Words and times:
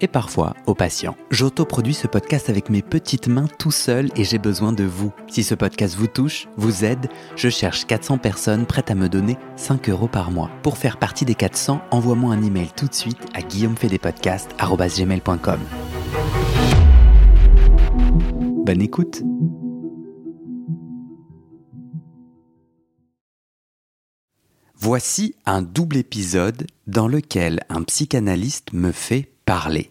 et 0.00 0.08
parfois 0.08 0.54
au 0.66 0.74
patient. 0.74 1.16
J'autoproduis 1.30 1.94
ce 1.94 2.06
podcast 2.06 2.50
avec 2.50 2.68
mes 2.70 2.82
petites 2.82 3.28
mains 3.28 3.48
tout 3.58 3.70
seul 3.70 4.10
et 4.16 4.24
j'ai 4.24 4.38
besoin 4.38 4.72
de 4.72 4.84
vous. 4.84 5.12
Si 5.28 5.42
ce 5.42 5.54
podcast 5.54 5.96
vous 5.96 6.06
touche, 6.06 6.48
vous 6.56 6.84
aide, 6.84 7.08
je 7.36 7.48
cherche 7.48 7.86
400 7.86 8.18
personnes 8.18 8.66
prêtes 8.66 8.90
à 8.90 8.94
me 8.94 9.08
donner 9.08 9.38
5 9.56 9.88
euros 9.88 10.08
par 10.08 10.30
mois. 10.30 10.50
Pour 10.62 10.76
faire 10.78 10.98
partie 10.98 11.24
des 11.24 11.34
400, 11.34 11.80
envoie-moi 11.90 12.34
un 12.34 12.42
email 12.42 12.68
tout 12.76 12.86
de 12.86 12.94
suite 12.94 13.18
à 13.34 13.42
guillaumefedepodcast.com. 13.42 15.60
Bonne 18.64 18.80
écoute 18.80 19.22
Voici 24.76 25.34
un 25.46 25.62
double 25.62 25.96
épisode 25.96 26.66
dans 26.86 27.08
lequel 27.08 27.60
un 27.70 27.84
psychanalyste 27.84 28.74
me 28.74 28.92
fait 28.92 29.33
parler. 29.44 29.90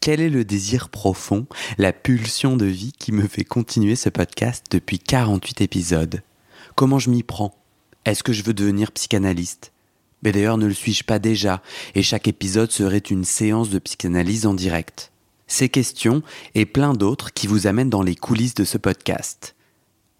Quel 0.00 0.20
est 0.20 0.30
le 0.30 0.44
désir 0.44 0.88
profond, 0.88 1.46
la 1.78 1.92
pulsion 1.92 2.56
de 2.56 2.66
vie 2.66 2.92
qui 2.98 3.12
me 3.12 3.26
fait 3.26 3.44
continuer 3.44 3.94
ce 3.94 4.08
podcast 4.08 4.64
depuis 4.70 4.98
48 4.98 5.60
épisodes? 5.60 6.22
Comment 6.74 6.98
je 6.98 7.10
m'y 7.10 7.22
prends? 7.22 7.54
Est-ce 8.04 8.22
que 8.22 8.32
je 8.32 8.42
veux 8.42 8.54
devenir 8.54 8.90
psychanalyste? 8.92 9.72
Mais 10.22 10.32
d'ailleurs, 10.32 10.58
ne 10.58 10.66
le 10.66 10.74
suis-je 10.74 11.04
pas 11.04 11.18
déjà? 11.18 11.62
Et 11.94 12.02
chaque 12.02 12.28
épisode 12.28 12.70
serait 12.70 12.98
une 12.98 13.24
séance 13.24 13.70
de 13.70 13.78
psychanalyse 13.78 14.46
en 14.46 14.54
direct. 14.54 15.12
Ces 15.46 15.68
questions 15.68 16.22
et 16.54 16.66
plein 16.66 16.94
d'autres 16.94 17.32
qui 17.32 17.46
vous 17.46 17.66
amènent 17.66 17.90
dans 17.90 18.02
les 18.02 18.16
coulisses 18.16 18.54
de 18.54 18.64
ce 18.64 18.78
podcast. 18.78 19.54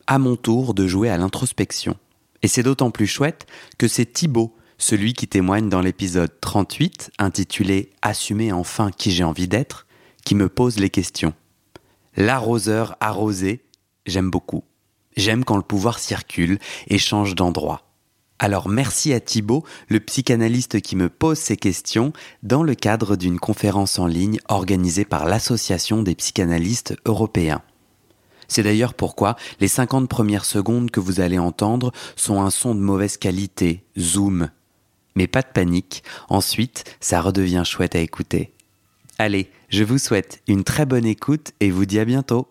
À 0.07 0.19
mon 0.19 0.37
tour 0.37 0.75
de 0.75 0.87
jouer 0.87 1.09
à 1.09 1.17
l'introspection. 1.17 1.97
Et 2.43 2.49
c'est 2.49 2.65
d'autant 2.65 2.91
plus 2.91 3.07
chouette 3.07 3.47
que 3.79 3.89
c'est 3.89 4.13
Thibaut, 4.13 4.55
celui 4.83 5.13
qui 5.13 5.29
témoigne 5.29 5.69
dans 5.69 5.81
l'épisode 5.81 6.33
38, 6.41 7.13
intitulé 7.21 7.93
Assumer 8.03 8.51
enfin 8.51 8.91
qui 8.91 9.13
j'ai 9.13 9.23
envie 9.23 9.47
d'être, 9.47 9.87
qui 10.25 10.35
me 10.35 10.49
pose 10.49 10.81
les 10.81 10.91
questions. 10.91 11.35
L'arroseur 12.17 12.97
arrosé, 12.99 13.65
j'aime 14.07 14.29
beaucoup. 14.29 14.65
J'aime 15.17 15.45
quand 15.45 15.57
le 15.57 15.63
pouvoir 15.63 16.01
circule 16.01 16.59
et 16.89 16.99
change 16.99 17.37
d'endroit. 17.37 17.87
Alors 18.41 18.69
merci 18.69 19.13
à 19.13 19.21
Thibaut, 19.21 19.63
le 19.87 20.01
psychanalyste 20.01 20.81
qui 20.81 20.97
me 20.97 21.09
pose 21.09 21.39
ces 21.39 21.57
questions 21.57 22.13
dans 22.43 22.65
le 22.65 22.75
cadre 22.75 23.15
d'une 23.15 23.39
conférence 23.39 24.01
en 24.01 24.09
ligne 24.09 24.41
organisée 24.49 25.05
par 25.05 25.27
l'Association 25.27 26.03
des 26.03 26.17
psychanalystes 26.17 26.97
européens. 27.05 27.63
C'est 28.49 28.65
d'ailleurs 28.65 28.95
pourquoi 28.95 29.37
les 29.61 29.69
50 29.69 30.09
premières 30.09 30.45
secondes 30.45 30.91
que 30.91 30.99
vous 30.99 31.21
allez 31.21 31.39
entendre 31.39 31.93
sont 32.17 32.43
un 32.43 32.51
son 32.51 32.75
de 32.75 32.81
mauvaise 32.81 33.17
qualité, 33.17 33.85
zoom. 33.97 34.51
Mais 35.15 35.27
pas 35.27 35.43
de 35.43 35.49
panique, 35.53 36.03
ensuite 36.29 36.97
ça 37.01 37.21
redevient 37.21 37.63
chouette 37.65 37.97
à 37.97 38.01
écouter. 38.01 38.53
Allez, 39.19 39.51
je 39.69 39.85
vous 39.85 39.99
souhaite 39.99 40.43
une 40.49 40.65
très 40.65 40.87
bonne 40.87 41.07
écoute 41.07 41.53
et 41.61 41.71
vous 41.71 41.87
dis 41.87 41.99
à 41.99 42.05
bientôt. 42.05 42.49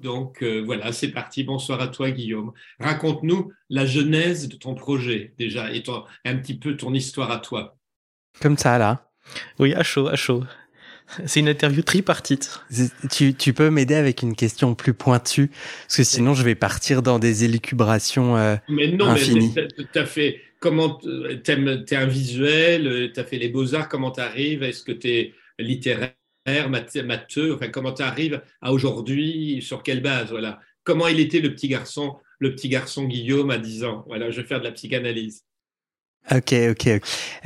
Donc 0.00 0.42
euh, 0.42 0.62
voilà, 0.64 0.92
c'est 0.92 1.08
parti. 1.08 1.44
Bonsoir 1.44 1.80
à 1.80 1.88
toi, 1.88 2.10
Guillaume. 2.10 2.52
Raconte-nous 2.80 3.52
la 3.68 3.84
genèse 3.84 4.48
de 4.48 4.56
ton 4.56 4.74
projet, 4.74 5.34
déjà, 5.38 5.72
et 5.72 5.82
un 6.24 6.36
petit 6.36 6.54
peu 6.54 6.76
ton 6.76 6.94
histoire 6.94 7.30
à 7.30 7.38
toi. 7.38 7.76
Comme 8.40 8.56
ça, 8.56 8.78
là. 8.78 9.10
Oui, 9.58 9.74
à 9.74 9.82
chaud, 9.82 10.08
à 10.08 10.16
chaud. 10.16 10.44
C'est 11.26 11.40
une 11.40 11.48
interview 11.48 11.82
tripartite. 11.82 12.60
Tu, 13.10 13.34
tu 13.34 13.52
peux 13.52 13.68
m'aider 13.68 13.94
avec 13.96 14.22
une 14.22 14.34
question 14.34 14.74
plus 14.74 14.94
pointue, 14.94 15.50
parce 15.82 15.96
que 15.96 16.04
sinon 16.04 16.34
je 16.34 16.44
vais 16.44 16.54
partir 16.54 17.02
dans 17.02 17.18
des 17.18 17.44
élucubrations 17.44 18.36
euh, 18.36 18.56
Mais 18.68 18.88
non, 18.92 19.12
mais 19.12 19.20
tu 19.92 19.98
as 19.98 20.06
fait 20.06 20.40
comment 20.60 20.94
t'es 20.94 21.96
un 21.96 22.06
visuel, 22.06 23.10
tu 23.12 23.20
as 23.20 23.24
fait 23.24 23.38
les 23.38 23.48
beaux-arts, 23.48 23.88
comment 23.88 24.10
tu 24.10 24.20
arrives 24.20 24.62
Est-ce 24.62 24.82
que 24.82 24.92
tu 24.92 25.08
es 25.08 25.34
littéraire, 25.58 26.14
matheux? 26.46 27.54
Enfin, 27.54 27.68
comment 27.68 27.92
tu 27.92 28.02
arrives 28.02 28.42
à 28.60 28.72
aujourd'hui? 28.72 29.60
Sur 29.62 29.82
quelle 29.82 30.02
base? 30.02 30.30
Voilà. 30.30 30.60
Comment 30.84 31.08
il 31.08 31.20
était 31.20 31.40
le 31.40 31.52
petit 31.54 31.68
garçon, 31.68 32.16
le 32.38 32.54
petit 32.54 32.68
garçon 32.68 33.04
Guillaume 33.04 33.50
à 33.50 33.58
10 33.58 33.84
ans? 33.84 34.04
Voilà, 34.06 34.30
je 34.30 34.40
vais 34.40 34.46
faire 34.46 34.60
de 34.60 34.64
la 34.64 34.72
psychanalyse. 34.72 35.44
Ok, 36.30 36.54
ok. 36.70 36.88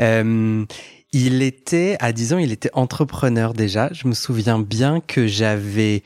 Euh, 0.00 0.64
il 1.12 1.42
était, 1.42 1.96
à 2.00 2.12
10 2.12 2.32
ans, 2.34 2.38
il 2.38 2.52
était 2.52 2.70
entrepreneur 2.72 3.54
déjà. 3.54 3.88
Je 3.92 4.08
me 4.08 4.14
souviens 4.14 4.58
bien 4.58 5.00
que 5.00 5.26
j'avais 5.26 6.02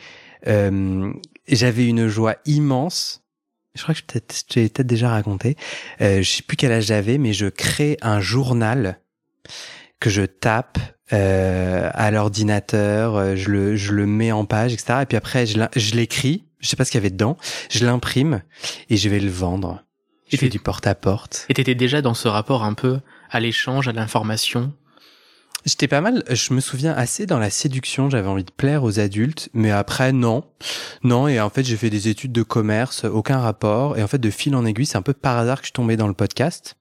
euh, 0.46 1.12
j'avais 1.46 1.86
une 1.86 2.08
joie 2.08 2.36
immense. 2.44 3.22
Je 3.78 3.84
crois 3.84 3.94
que 3.94 4.00
j'ai 4.00 4.68
peut-être 4.68 4.86
déjà 4.86 5.10
raconté. 5.10 5.56
Euh, 6.00 6.20
je 6.20 6.28
sais 6.28 6.42
plus 6.42 6.56
quel 6.56 6.72
âge 6.72 6.86
j'avais, 6.86 7.16
mais 7.16 7.32
je 7.32 7.46
crée 7.46 7.96
un 8.02 8.20
journal 8.20 8.98
que 10.00 10.10
je 10.10 10.22
tape 10.22 10.78
euh, 11.12 11.88
à 11.94 12.10
l'ordinateur, 12.10 13.16
euh, 13.16 13.36
je 13.36 13.50
le, 13.50 13.76
je 13.76 13.92
le 13.92 14.04
mets 14.04 14.32
en 14.32 14.44
page, 14.44 14.72
etc. 14.72 15.00
Et 15.02 15.06
puis 15.06 15.16
après, 15.16 15.46
je 15.46 15.94
l'écris, 15.94 16.44
je 16.58 16.68
sais 16.68 16.74
pas 16.74 16.84
ce 16.84 16.90
qu'il 16.90 16.98
y 16.98 17.02
avait 17.02 17.10
dedans, 17.10 17.36
je 17.70 17.86
l'imprime 17.86 18.42
et 18.90 18.96
je 18.96 19.08
vais 19.08 19.20
le 19.20 19.30
vendre. 19.30 19.84
Je 20.30 20.36
fais 20.36 20.48
du 20.48 20.58
porte-à-porte. 20.58 21.46
Et 21.48 21.54
t'étais 21.54 21.76
déjà 21.76 22.02
dans 22.02 22.14
ce 22.14 22.26
rapport 22.26 22.64
un 22.64 22.74
peu 22.74 22.98
à 23.30 23.38
l'échange, 23.38 23.86
à 23.86 23.92
l'information? 23.92 24.72
J'étais 25.64 25.88
pas 25.88 26.00
mal, 26.00 26.22
je 26.30 26.54
me 26.54 26.60
souviens 26.60 26.92
assez 26.92 27.26
dans 27.26 27.38
la 27.38 27.50
séduction, 27.50 28.08
j'avais 28.08 28.28
envie 28.28 28.44
de 28.44 28.50
plaire 28.50 28.84
aux 28.84 29.00
adultes, 29.00 29.50
mais 29.52 29.70
après 29.70 30.12
non. 30.12 30.44
Non, 31.02 31.26
et 31.26 31.40
en 31.40 31.50
fait 31.50 31.64
j'ai 31.64 31.76
fait 31.76 31.90
des 31.90 32.08
études 32.08 32.32
de 32.32 32.42
commerce, 32.42 33.04
aucun 33.04 33.38
rapport, 33.38 33.98
et 33.98 34.02
en 34.02 34.06
fait 34.06 34.18
de 34.18 34.30
fil 34.30 34.54
en 34.54 34.64
aiguille, 34.64 34.86
c'est 34.86 34.96
un 34.96 35.02
peu 35.02 35.12
par 35.12 35.36
hasard 35.36 35.60
que 35.60 35.66
je 35.66 35.72
tombais 35.72 35.96
dans 35.96 36.06
le 36.06 36.14
podcast. 36.14 36.76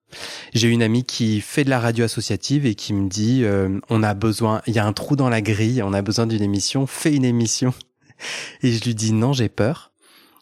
J'ai 0.53 0.69
une 0.69 0.83
amie 0.83 1.03
qui 1.03 1.41
fait 1.41 1.63
de 1.63 1.69
la 1.69 1.79
radio 1.79 2.05
associative 2.05 2.65
et 2.65 2.75
qui 2.75 2.93
me 2.93 3.09
dit 3.09 3.43
euh, 3.43 3.79
on 3.89 4.03
a 4.03 4.13
besoin, 4.13 4.61
il 4.67 4.75
y 4.75 4.79
a 4.79 4.85
un 4.85 4.93
trou 4.93 5.15
dans 5.15 5.29
la 5.29 5.41
grille, 5.41 5.81
on 5.81 5.91
a 5.91 6.01
besoin 6.01 6.27
d'une 6.27 6.43
émission, 6.43 6.85
fais 6.87 7.13
une 7.13 7.25
émission. 7.25 7.73
Et 8.63 8.71
je 8.71 8.83
lui 8.83 8.95
dis 8.95 9.11
non, 9.11 9.33
j'ai 9.33 9.49
peur. 9.49 9.91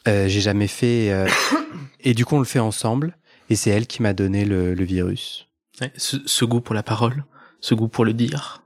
Euh, 0.07 0.27
j'ai 0.27 0.39
jamais 0.39 0.67
fait 0.67 1.11
euh, 1.11 1.27
et 1.99 2.13
du 2.13 2.25
coup 2.25 2.35
on 2.35 2.39
le 2.39 2.45
fait 2.45 2.59
ensemble 2.59 3.17
et 3.49 3.55
c'est 3.55 3.71
elle 3.71 3.87
qui 3.87 4.03
m'a 4.03 4.13
donné 4.13 4.45
le, 4.45 4.75
le 4.75 4.83
virus. 4.85 5.47
ce, 5.97 6.17
ce 6.27 6.45
goût 6.45 6.61
pour 6.61 6.75
la 6.75 6.83
parole 6.83 7.25
ce 7.65 7.73
goût 7.73 7.87
pour 7.87 8.05
le 8.05 8.13
dire. 8.13 8.61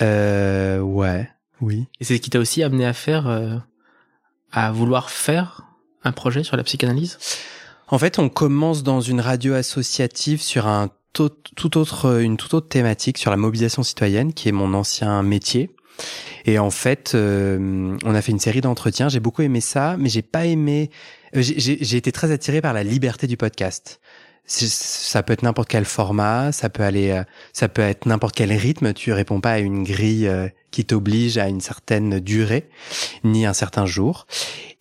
Euh, 0.00 0.80
ouais, 0.80 1.28
oui. 1.60 1.86
Et 2.00 2.04
c'est 2.04 2.16
ce 2.16 2.22
qui 2.22 2.30
t'a 2.30 2.38
aussi 2.38 2.62
amené 2.62 2.86
à 2.86 2.94
faire, 2.94 3.26
euh, 3.28 3.56
à 4.52 4.72
vouloir 4.72 5.10
faire 5.10 5.66
un 6.02 6.12
projet 6.12 6.42
sur 6.42 6.56
la 6.56 6.64
psychanalyse? 6.64 7.18
En 7.88 7.98
fait, 7.98 8.18
on 8.18 8.30
commence 8.30 8.82
dans 8.82 9.02
une 9.02 9.20
radio 9.20 9.52
associative 9.52 10.40
sur 10.40 10.66
un 10.66 10.88
tout, 11.12 11.76
autre, 11.76 12.22
une 12.22 12.38
toute 12.38 12.54
autre 12.54 12.68
thématique, 12.68 13.18
sur 13.18 13.30
la 13.30 13.36
mobilisation 13.36 13.82
citoyenne, 13.82 14.32
qui 14.32 14.48
est 14.48 14.52
mon 14.52 14.72
ancien 14.72 15.22
métier. 15.22 15.68
Et 16.46 16.58
en 16.58 16.70
fait, 16.70 17.12
euh, 17.14 17.98
on 18.02 18.14
a 18.14 18.22
fait 18.22 18.32
une 18.32 18.38
série 18.38 18.62
d'entretiens. 18.62 19.10
J'ai 19.10 19.20
beaucoup 19.20 19.42
aimé 19.42 19.60
ça, 19.60 19.96
mais 19.98 20.08
j'ai 20.08 20.22
pas 20.22 20.46
aimé. 20.46 20.90
Euh, 21.36 21.42
j'ai 21.42 21.96
été 21.96 22.12
très 22.12 22.30
attiré 22.30 22.62
par 22.62 22.72
la 22.72 22.82
liberté 22.82 23.26
du 23.26 23.36
podcast 23.36 24.00
ça 24.50 25.22
peut 25.22 25.32
être 25.32 25.42
n'importe 25.42 25.68
quel 25.68 25.84
format, 25.84 26.50
ça 26.50 26.68
peut 26.70 26.82
aller, 26.82 27.10
euh, 27.10 27.22
ça 27.52 27.68
peut 27.68 27.82
être 27.82 28.06
n'importe 28.06 28.34
quel 28.34 28.52
rythme. 28.52 28.92
Tu 28.92 29.12
réponds 29.12 29.40
pas 29.40 29.52
à 29.52 29.58
une 29.58 29.84
grille 29.84 30.26
euh, 30.26 30.48
qui 30.72 30.84
t'oblige 30.84 31.38
à 31.38 31.48
une 31.48 31.60
certaine 31.60 32.18
durée 32.18 32.68
ni 33.22 33.46
un 33.46 33.52
certain 33.52 33.86
jour. 33.86 34.26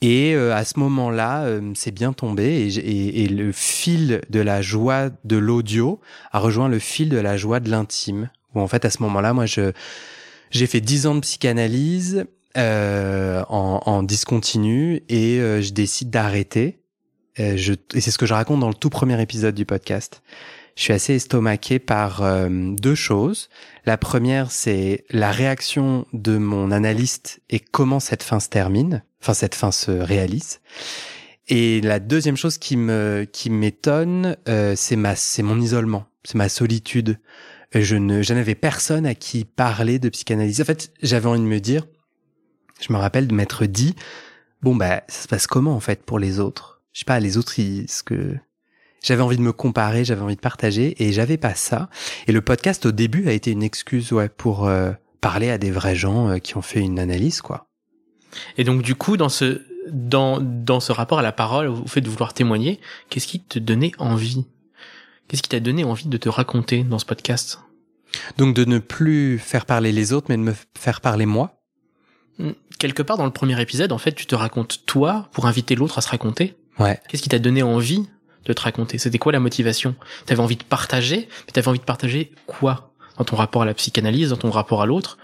Et 0.02 0.34
euh, 0.34 0.56
à 0.56 0.66
ce 0.66 0.80
moment-là, 0.80 1.46
c'est 1.76 1.92
bien 1.92 2.14
tombé 2.14 2.68
et, 2.68 3.28
le 3.28 3.52
fil 3.52 4.22
de 4.30 4.40
la 4.40 4.62
joie 4.62 5.10
de 5.24 5.38
l'audio 5.38 6.00
a 6.32 6.40
rejoint 6.40 6.68
le 6.68 6.80
fil 6.80 7.10
de 7.10 7.18
la 7.18 7.38
joie 7.38 7.60
de 7.60 7.70
l'intime. 7.70 8.30
Où 8.56 8.62
en 8.62 8.68
fait, 8.68 8.86
à 8.86 8.90
ce 8.90 9.04
moment-là, 9.04 9.34
moi, 9.34 9.46
je 9.46 9.72
j'ai 10.50 10.66
fait 10.66 10.82
dix 10.82 11.06
ans 11.06 11.14
de 11.14 11.20
psychanalyse 11.20 12.26
en, 12.56 13.82
en 13.86 14.04
discontinu 14.04 15.04
et 15.10 15.38
je 15.38 15.72
décide 15.72 16.10
d'arrêter 16.10 16.80
euh, 17.40 17.76
et 17.94 18.02
c'est 18.02 18.12
ce 18.12 18.18
que 18.18 18.26
je 18.26 18.34
raconte 18.34 18.60
dans 18.60 18.68
le 18.68 18.74
tout 18.74 18.90
premier 18.90 19.22
épisode 19.22 19.56
du 19.56 19.66
podcast. 19.66 20.22
je 20.76 20.84
suis 20.84 20.94
assez 20.94 21.16
estomaqué 21.16 21.80
par 21.80 22.22
euh, 22.24 22.48
deux 22.50 22.96
choses. 22.96 23.50
La 23.86 23.98
première, 23.98 24.52
c'est 24.52 25.06
la 25.10 25.32
réaction 25.32 26.06
de 26.14 26.38
mon 26.38 26.72
analyste 26.72 27.42
et 27.50 27.60
comment 27.60 28.00
cette 28.00 28.24
fin 28.24 28.40
se 28.40 28.50
termine, 28.50 29.04
enfin 29.22 29.34
cette 29.34 29.56
fin 29.56 29.72
se 29.72 29.92
réalise. 29.92 30.60
Et 31.48 31.82
la 31.82 32.00
deuxième 32.00 32.38
chose 32.38 32.58
qui 32.58 32.78
me 32.78 33.26
qui 33.32 33.50
m'étonne, 33.50 34.38
euh, 34.48 34.74
c'est 34.76 34.96
ma 34.96 35.16
c'est 35.16 35.42
mon 35.44 35.60
isolement, 35.60 36.06
c'est 36.24 36.36
ma 36.36 36.50
solitude. 36.50 37.20
Je 37.74 37.96
ne 37.96 38.22
je 38.22 38.34
n'avais 38.34 38.56
personne 38.56 39.06
à 39.06 39.16
qui 39.16 39.46
parler 39.46 40.00
de 40.00 40.10
psychanalyse. 40.10 40.62
En 40.62 40.66
fait, 40.66 40.92
j'avais 41.02 41.28
envie 41.28 41.40
de 41.40 41.46
me 41.46 41.60
dire, 41.60 41.88
je 42.80 42.94
me 42.94 42.98
rappelle 42.98 43.28
de 43.28 43.34
m'être 43.34 43.66
dit, 43.66 43.96
bon 44.62 44.76
bah 44.76 45.04
ça 45.08 45.24
se 45.24 45.28
passe 45.28 45.48
comment 45.48 45.76
en 45.76 45.80
fait 45.80 46.04
pour 46.04 46.20
les 46.20 46.40
autres? 46.40 46.79
Je 46.94 47.00
sais 47.00 47.06
pas, 47.06 47.20
les 47.20 47.38
autres, 47.38 47.60
ils, 47.60 47.90
ce 47.90 48.04
que 48.04 48.36
j'avais 49.04 49.22
envie 49.22 49.38
de 49.38 49.42
me 49.42 49.54
comparer, 49.54 50.04
j'avais 50.06 50.22
envie 50.22 50.36
de 50.36 50.42
partager, 50.42 51.02
et 51.04 51.14
j'avais 51.14 51.38
pas 51.38 51.56
ça. 51.56 51.90
Et 52.28 52.32
le 52.32 52.42
podcast 52.42 52.86
au 52.86 52.92
début 52.92 53.28
a 53.30 53.32
été 53.32 53.52
une 53.52 53.64
excuse, 53.64 54.12
ouais, 54.12 54.30
pour 54.30 54.68
euh, 54.68 54.92
parler 55.22 55.50
à 55.50 55.58
des 55.58 55.72
vrais 55.72 55.96
gens 55.96 56.30
euh, 56.30 56.38
qui 56.38 56.58
ont 56.58 56.62
fait 56.62 56.80
une 56.80 57.00
analyse, 57.00 57.42
quoi. 57.42 57.68
Et 58.58 58.64
donc 58.64 58.82
du 58.82 58.96
coup, 58.96 59.18
dans 59.18 59.30
ce 59.30 59.62
dans 59.92 60.40
dans 60.40 60.80
ce 60.80 60.92
rapport 60.92 61.20
à 61.20 61.24
la 61.24 61.32
parole, 61.32 61.68
au 61.68 61.88
fait 61.88 62.02
de 62.02 62.10
vouloir 62.10 62.34
témoigner, 62.34 62.80
qu'est-ce 63.10 63.28
qui 63.28 63.42
te 63.42 63.58
donnait 63.58 63.92
envie? 63.98 64.46
Qu'est-ce 65.28 65.42
qui 65.42 65.50
t'a 65.50 65.60
donné 65.60 65.84
envie 65.84 66.08
de 66.08 66.18
te 66.18 66.30
raconter 66.30 66.84
dans 66.84 67.00
ce 67.00 67.06
podcast? 67.06 67.60
Donc 68.38 68.56
de 68.56 68.66
ne 68.66 68.80
plus 68.80 69.38
faire 69.38 69.66
parler 69.66 69.92
les 69.92 70.14
autres, 70.14 70.28
mais 70.30 70.38
de 70.38 70.42
me 70.42 70.54
faire 70.78 71.02
parler 71.02 71.26
moi. 71.26 71.62
Hmm, 72.40 72.52
quelque 72.80 73.04
part 73.04 73.18
dans 73.18 73.26
le 73.26 73.32
premier 73.32 73.60
épisode, 73.62 73.92
en 73.92 73.98
fait, 73.98 74.14
tu 74.14 74.26
te 74.26 74.36
racontes 74.36 74.86
toi 74.86 75.30
pour 75.32 75.46
inviter 75.46 75.76
l'autre 75.76 75.98
à 75.98 76.02
se 76.02 76.10
raconter. 76.10 76.56
Ouais. 76.80 77.00
Qu'est-ce 77.08 77.22
qui 77.22 77.30
t'a 77.30 77.40
donné 77.40 77.62
envie 77.64 78.08
de 78.46 78.54
te 78.54 78.62
raconter? 78.62 78.98
C'était 78.98 79.18
quoi 79.18 79.32
la 79.32 79.40
motivation? 79.40 79.96
T'avais 80.26 80.42
envie 80.42 80.56
de 80.56 80.64
partager, 80.64 81.28
mais 81.46 81.52
t'avais 81.54 81.68
envie 81.68 81.80
de 81.80 81.84
partager 81.84 82.32
quoi? 82.48 82.94
Dans 83.18 83.26
ton 83.26 83.36
rapport 83.36 83.64
à 83.64 83.66
la 83.66 83.74
psychanalyse, 83.74 84.30
dans 84.30 84.38
ton 84.38 84.50
rapport 84.50 84.82
à 84.82 84.86
l'autre, 84.86 85.18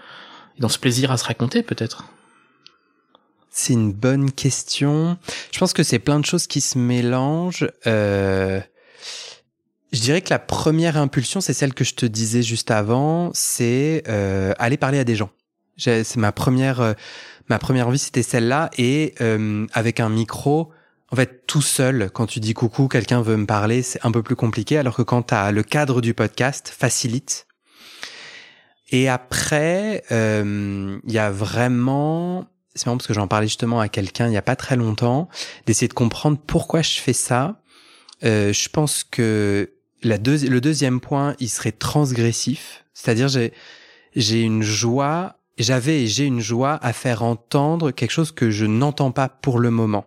et 0.58 0.60
dans 0.60 0.68
ce 0.68 0.78
plaisir 0.78 1.10
à 1.10 1.16
se 1.16 1.24
raconter 1.24 1.62
peut-être? 1.62 2.04
C'est 3.50 3.72
une 3.72 3.92
bonne 3.92 4.30
question. 4.30 5.16
Je 5.50 5.58
pense 5.58 5.72
que 5.72 5.82
c'est 5.82 5.98
plein 5.98 6.20
de 6.20 6.26
choses 6.26 6.46
qui 6.46 6.60
se 6.60 6.76
mélangent. 6.76 7.66
Euh... 7.86 8.60
Je 9.92 10.00
dirais 10.00 10.20
que 10.20 10.28
la 10.28 10.38
première 10.38 10.98
impulsion, 10.98 11.40
c'est 11.40 11.54
celle 11.54 11.72
que 11.72 11.84
je 11.84 11.94
te 11.94 12.04
disais 12.04 12.42
juste 12.42 12.70
avant, 12.70 13.30
c'est 13.32 14.02
euh, 14.08 14.52
aller 14.58 14.76
parler 14.76 14.98
à 14.98 15.04
des 15.04 15.16
gens. 15.16 15.30
C'est 15.78 16.16
ma 16.16 16.32
première, 16.32 16.80
euh, 16.80 16.92
ma 17.48 17.58
première 17.58 17.88
envie, 17.88 17.98
c'était 17.98 18.22
celle-là, 18.22 18.70
et 18.76 19.14
euh, 19.22 19.66
avec 19.72 20.00
un 20.00 20.10
micro, 20.10 20.70
en 21.12 21.16
fait, 21.16 21.46
tout 21.46 21.62
seul, 21.62 22.10
quand 22.12 22.26
tu 22.26 22.40
dis 22.40 22.54
coucou, 22.54 22.88
quelqu'un 22.88 23.22
veut 23.22 23.36
me 23.36 23.46
parler, 23.46 23.82
c'est 23.82 24.04
un 24.04 24.10
peu 24.10 24.22
plus 24.22 24.34
compliqué, 24.34 24.76
alors 24.76 24.96
que 24.96 25.02
quand 25.02 25.28
tu 25.28 25.34
as 25.34 25.52
le 25.52 25.62
cadre 25.62 26.00
du 26.00 26.14
podcast, 26.14 26.72
facilite. 26.76 27.46
Et 28.90 29.08
après, 29.08 30.02
euh, 30.10 30.98
il 31.04 31.12
y 31.12 31.18
a 31.18 31.30
vraiment, 31.30 32.46
c'est 32.74 32.86
marrant 32.86 32.96
parce 32.96 33.06
que 33.06 33.14
j'en 33.14 33.28
parlais 33.28 33.46
justement 33.46 33.80
à 33.80 33.88
quelqu'un 33.88 34.28
il 34.28 34.32
y 34.32 34.36
a 34.36 34.42
pas 34.42 34.56
très 34.56 34.76
longtemps, 34.76 35.28
d'essayer 35.66 35.88
de 35.88 35.94
comprendre 35.94 36.38
pourquoi 36.44 36.82
je 36.82 36.98
fais 36.98 37.12
ça. 37.12 37.60
Euh, 38.24 38.52
je 38.52 38.68
pense 38.68 39.04
que 39.04 39.72
le 40.02 40.58
deuxième 40.60 41.00
point, 41.00 41.34
il 41.40 41.48
serait 41.48 41.72
transgressif, 41.72 42.84
c'est-à-dire 42.94 43.28
j'ai 43.28 43.52
j'ai 44.14 44.40
une 44.40 44.62
joie, 44.62 45.36
j'avais 45.58 46.04
et 46.04 46.06
j'ai 46.06 46.24
une 46.24 46.40
joie 46.40 46.78
à 46.82 46.92
faire 46.92 47.22
entendre 47.22 47.90
quelque 47.90 48.10
chose 48.10 48.32
que 48.32 48.50
je 48.50 48.64
n'entends 48.64 49.12
pas 49.12 49.28
pour 49.28 49.58
le 49.58 49.70
moment. 49.70 50.06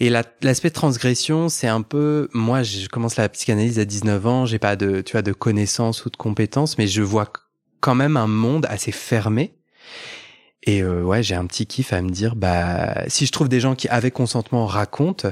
Et 0.00 0.10
l'aspect 0.10 0.68
de 0.68 0.74
transgression, 0.74 1.48
c'est 1.48 1.68
un 1.68 1.82
peu, 1.82 2.28
moi, 2.32 2.62
je 2.62 2.88
commence 2.88 3.16
la 3.16 3.28
psychanalyse 3.28 3.78
à 3.78 3.84
19 3.84 4.26
ans, 4.26 4.46
j'ai 4.46 4.58
pas 4.58 4.76
de, 4.76 5.00
tu 5.00 5.12
vois, 5.12 5.22
de 5.22 5.32
connaissances 5.32 6.04
ou 6.04 6.10
de 6.10 6.16
compétences, 6.16 6.78
mais 6.78 6.86
je 6.86 7.02
vois 7.02 7.32
quand 7.80 7.94
même 7.94 8.16
un 8.16 8.26
monde 8.26 8.66
assez 8.68 8.92
fermé. 8.92 9.54
Et 10.64 10.82
euh, 10.82 11.02
ouais, 11.02 11.22
j'ai 11.22 11.34
un 11.34 11.46
petit 11.46 11.66
kiff 11.66 11.92
à 11.92 12.02
me 12.02 12.10
dire, 12.10 12.36
bah, 12.36 13.08
si 13.08 13.26
je 13.26 13.32
trouve 13.32 13.48
des 13.48 13.60
gens 13.60 13.74
qui, 13.74 13.88
avec 13.88 14.14
consentement, 14.14 14.66
racontent 14.66 15.30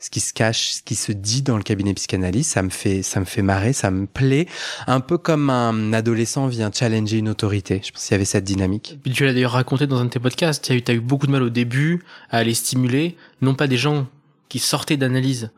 ce 0.00 0.08
qui 0.08 0.20
se 0.20 0.32
cache, 0.32 0.70
ce 0.70 0.82
qui 0.82 0.94
se 0.94 1.12
dit 1.12 1.42
dans 1.42 1.58
le 1.58 1.62
cabinet 1.62 1.92
psychanalyste, 1.92 2.50
ça 2.50 2.62
me 2.62 2.70
fait, 2.70 3.02
ça 3.02 3.20
me 3.20 3.26
fait 3.26 3.42
marrer, 3.42 3.74
ça 3.74 3.90
me 3.90 4.06
plaît, 4.06 4.46
un 4.86 5.00
peu 5.00 5.18
comme 5.18 5.50
un 5.50 5.92
adolescent 5.92 6.48
vient 6.48 6.70
challenger 6.72 7.18
une 7.18 7.28
autorité. 7.28 7.82
Je 7.84 7.92
pense 7.92 8.04
qu'il 8.04 8.12
y 8.12 8.16
avait 8.16 8.24
cette 8.24 8.44
dynamique. 8.44 8.98
tu 9.12 9.24
l'as 9.24 9.34
d'ailleurs 9.34 9.52
raconté 9.52 9.86
dans 9.86 9.98
un 9.98 10.06
de 10.06 10.10
tes 10.10 10.18
podcasts. 10.18 10.64
Tu 10.64 10.72
as 10.72 10.74
eu, 10.74 10.82
as 10.88 10.92
eu 10.94 11.00
beaucoup 11.00 11.26
de 11.26 11.32
mal 11.32 11.42
au 11.42 11.50
début 11.50 12.02
à 12.30 12.38
aller 12.38 12.54
stimuler, 12.54 13.16
non 13.42 13.54
pas 13.54 13.66
des 13.66 13.76
gens 13.76 14.06
qui 14.48 14.58
sortaient 14.58 14.96
d'analyse, 14.96 15.50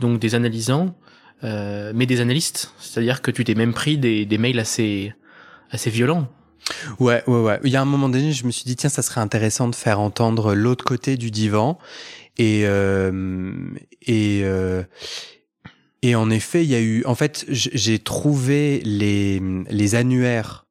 donc 0.00 0.18
des 0.18 0.34
analysants, 0.34 0.96
euh, 1.44 1.92
mais 1.94 2.06
des 2.06 2.20
analystes. 2.20 2.72
C'est-à-dire 2.80 3.20
que 3.20 3.30
tu 3.30 3.44
t'es 3.44 3.54
même 3.54 3.74
pris 3.74 3.98
des, 3.98 4.24
des 4.24 4.38
mails 4.38 4.58
assez 4.58 5.12
assez 5.70 5.90
violent. 5.90 6.28
Ouais, 7.00 7.22
ouais, 7.26 7.40
ouais. 7.40 7.60
Il 7.64 7.70
y 7.70 7.76
a 7.76 7.82
un 7.82 7.86
moment 7.86 8.08
donné, 8.08 8.32
je 8.32 8.46
me 8.46 8.50
suis 8.50 8.64
dit 8.64 8.76
tiens, 8.76 8.90
ça 8.90 9.02
serait 9.02 9.20
intéressant 9.20 9.68
de 9.68 9.74
faire 9.74 10.00
entendre 10.00 10.54
l'autre 10.54 10.84
côté 10.84 11.16
du 11.16 11.30
divan. 11.30 11.78
Et 12.38 12.62
euh, 12.64 13.52
et 14.02 14.40
euh, 14.44 14.82
et 16.02 16.14
en 16.14 16.30
effet, 16.30 16.64
il 16.64 16.70
y 16.70 16.74
a 16.74 16.80
eu. 16.80 17.04
En 17.04 17.14
fait, 17.14 17.44
j'ai 17.48 17.98
trouvé 17.98 18.80
les 18.84 19.40
les 19.68 19.94
annuaires 19.94 20.66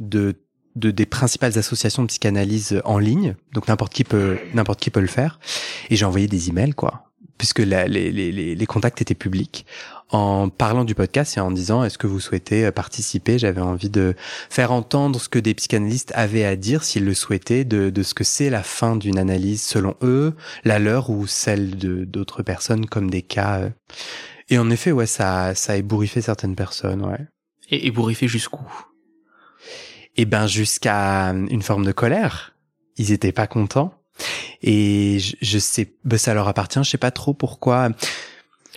de 0.00 0.34
de 0.74 0.90
des 0.90 1.06
principales 1.06 1.58
associations 1.58 2.02
de 2.02 2.08
psychanalyse 2.08 2.82
en 2.84 2.98
ligne, 2.98 3.34
donc 3.52 3.68
n'importe 3.68 3.94
qui 3.94 4.04
peut 4.04 4.38
n'importe 4.52 4.80
qui 4.80 4.90
peut 4.90 5.00
le 5.00 5.06
faire. 5.06 5.40
Et 5.90 5.96
j'ai 5.96 6.04
envoyé 6.04 6.26
des 6.26 6.50
emails 6.50 6.74
quoi, 6.74 7.05
puisque 7.38 7.60
la, 7.60 7.86
les, 7.86 8.10
les, 8.12 8.54
les 8.54 8.66
contacts 8.66 9.00
étaient 9.02 9.14
publics 9.14 9.66
en 10.10 10.48
parlant 10.48 10.84
du 10.84 10.94
podcast 10.94 11.36
et 11.36 11.40
en 11.40 11.50
disant 11.50 11.82
est-ce 11.82 11.98
que 11.98 12.06
vous 12.06 12.20
souhaitez 12.20 12.66
euh, 12.66 12.72
participer? 12.72 13.38
J'avais 13.38 13.60
envie 13.60 13.90
de 13.90 14.14
faire 14.50 14.70
entendre 14.72 15.20
ce 15.20 15.28
que 15.28 15.38
des 15.38 15.54
psychanalystes 15.54 16.12
avaient 16.14 16.44
à 16.44 16.56
dire 16.56 16.84
s'ils 16.84 17.04
le 17.04 17.14
souhaitaient 17.14 17.64
de, 17.64 17.90
de 17.90 18.02
ce 18.02 18.14
que 18.14 18.22
c'est 18.24 18.50
la 18.50 18.62
fin 18.62 18.96
d'une 18.96 19.18
analyse 19.18 19.62
selon 19.62 19.96
eux, 20.02 20.34
la 20.64 20.78
leur 20.78 21.10
ou 21.10 21.26
celle 21.26 21.76
de 21.76 22.04
d'autres 22.04 22.42
personnes 22.42 22.86
comme 22.86 23.10
des 23.10 23.22
cas. 23.22 23.60
Euh. 23.60 23.70
Et 24.48 24.58
en 24.58 24.70
effet, 24.70 24.92
ouais, 24.92 25.06
ça, 25.06 25.56
ça 25.56 25.72
a 25.72 25.76
ébouriffé 25.76 26.20
certaines 26.20 26.54
personnes, 26.54 27.04
ouais. 27.04 27.26
Et 27.68 27.88
ébouriffé 27.88 28.28
jusqu'où? 28.28 28.62
Eh 30.16 30.24
ben, 30.24 30.46
jusqu'à 30.46 31.30
une 31.30 31.62
forme 31.62 31.84
de 31.84 31.92
colère. 31.92 32.54
Ils 32.96 33.10
étaient 33.10 33.32
pas 33.32 33.48
contents. 33.48 33.92
Et 34.62 35.18
je, 35.18 35.36
je 35.40 35.58
sais, 35.58 35.92
ben, 36.04 36.18
ça 36.18 36.34
leur 36.34 36.48
appartient. 36.48 36.82
Je 36.82 36.90
sais 36.90 36.98
pas 36.98 37.10
trop 37.10 37.34
pourquoi 37.34 37.90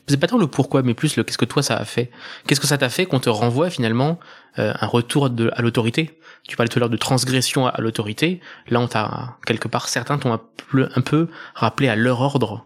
c'est 0.09 0.17
pas 0.17 0.27
tant 0.27 0.37
le 0.37 0.47
pourquoi, 0.47 0.81
mais 0.81 0.93
plus 0.93 1.15
le 1.15 1.23
qu'est-ce 1.23 1.37
que 1.37 1.45
toi 1.45 1.63
ça 1.63 1.77
a 1.77 1.85
fait. 1.85 2.09
Qu'est-ce 2.47 2.59
que 2.59 2.67
ça 2.67 2.77
t'a 2.77 2.89
fait 2.89 3.05
qu'on 3.05 3.19
te 3.19 3.29
renvoie 3.29 3.69
finalement 3.69 4.19
euh, 4.57 4.73
un 4.79 4.87
retour 4.87 5.29
de, 5.29 5.51
à 5.53 5.61
l'autorité? 5.61 6.19
Tu 6.47 6.57
parlais 6.57 6.69
tout 6.69 6.79
à 6.79 6.81
l'heure 6.81 6.89
de 6.89 6.97
transgression 6.97 7.67
à, 7.67 7.79
l'autorité. 7.79 8.39
Là, 8.69 8.79
on 8.79 8.87
t'a 8.87 9.37
quelque 9.45 9.67
part 9.67 9.87
certains 9.87 10.17
t'ont 10.17 10.33
un 10.33 11.01
peu 11.01 11.27
rappelé 11.53 11.89
à 11.89 11.95
leur 11.95 12.21
ordre, 12.21 12.65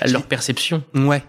à 0.00 0.06
leur 0.06 0.26
perception. 0.26 0.84
Ouais. 0.94 1.24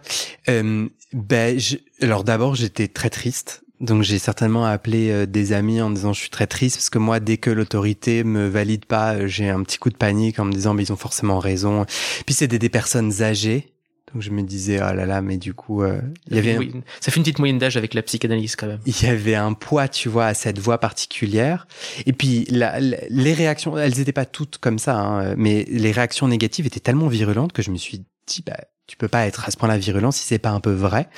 Euh, 0.48 0.88
ben, 1.14 1.60
je... 1.60 1.78
alors 2.02 2.24
d'abord, 2.24 2.56
j'étais 2.56 2.88
très 2.88 3.10
triste. 3.10 3.64
Donc 3.80 4.02
j'ai 4.02 4.18
certainement 4.18 4.66
appelé 4.66 5.12
euh, 5.12 5.26
des 5.28 5.54
amis 5.54 5.82
en 5.82 5.92
disant 5.92 6.12
je 6.12 6.20
suis 6.20 6.30
très 6.30 6.48
triste 6.48 6.78
parce 6.78 6.90
que 6.90 6.98
moi 6.98 7.20
dès 7.20 7.38
que 7.38 7.52
l'autorité 7.52 8.24
me 8.24 8.48
valide 8.48 8.86
pas 8.86 9.14
euh, 9.14 9.28
j'ai 9.28 9.50
un 9.50 9.62
petit 9.62 9.78
coup 9.78 9.92
de 9.92 9.98
panique 9.98 10.40
en 10.40 10.46
me 10.46 10.52
disant 10.52 10.74
mais 10.74 10.84
ils 10.84 10.94
ont 10.94 10.98
forcément 10.98 11.38
raison. 11.40 11.86
Puis 12.26 12.34
c'est 12.34 12.48
des, 12.48 12.70
personnes 12.70 13.22
âgées 13.22 13.74
donc 14.14 14.24
je 14.24 14.32
me 14.32 14.42
disais 14.42 14.80
ah 14.80 14.94
là 14.94 15.06
là 15.06 15.22
mais 15.22 15.38
du 15.38 15.54
coup 15.54 15.84
euh, 15.84 16.02
il 16.28 16.38
y 16.38 16.40
avait 16.40 16.58
oui, 16.58 16.74
ça 17.00 17.12
fait 17.12 17.18
une 17.18 17.24
petite 17.24 17.40
moyenne 17.40 17.60
d'âge 17.60 17.78
avec 17.78 17.94
la 17.94 18.02
psychanalyse 18.02 18.56
quand 18.56 18.68
même. 18.68 18.80
Il 18.86 19.04
y 19.04 19.06
avait 19.06 19.36
un 19.36 19.54
poids 19.54 19.88
tu 19.88 20.10
vois 20.10 20.26
à 20.26 20.34
cette 20.34 20.58
voix 20.58 20.80
particulière 20.80 21.68
et 22.06 22.14
puis 22.14 22.48
la, 22.50 22.80
les 22.80 23.34
réactions 23.34 23.78
elles 23.78 24.00
étaient 24.00 24.12
pas 24.12 24.26
toutes 24.26 24.58
comme 24.58 24.80
ça 24.80 24.98
hein, 24.98 25.36
mais 25.38 25.66
les 25.70 25.92
réactions 25.92 26.28
négatives 26.28 26.66
étaient 26.66 26.80
tellement 26.80 27.10
virulentes 27.10 27.54
que 27.54 27.62
je 27.62 27.70
me 27.70 27.78
suis 27.78 28.06
dit 28.26 28.44
bah 28.46 28.58
tu 28.88 28.98
peux 28.98 29.08
pas 29.08 29.28
être 29.28 29.46
à 29.48 29.52
ce 29.52 29.58
point-là 29.58 29.78
virulent 29.78 30.12
si 30.12 30.24
c'est 30.24 30.40
pas 30.40 30.52
un 30.52 30.60
peu 30.60 30.72
vrai. 30.72 31.10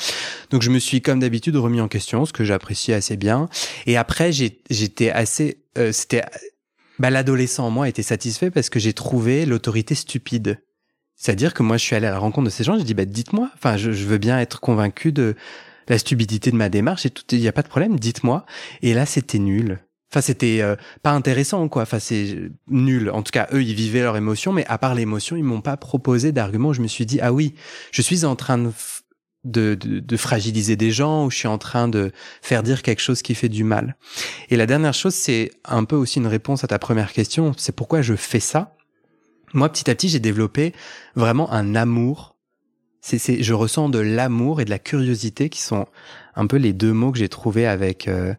Donc 0.50 0.62
je 0.62 0.70
me 0.70 0.80
suis 0.80 1.02
comme 1.02 1.20
d'habitude 1.20 1.56
remis 1.56 1.82
en 1.82 1.88
question 1.88 2.26
ce 2.26 2.34
que 2.34 2.44
j'appréciais 2.44 2.94
assez 2.94 3.16
bien 3.16 3.48
et 3.86 3.98
après 3.98 4.32
j'étais 4.32 5.12
assez 5.12 5.64
euh, 5.78 5.92
c'était 5.92 6.24
bah 6.98 7.10
l'adolescent 7.10 7.68
en 7.68 7.70
moi 7.70 7.88
était 7.88 8.04
satisfait 8.04 8.52
parce 8.52 8.70
que 8.70 8.80
j'ai 8.80 8.94
trouvé 8.94 9.46
l'autorité 9.46 9.96
stupide 9.96 10.60
c'est-à-dire 11.20 11.54
que 11.54 11.64
moi, 11.64 11.76
je 11.76 11.84
suis 11.84 11.96
allé 11.98 12.08
à 12.08 12.12
la 12.12 12.18
rencontre 12.18 12.46
de 12.46 12.50
ces 12.50 12.64
gens, 12.64 12.80
je 12.80 12.84
dis, 12.84 12.94
bah, 12.94 13.04
dites-moi, 13.04 13.52
enfin, 13.54 13.76
je, 13.76 13.92
veux 13.92 14.18
bien 14.18 14.40
être 14.40 14.62
convaincu 14.62 15.12
de 15.12 15.36
la 15.90 15.98
stupidité 15.98 16.50
de 16.50 16.56
ma 16.56 16.70
démarche 16.70 17.06
et 17.06 17.10
tout, 17.10 17.24
il 17.32 17.42
n'y 17.42 17.48
a 17.50 17.52
pas 17.52 17.62
de 17.62 17.68
problème, 17.68 18.00
dites-moi. 18.00 18.46
Et 18.82 18.94
là, 18.94 19.06
c'était 19.06 19.38
nul. 19.38 19.80
Enfin, 20.12 20.22
c'était 20.22 20.62
euh, 20.62 20.76
pas 21.04 21.12
intéressant, 21.12 21.68
quoi. 21.70 21.84
Enfin, 21.84 22.00
c'est 22.00 22.50
nul. 22.68 23.12
En 23.12 23.22
tout 23.22 23.32
cas, 23.32 23.48
eux, 23.54 23.62
ils 23.62 23.76
vivaient 23.76 24.02
leur 24.02 24.18
émotion, 24.18 24.52
mais 24.52 24.66
à 24.66 24.80
part 24.80 24.96
l'émotion, 24.96 25.36
ils 25.36 25.44
m'ont 25.44 25.62
pas 25.62 25.78
proposé 25.78 26.32
d'argument. 26.32 26.74
Je 26.74 26.82
me 26.82 26.88
suis 26.88 27.06
dit, 27.06 27.20
ah 27.22 27.32
oui, 27.32 27.54
je 27.92 28.02
suis 28.02 28.26
en 28.26 28.36
train 28.36 28.58
de, 28.58 28.72
de, 29.44 29.76
de, 29.76 30.18
fragiliser 30.18 30.76
des 30.76 30.90
gens 30.90 31.26
ou 31.26 31.32
je 31.32 31.38
suis 31.38 31.48
en 31.48 31.60
train 31.60 31.88
de 31.88 32.12
faire 32.42 32.64
dire 32.64 32.82
quelque 32.82 33.02
chose 33.02 33.22
qui 33.22 33.36
fait 33.36 33.50
du 33.50 33.64
mal. 33.64 33.98
Et 34.50 34.58
la 34.58 34.66
dernière 34.66 34.96
chose, 34.96 35.14
c'est 35.14 35.52
un 35.64 35.84
peu 35.84 35.96
aussi 35.96 36.18
une 36.18 36.28
réponse 36.28 36.64
à 36.64 36.68
ta 36.68 36.80
première 36.80 37.14
question. 37.14 37.54
C'est 37.56 37.76
pourquoi 37.76 38.02
je 38.02 38.16
fais 38.16 38.40
ça? 38.40 38.76
Moi, 39.54 39.70
petit 39.70 39.90
à 39.90 39.96
petit, 39.96 40.10
j'ai 40.10 40.20
développé 40.20 40.74
vraiment 41.16 41.52
un 41.52 41.76
amour 41.76 42.36
C'est, 43.02 43.42
je 43.42 43.54
ressens 43.54 43.90
de 43.90 44.00
l'amour 44.00 44.60
et 44.60 44.66
de 44.66 44.70
la 44.70 44.80
curiosité 44.80 45.50
qui 45.50 45.62
sont 45.62 45.88
un 46.36 46.48
peu 46.48 46.58
les 46.58 46.74
deux 46.74 46.94
mots 46.94 47.12
que 47.12 47.20
j'ai 47.20 47.30
trouvés 47.30 47.66
avec 47.66 48.08
euh, 48.08 48.34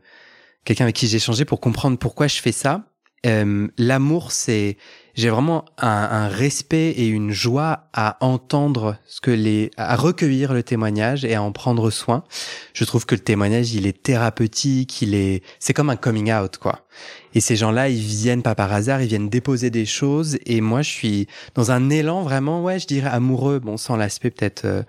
quelqu'un 0.64 0.84
avec 0.84 0.96
qui 0.96 1.06
j'ai 1.06 1.16
échangé 1.16 1.44
pour 1.44 1.60
comprendre 1.60 1.98
pourquoi 1.98 2.26
je 2.26 2.40
fais 2.40 2.52
ça. 2.52 2.84
Euh, 3.26 3.68
l'amour, 3.76 4.32
c'est 4.32 4.78
j'ai 5.14 5.28
vraiment 5.28 5.66
un, 5.76 6.28
respect 6.28 6.90
et 6.90 7.06
une 7.06 7.32
joie 7.32 7.88
à 7.92 8.16
entendre 8.24 8.96
ce 9.06 9.20
que 9.20 9.30
les, 9.30 9.70
à 9.76 9.96
recueillir 9.96 10.54
le 10.54 10.62
témoignage 10.62 11.26
et 11.26 11.34
à 11.34 11.42
en 11.42 11.52
prendre 11.52 11.90
soin. 11.90 12.24
Je 12.72 12.84
trouve 12.84 13.04
que 13.04 13.14
le 13.14 13.20
témoignage, 13.20 13.74
il 13.74 13.86
est 13.86 14.02
thérapeutique, 14.02 15.02
il 15.02 15.14
est, 15.14 15.42
c'est 15.58 15.74
comme 15.74 15.90
un 15.90 15.96
coming 15.96 16.32
out, 16.32 16.56
quoi. 16.56 16.86
Et 17.34 17.40
ces 17.40 17.56
gens-là, 17.56 17.90
ils 17.90 18.00
viennent 18.00 18.42
pas 18.42 18.54
par 18.54 18.72
hasard, 18.72 19.02
ils 19.02 19.08
viennent 19.08 19.28
déposer 19.28 19.68
des 19.68 19.84
choses. 19.84 20.38
Et 20.46 20.62
moi, 20.62 20.80
je 20.80 20.90
suis 20.90 21.26
dans 21.54 21.70
un 21.70 21.90
élan 21.90 22.22
vraiment, 22.22 22.62
ouais, 22.62 22.78
je 22.78 22.86
dirais 22.86 23.10
amoureux, 23.10 23.58
bon, 23.58 23.76
sans 23.76 23.96
l'aspect 23.96 24.30
peut-être 24.30 24.64
euh, 24.64 24.82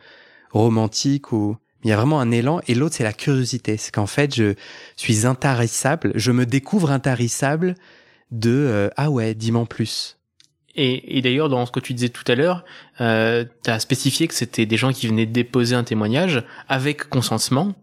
romantique 0.51 1.34
ou, 1.34 1.58
il 1.83 1.89
y 1.89 1.93
a 1.93 1.97
vraiment 1.97 2.19
un 2.19 2.31
élan 2.31 2.61
et 2.67 2.75
l'autre 2.75 2.95
c'est 2.95 3.03
la 3.03 3.13
curiosité 3.13 3.77
c'est 3.77 3.91
qu'en 3.91 4.07
fait 4.07 4.35
je 4.35 4.55
suis 4.95 5.25
intarissable 5.25 6.11
je 6.15 6.31
me 6.31 6.45
découvre 6.45 6.91
intarissable 6.91 7.75
de 8.31 8.51
euh, 8.51 8.89
ah 8.97 9.09
ouais, 9.09 9.33
dis-moi 9.33 9.65
plus. 9.65 10.17
Et, 10.75 11.21
d'ailleurs, 11.21 11.50
dans 11.50 11.65
ce 11.65 11.71
que 11.71 11.81
tu 11.81 11.93
disais 11.93 12.09
tout 12.09 12.23
à 12.31 12.35
l'heure, 12.35 12.63
euh, 13.01 13.43
tu 13.63 13.69
as 13.69 13.79
spécifié 13.79 14.27
que 14.27 14.33
c'était 14.33 14.65
des 14.65 14.77
gens 14.77 14.93
qui 14.93 15.07
venaient 15.07 15.25
déposer 15.25 15.75
un 15.75 15.83
témoignage 15.83 16.43
avec 16.69 17.09
consentement. 17.09 17.75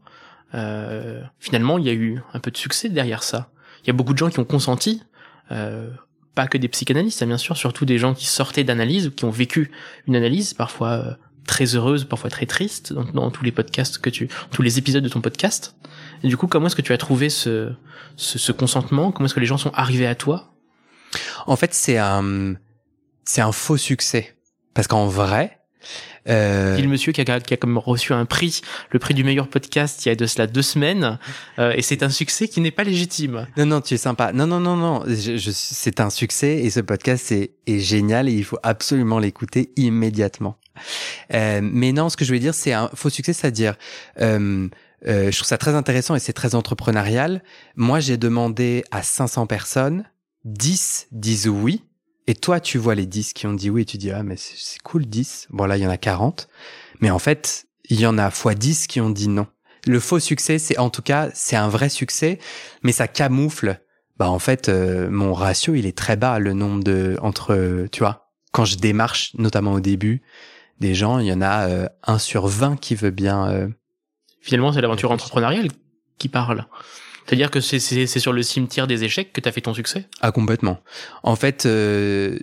Euh, 0.54 1.22
finalement, 1.38 1.76
il 1.76 1.84
y 1.84 1.90
a 1.90 1.92
eu 1.92 2.22
un 2.32 2.40
peu 2.40 2.50
de 2.50 2.56
succès 2.56 2.88
derrière 2.88 3.22
ça. 3.22 3.50
Il 3.82 3.88
y 3.88 3.90
a 3.90 3.92
beaucoup 3.92 4.14
de 4.14 4.18
gens 4.18 4.30
qui 4.30 4.40
ont 4.40 4.44
consenti, 4.46 5.02
euh, 5.52 5.90
pas 6.34 6.46
que 6.46 6.56
des 6.56 6.68
psychanalystes, 6.68 7.22
hein, 7.22 7.26
bien 7.26 7.36
sûr, 7.36 7.58
surtout 7.58 7.84
des 7.84 7.98
gens 7.98 8.14
qui 8.14 8.26
sortaient 8.26 8.64
d'analyse 8.64 9.08
ou 9.08 9.10
qui 9.10 9.26
ont 9.26 9.30
vécu 9.30 9.70
une 10.06 10.16
analyse, 10.16 10.54
parfois 10.54 10.90
euh, 10.90 11.14
très 11.48 11.74
heureuse, 11.74 12.04
parfois 12.04 12.30
très 12.30 12.46
triste, 12.46 12.92
dans, 12.92 13.32
tous 13.32 13.42
les 13.42 13.50
podcasts 13.50 13.98
que 13.98 14.10
tu, 14.10 14.28
tous 14.52 14.62
les 14.62 14.78
épisodes 14.78 15.02
de 15.02 15.08
ton 15.08 15.20
podcast. 15.20 15.74
Du 16.22 16.36
coup, 16.36 16.46
comment 16.46 16.66
est-ce 16.66 16.76
que 16.76 16.82
tu 16.82 16.92
as 16.92 16.98
trouvé 16.98 17.30
ce, 17.30 17.72
ce, 18.16 18.38
ce 18.38 18.52
consentement? 18.52 19.10
Comment 19.10 19.26
est-ce 19.26 19.34
que 19.34 19.40
les 19.40 19.46
gens 19.46 19.58
sont 19.58 19.72
arrivés 19.74 20.06
à 20.06 20.14
toi? 20.14 20.54
En 21.46 21.56
fait, 21.56 21.74
c'est 21.74 21.98
un, 21.98 22.54
c'est 23.24 23.40
un 23.40 23.52
faux 23.52 23.76
succès. 23.76 24.36
Parce 24.74 24.86
qu'en 24.86 25.06
vrai, 25.06 25.58
euh... 26.28 26.76
le 26.78 26.88
monsieur 26.88 27.12
qui 27.12 27.20
a, 27.20 27.40
qui 27.40 27.54
a 27.54 27.56
comme 27.56 27.78
reçu 27.78 28.12
un 28.12 28.24
prix, 28.24 28.60
le 28.90 28.98
prix 28.98 29.14
du 29.14 29.24
meilleur 29.24 29.48
podcast, 29.48 30.04
il 30.04 30.08
y 30.08 30.12
a 30.12 30.14
de 30.14 30.26
cela 30.26 30.46
deux 30.46 30.62
semaines, 30.62 31.18
euh, 31.58 31.72
et 31.74 31.82
c'est 31.82 32.02
un 32.02 32.10
succès 32.10 32.48
qui 32.48 32.60
n'est 32.60 32.70
pas 32.70 32.84
légitime. 32.84 33.46
Non, 33.56 33.66
non, 33.66 33.80
tu 33.80 33.94
es 33.94 33.98
sympa. 33.98 34.32
Non, 34.32 34.46
non, 34.46 34.60
non, 34.60 34.76
non. 34.76 35.02
Je, 35.06 35.36
je, 35.36 35.50
c'est 35.52 36.00
un 36.00 36.10
succès 36.10 36.58
et 36.58 36.70
ce 36.70 36.80
podcast 36.80 37.32
est, 37.32 37.52
est 37.66 37.78
génial 37.78 38.28
et 38.28 38.32
il 38.32 38.44
faut 38.44 38.58
absolument 38.62 39.18
l'écouter 39.18 39.72
immédiatement. 39.76 40.58
Euh, 41.34 41.60
mais 41.62 41.92
non, 41.92 42.08
ce 42.08 42.16
que 42.16 42.24
je 42.24 42.30
voulais 42.30 42.40
dire, 42.40 42.54
c'est 42.54 42.72
un 42.72 42.90
faux 42.94 43.10
succès, 43.10 43.32
c'est-à-dire 43.32 43.76
euh, 44.20 44.68
euh, 45.06 45.30
je 45.30 45.36
trouve 45.36 45.48
ça 45.48 45.58
très 45.58 45.74
intéressant 45.74 46.14
et 46.14 46.20
c'est 46.20 46.32
très 46.32 46.54
entrepreneurial. 46.54 47.42
Moi, 47.76 48.00
j'ai 48.00 48.16
demandé 48.16 48.84
à 48.90 49.02
500 49.02 49.46
personnes, 49.46 50.04
10 50.44 51.08
disent 51.12 51.48
oui. 51.48 51.84
Et 52.28 52.34
toi, 52.34 52.60
tu 52.60 52.76
vois 52.76 52.94
les 52.94 53.06
10 53.06 53.32
qui 53.32 53.46
ont 53.46 53.54
dit 53.54 53.70
oui 53.70 53.82
et 53.82 53.84
tu 53.86 53.96
dis, 53.96 54.10
ah, 54.10 54.22
mais 54.22 54.36
c'est 54.36 54.80
cool, 54.82 55.06
10. 55.06 55.48
Bon, 55.48 55.64
là, 55.64 55.78
il 55.78 55.82
y 55.82 55.86
en 55.86 55.90
a 55.90 55.96
40. 55.96 56.46
Mais 57.00 57.10
en 57.10 57.18
fait, 57.18 57.66
il 57.88 57.98
y 57.98 58.06
en 58.06 58.18
a 58.18 58.30
fois 58.30 58.54
10 58.54 58.86
qui 58.86 59.00
ont 59.00 59.08
dit 59.08 59.28
non. 59.28 59.46
Le 59.86 59.98
faux 59.98 60.20
succès, 60.20 60.58
c'est 60.58 60.76
en 60.78 60.90
tout 60.90 61.00
cas, 61.00 61.30
c'est 61.32 61.56
un 61.56 61.70
vrai 61.70 61.88
succès, 61.88 62.38
mais 62.82 62.92
ça 62.92 63.08
camoufle. 63.08 63.80
Bah, 64.18 64.28
en 64.28 64.38
fait, 64.38 64.68
euh, 64.68 65.08
mon 65.08 65.32
ratio, 65.32 65.74
il 65.74 65.86
est 65.86 65.96
très 65.96 66.16
bas, 66.16 66.38
le 66.38 66.52
nombre 66.52 66.84
de, 66.84 67.16
entre, 67.22 67.86
tu 67.90 68.00
vois, 68.00 68.30
quand 68.52 68.66
je 68.66 68.76
démarche, 68.76 69.32
notamment 69.38 69.72
au 69.72 69.80
début, 69.80 70.20
des 70.80 70.94
gens, 70.94 71.20
il 71.20 71.28
y 71.28 71.32
en 71.32 71.40
a 71.40 71.66
euh, 71.68 71.88
1 72.04 72.18
sur 72.18 72.46
20 72.46 72.78
qui 72.78 72.94
veut 72.94 73.10
bien 73.10 73.48
euh, 73.48 73.68
Finalement, 74.42 74.72
c'est 74.72 74.82
l'aventure 74.82 75.12
entrepreneuriale 75.12 75.68
qui 76.18 76.28
parle. 76.28 76.66
C'est-à-dire 77.28 77.50
que 77.50 77.60
c'est 77.60 78.06
sur 78.06 78.32
le 78.32 78.42
cimetière 78.42 78.86
des 78.86 79.04
échecs 79.04 79.34
que 79.34 79.42
tu 79.42 79.48
as 79.48 79.52
fait 79.52 79.60
ton 79.60 79.74
succès? 79.74 80.06
Ah, 80.22 80.32
complètement. 80.32 80.78
En 81.22 81.36
fait, 81.36 81.66
euh, 81.66 82.38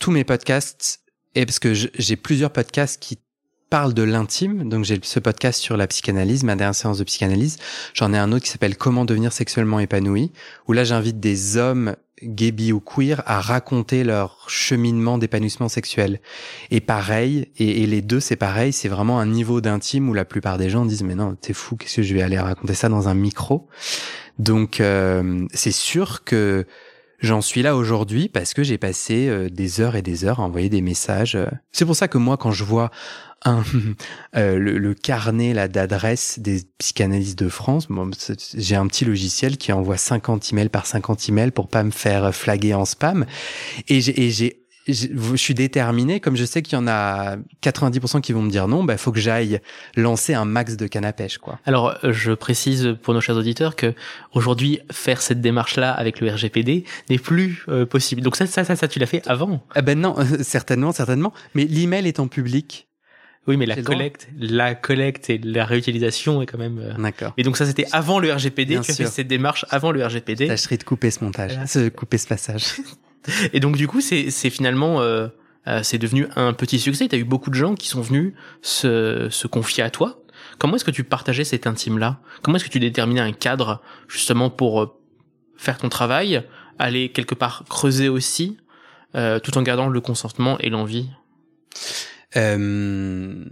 tous 0.00 0.10
mes 0.10 0.24
podcasts, 0.24 1.00
et 1.36 1.46
parce 1.46 1.60
que 1.60 1.74
j'ai 1.74 2.16
plusieurs 2.16 2.50
podcasts 2.50 3.00
qui 3.00 3.20
parlent 3.70 3.94
de 3.94 4.02
l'intime, 4.02 4.68
donc 4.68 4.84
j'ai 4.84 4.98
ce 5.02 5.18
podcast 5.18 5.60
sur 5.60 5.76
la 5.76 5.86
psychanalyse, 5.86 6.44
ma 6.44 6.56
dernière 6.56 6.74
séance 6.74 6.98
de 6.98 7.04
psychanalyse. 7.04 7.58
J'en 7.94 8.12
ai 8.12 8.18
un 8.18 8.32
autre 8.32 8.44
qui 8.44 8.50
s'appelle 8.50 8.76
Comment 8.76 9.04
devenir 9.04 9.32
sexuellement 9.32 9.80
épanoui, 9.80 10.32
où 10.68 10.72
là 10.72 10.84
j'invite 10.84 11.20
des 11.20 11.56
hommes 11.56 11.96
gay, 12.22 12.50
bi 12.50 12.72
ou 12.72 12.80
queer 12.80 13.22
à 13.26 13.40
raconter 13.40 14.04
leur 14.04 14.48
cheminement 14.48 15.18
d'épanouissement 15.18 15.68
sexuel. 15.68 16.20
Et 16.70 16.80
pareil, 16.80 17.48
et, 17.58 17.82
et 17.82 17.86
les 17.86 18.02
deux 18.02 18.20
c'est 18.20 18.36
pareil, 18.36 18.72
c'est 18.72 18.88
vraiment 18.88 19.20
un 19.20 19.26
niveau 19.26 19.60
d'intime 19.60 20.08
où 20.08 20.14
la 20.14 20.24
plupart 20.24 20.58
des 20.58 20.70
gens 20.70 20.86
disent 20.86 21.02
mais 21.02 21.14
non 21.14 21.34
t'es 21.34 21.52
fou, 21.52 21.76
qu'est-ce 21.76 21.96
que 21.96 22.02
je 22.02 22.14
vais 22.14 22.22
aller 22.22 22.38
raconter 22.38 22.74
ça 22.74 22.88
dans 22.88 23.08
un 23.08 23.14
micro? 23.14 23.68
Donc 24.38 24.80
euh, 24.80 25.46
c'est 25.52 25.72
sûr 25.72 26.24
que 26.24 26.66
j'en 27.20 27.40
suis 27.40 27.62
là 27.62 27.76
aujourd'hui 27.76 28.28
parce 28.28 28.54
que 28.54 28.62
j'ai 28.62 28.78
passé 28.78 29.28
euh, 29.28 29.48
des 29.48 29.80
heures 29.80 29.96
et 29.96 30.02
des 30.02 30.24
heures 30.24 30.40
à 30.40 30.42
envoyer 30.42 30.68
des 30.68 30.82
messages. 30.82 31.38
C'est 31.72 31.84
pour 31.84 31.96
ça 31.96 32.08
que 32.08 32.18
moi 32.18 32.36
quand 32.36 32.52
je 32.52 32.64
vois 32.64 32.90
un, 33.44 33.62
euh, 34.36 34.58
le, 34.58 34.78
le, 34.78 34.94
carnet 34.94 35.54
là 35.54 35.68
d'adresse 35.68 36.38
des 36.38 36.62
psychanalystes 36.78 37.38
de 37.38 37.48
France. 37.48 37.86
Bon, 37.88 38.10
j'ai 38.54 38.76
un 38.76 38.86
petit 38.86 39.04
logiciel 39.04 39.56
qui 39.56 39.72
envoie 39.72 39.96
50 39.96 40.52
emails 40.52 40.68
par 40.68 40.86
50 40.86 41.28
emails 41.28 41.50
pour 41.50 41.68
pas 41.68 41.82
me 41.82 41.90
faire 41.90 42.34
flaguer 42.34 42.74
en 42.74 42.84
spam. 42.84 43.26
Et 43.88 44.00
j'ai 44.00 44.66
je 44.88 45.36
suis 45.36 45.54
déterminé, 45.54 46.20
comme 46.20 46.36
je 46.36 46.44
sais 46.44 46.62
qu'il 46.62 46.74
y 46.74 46.80
en 46.80 46.86
a 46.86 47.36
90% 47.62 48.20
qui 48.20 48.32
vont 48.32 48.42
me 48.42 48.50
dire 48.50 48.68
non, 48.68 48.84
bah 48.84 48.96
faut 48.96 49.10
que 49.10 49.18
j'aille 49.18 49.60
lancer 49.96 50.34
un 50.34 50.44
max 50.44 50.76
de 50.76 50.86
canne 50.86 51.04
à 51.04 51.12
pêche, 51.12 51.38
quoi. 51.38 51.58
Alors, 51.66 51.96
je 52.04 52.32
précise 52.32 52.96
pour 53.02 53.12
nos 53.12 53.20
chers 53.20 53.36
auditeurs 53.36 53.74
que 53.74 53.94
aujourd'hui 54.32 54.80
faire 54.92 55.22
cette 55.22 55.40
démarche-là 55.40 55.92
avec 55.92 56.20
le 56.20 56.30
RGPD 56.30 56.84
n'est 57.10 57.18
plus 57.18 57.64
euh, 57.68 57.84
possible. 57.84 58.22
Donc 58.22 58.36
ça, 58.36 58.46
ça, 58.46 58.64
ça, 58.64 58.76
ça 58.76 58.88
tu 58.88 58.98
l'as 58.98 59.06
fait 59.06 59.26
avant? 59.26 59.64
Ah 59.74 59.82
ben 59.82 59.98
non, 59.98 60.14
certainement, 60.42 60.92
certainement. 60.92 61.32
Mais 61.54 61.64
l'email 61.64 62.06
est 62.06 62.20
en 62.20 62.28
public. 62.28 62.85
Oui, 63.46 63.56
mais 63.56 63.66
la 63.66 63.80
collecte, 63.80 64.28
la 64.38 64.74
collecte 64.74 65.30
et 65.30 65.38
la 65.38 65.64
réutilisation 65.64 66.42
est 66.42 66.46
quand 66.46 66.58
même. 66.58 66.78
Euh... 66.78 67.00
D'accord. 67.00 67.32
Et 67.36 67.42
donc 67.42 67.56
ça, 67.56 67.64
c'était 67.64 67.86
avant 67.92 68.18
le 68.18 68.32
RGPD. 68.32 68.74
Bien 68.74 68.80
tu 68.80 68.90
as 68.90 68.94
fait 68.94 69.06
cette 69.06 69.28
démarche 69.28 69.64
avant 69.70 69.92
le 69.92 70.04
RGPD. 70.04 70.48
Tâcherai 70.48 70.76
de 70.76 70.84
couper 70.84 71.10
ce 71.10 71.22
montage, 71.22 71.52
voilà. 71.52 71.84
de 71.86 71.88
couper 71.90 72.18
ce 72.18 72.26
passage. 72.26 72.64
et 73.52 73.60
donc 73.60 73.76
du 73.76 73.86
coup, 73.86 74.00
c'est 74.00 74.30
c'est 74.30 74.50
finalement 74.50 75.00
euh, 75.00 75.28
euh, 75.68 75.82
c'est 75.82 75.98
devenu 75.98 76.26
un 76.34 76.52
petit 76.52 76.78
succès. 76.78 77.08
Tu 77.08 77.14
as 77.14 77.18
eu 77.18 77.24
beaucoup 77.24 77.50
de 77.50 77.54
gens 77.54 77.74
qui 77.74 77.88
sont 77.88 78.00
venus 78.00 78.34
se 78.62 79.28
se 79.30 79.46
confier 79.46 79.84
à 79.84 79.90
toi. 79.90 80.22
Comment 80.58 80.76
est-ce 80.76 80.84
que 80.84 80.90
tu 80.90 81.04
partageais 81.04 81.44
cet 81.44 81.66
intime-là? 81.66 82.18
Comment 82.42 82.56
est-ce 82.56 82.64
que 82.64 82.70
tu 82.70 82.80
déterminais 82.80 83.20
un 83.20 83.32
cadre 83.32 83.82
justement 84.08 84.50
pour 84.50 84.82
euh, 84.82 84.98
faire 85.56 85.78
ton 85.78 85.88
travail, 85.88 86.42
aller 86.78 87.10
quelque 87.10 87.34
part 87.34 87.64
creuser 87.68 88.08
aussi, 88.08 88.56
euh, 89.14 89.38
tout 89.38 89.56
en 89.58 89.62
gardant 89.62 89.88
le 89.88 90.00
consentement 90.00 90.58
et 90.58 90.70
l'envie? 90.70 91.08
Euh, 92.36 93.44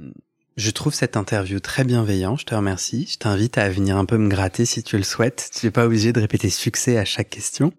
je 0.57 0.71
trouve 0.71 0.95
cette 0.95 1.17
interview 1.17 1.59
très 1.59 1.85
bienveillante. 1.85 2.41
Je 2.41 2.47
te 2.47 2.55
remercie. 2.55 3.09
Je 3.11 3.19
t'invite 3.19 3.59
à 3.59 3.69
venir 3.69 3.97
un 3.97 4.05
peu 4.05 4.19
me 4.19 4.29
gratter 4.29 4.65
si 4.65 4.83
tu 4.83 4.97
le 4.97 5.03
souhaites. 5.03 5.51
Tu 5.59 5.67
n'es 5.67 5.73
pas 5.73 5.85
obligé 5.85 6.13
de 6.13 6.21
répéter 6.21 6.49
succès 6.49 6.97
à 6.97 7.05
chaque 7.05 7.29
question. 7.29 7.73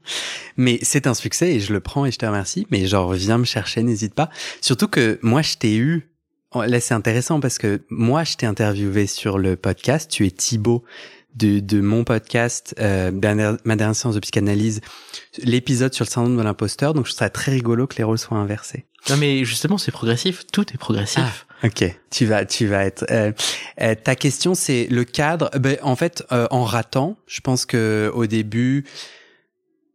Mais 0.57 0.79
c'est 0.81 1.07
un 1.07 1.13
succès 1.13 1.53
et 1.53 1.59
je 1.61 1.71
le 1.71 1.79
prends 1.79 2.05
et 2.05 2.11
je 2.11 2.17
te 2.17 2.25
remercie. 2.25 2.67
Mais 2.71 2.85
genre, 2.85 3.13
viens 3.13 3.37
me 3.37 3.45
chercher, 3.45 3.81
n'hésite 3.81 4.13
pas. 4.13 4.29
Surtout 4.59 4.89
que 4.89 5.19
moi, 5.21 5.41
je 5.41 5.55
t'ai 5.55 5.77
eu. 5.77 6.11
Oh, 6.51 6.63
là, 6.63 6.79
c'est 6.79 6.93
intéressant 6.93 7.39
parce 7.39 7.57
que 7.57 7.81
moi, 7.89 8.23
je 8.23 8.35
t'ai 8.35 8.45
interviewé 8.45 9.07
sur 9.07 9.37
le 9.37 9.55
podcast. 9.55 10.11
Tu 10.11 10.25
es 10.25 10.31
Thibaut 10.31 10.83
de, 11.35 11.59
de 11.59 11.81
mon 11.81 12.03
podcast, 12.03 12.75
euh, 12.79 13.11
dernière, 13.11 13.57
ma 13.65 13.75
dernière 13.75 13.95
séance 13.95 14.15
de 14.15 14.19
psychanalyse, 14.19 14.81
l'épisode 15.43 15.93
sur 15.93 16.05
le 16.05 16.09
syndrome 16.09 16.37
de 16.37 16.41
l'imposteur. 16.41 16.93
Donc, 16.93 17.05
je 17.05 17.11
trouve 17.11 17.19
ça 17.19 17.29
très 17.29 17.51
rigolo 17.51 17.87
que 17.87 17.97
les 17.97 18.03
rôles 18.03 18.17
soient 18.17 18.37
inversés. 18.37 18.85
Non, 19.09 19.17
mais 19.17 19.45
justement, 19.45 19.77
c'est 19.77 19.91
progressif. 19.91 20.45
Tout 20.51 20.65
est 20.73 20.77
progressif. 20.77 21.45
Ah, 21.61 21.67
ok, 21.67 21.99
tu 22.09 22.25
vas, 22.25 22.45
tu 22.45 22.65
vas 22.65 22.85
être. 22.85 23.05
Euh, 23.11 23.31
euh, 23.81 23.95
ta 23.95 24.15
question, 24.15 24.55
c'est 24.55 24.87
le 24.89 25.03
cadre. 25.03 25.51
Ben, 25.59 25.77
en 25.83 25.95
fait, 25.95 26.23
euh, 26.31 26.47
en 26.49 26.63
ratant, 26.63 27.17
je 27.27 27.41
pense 27.41 27.65
que 27.65 28.11
au 28.15 28.25
début, 28.25 28.85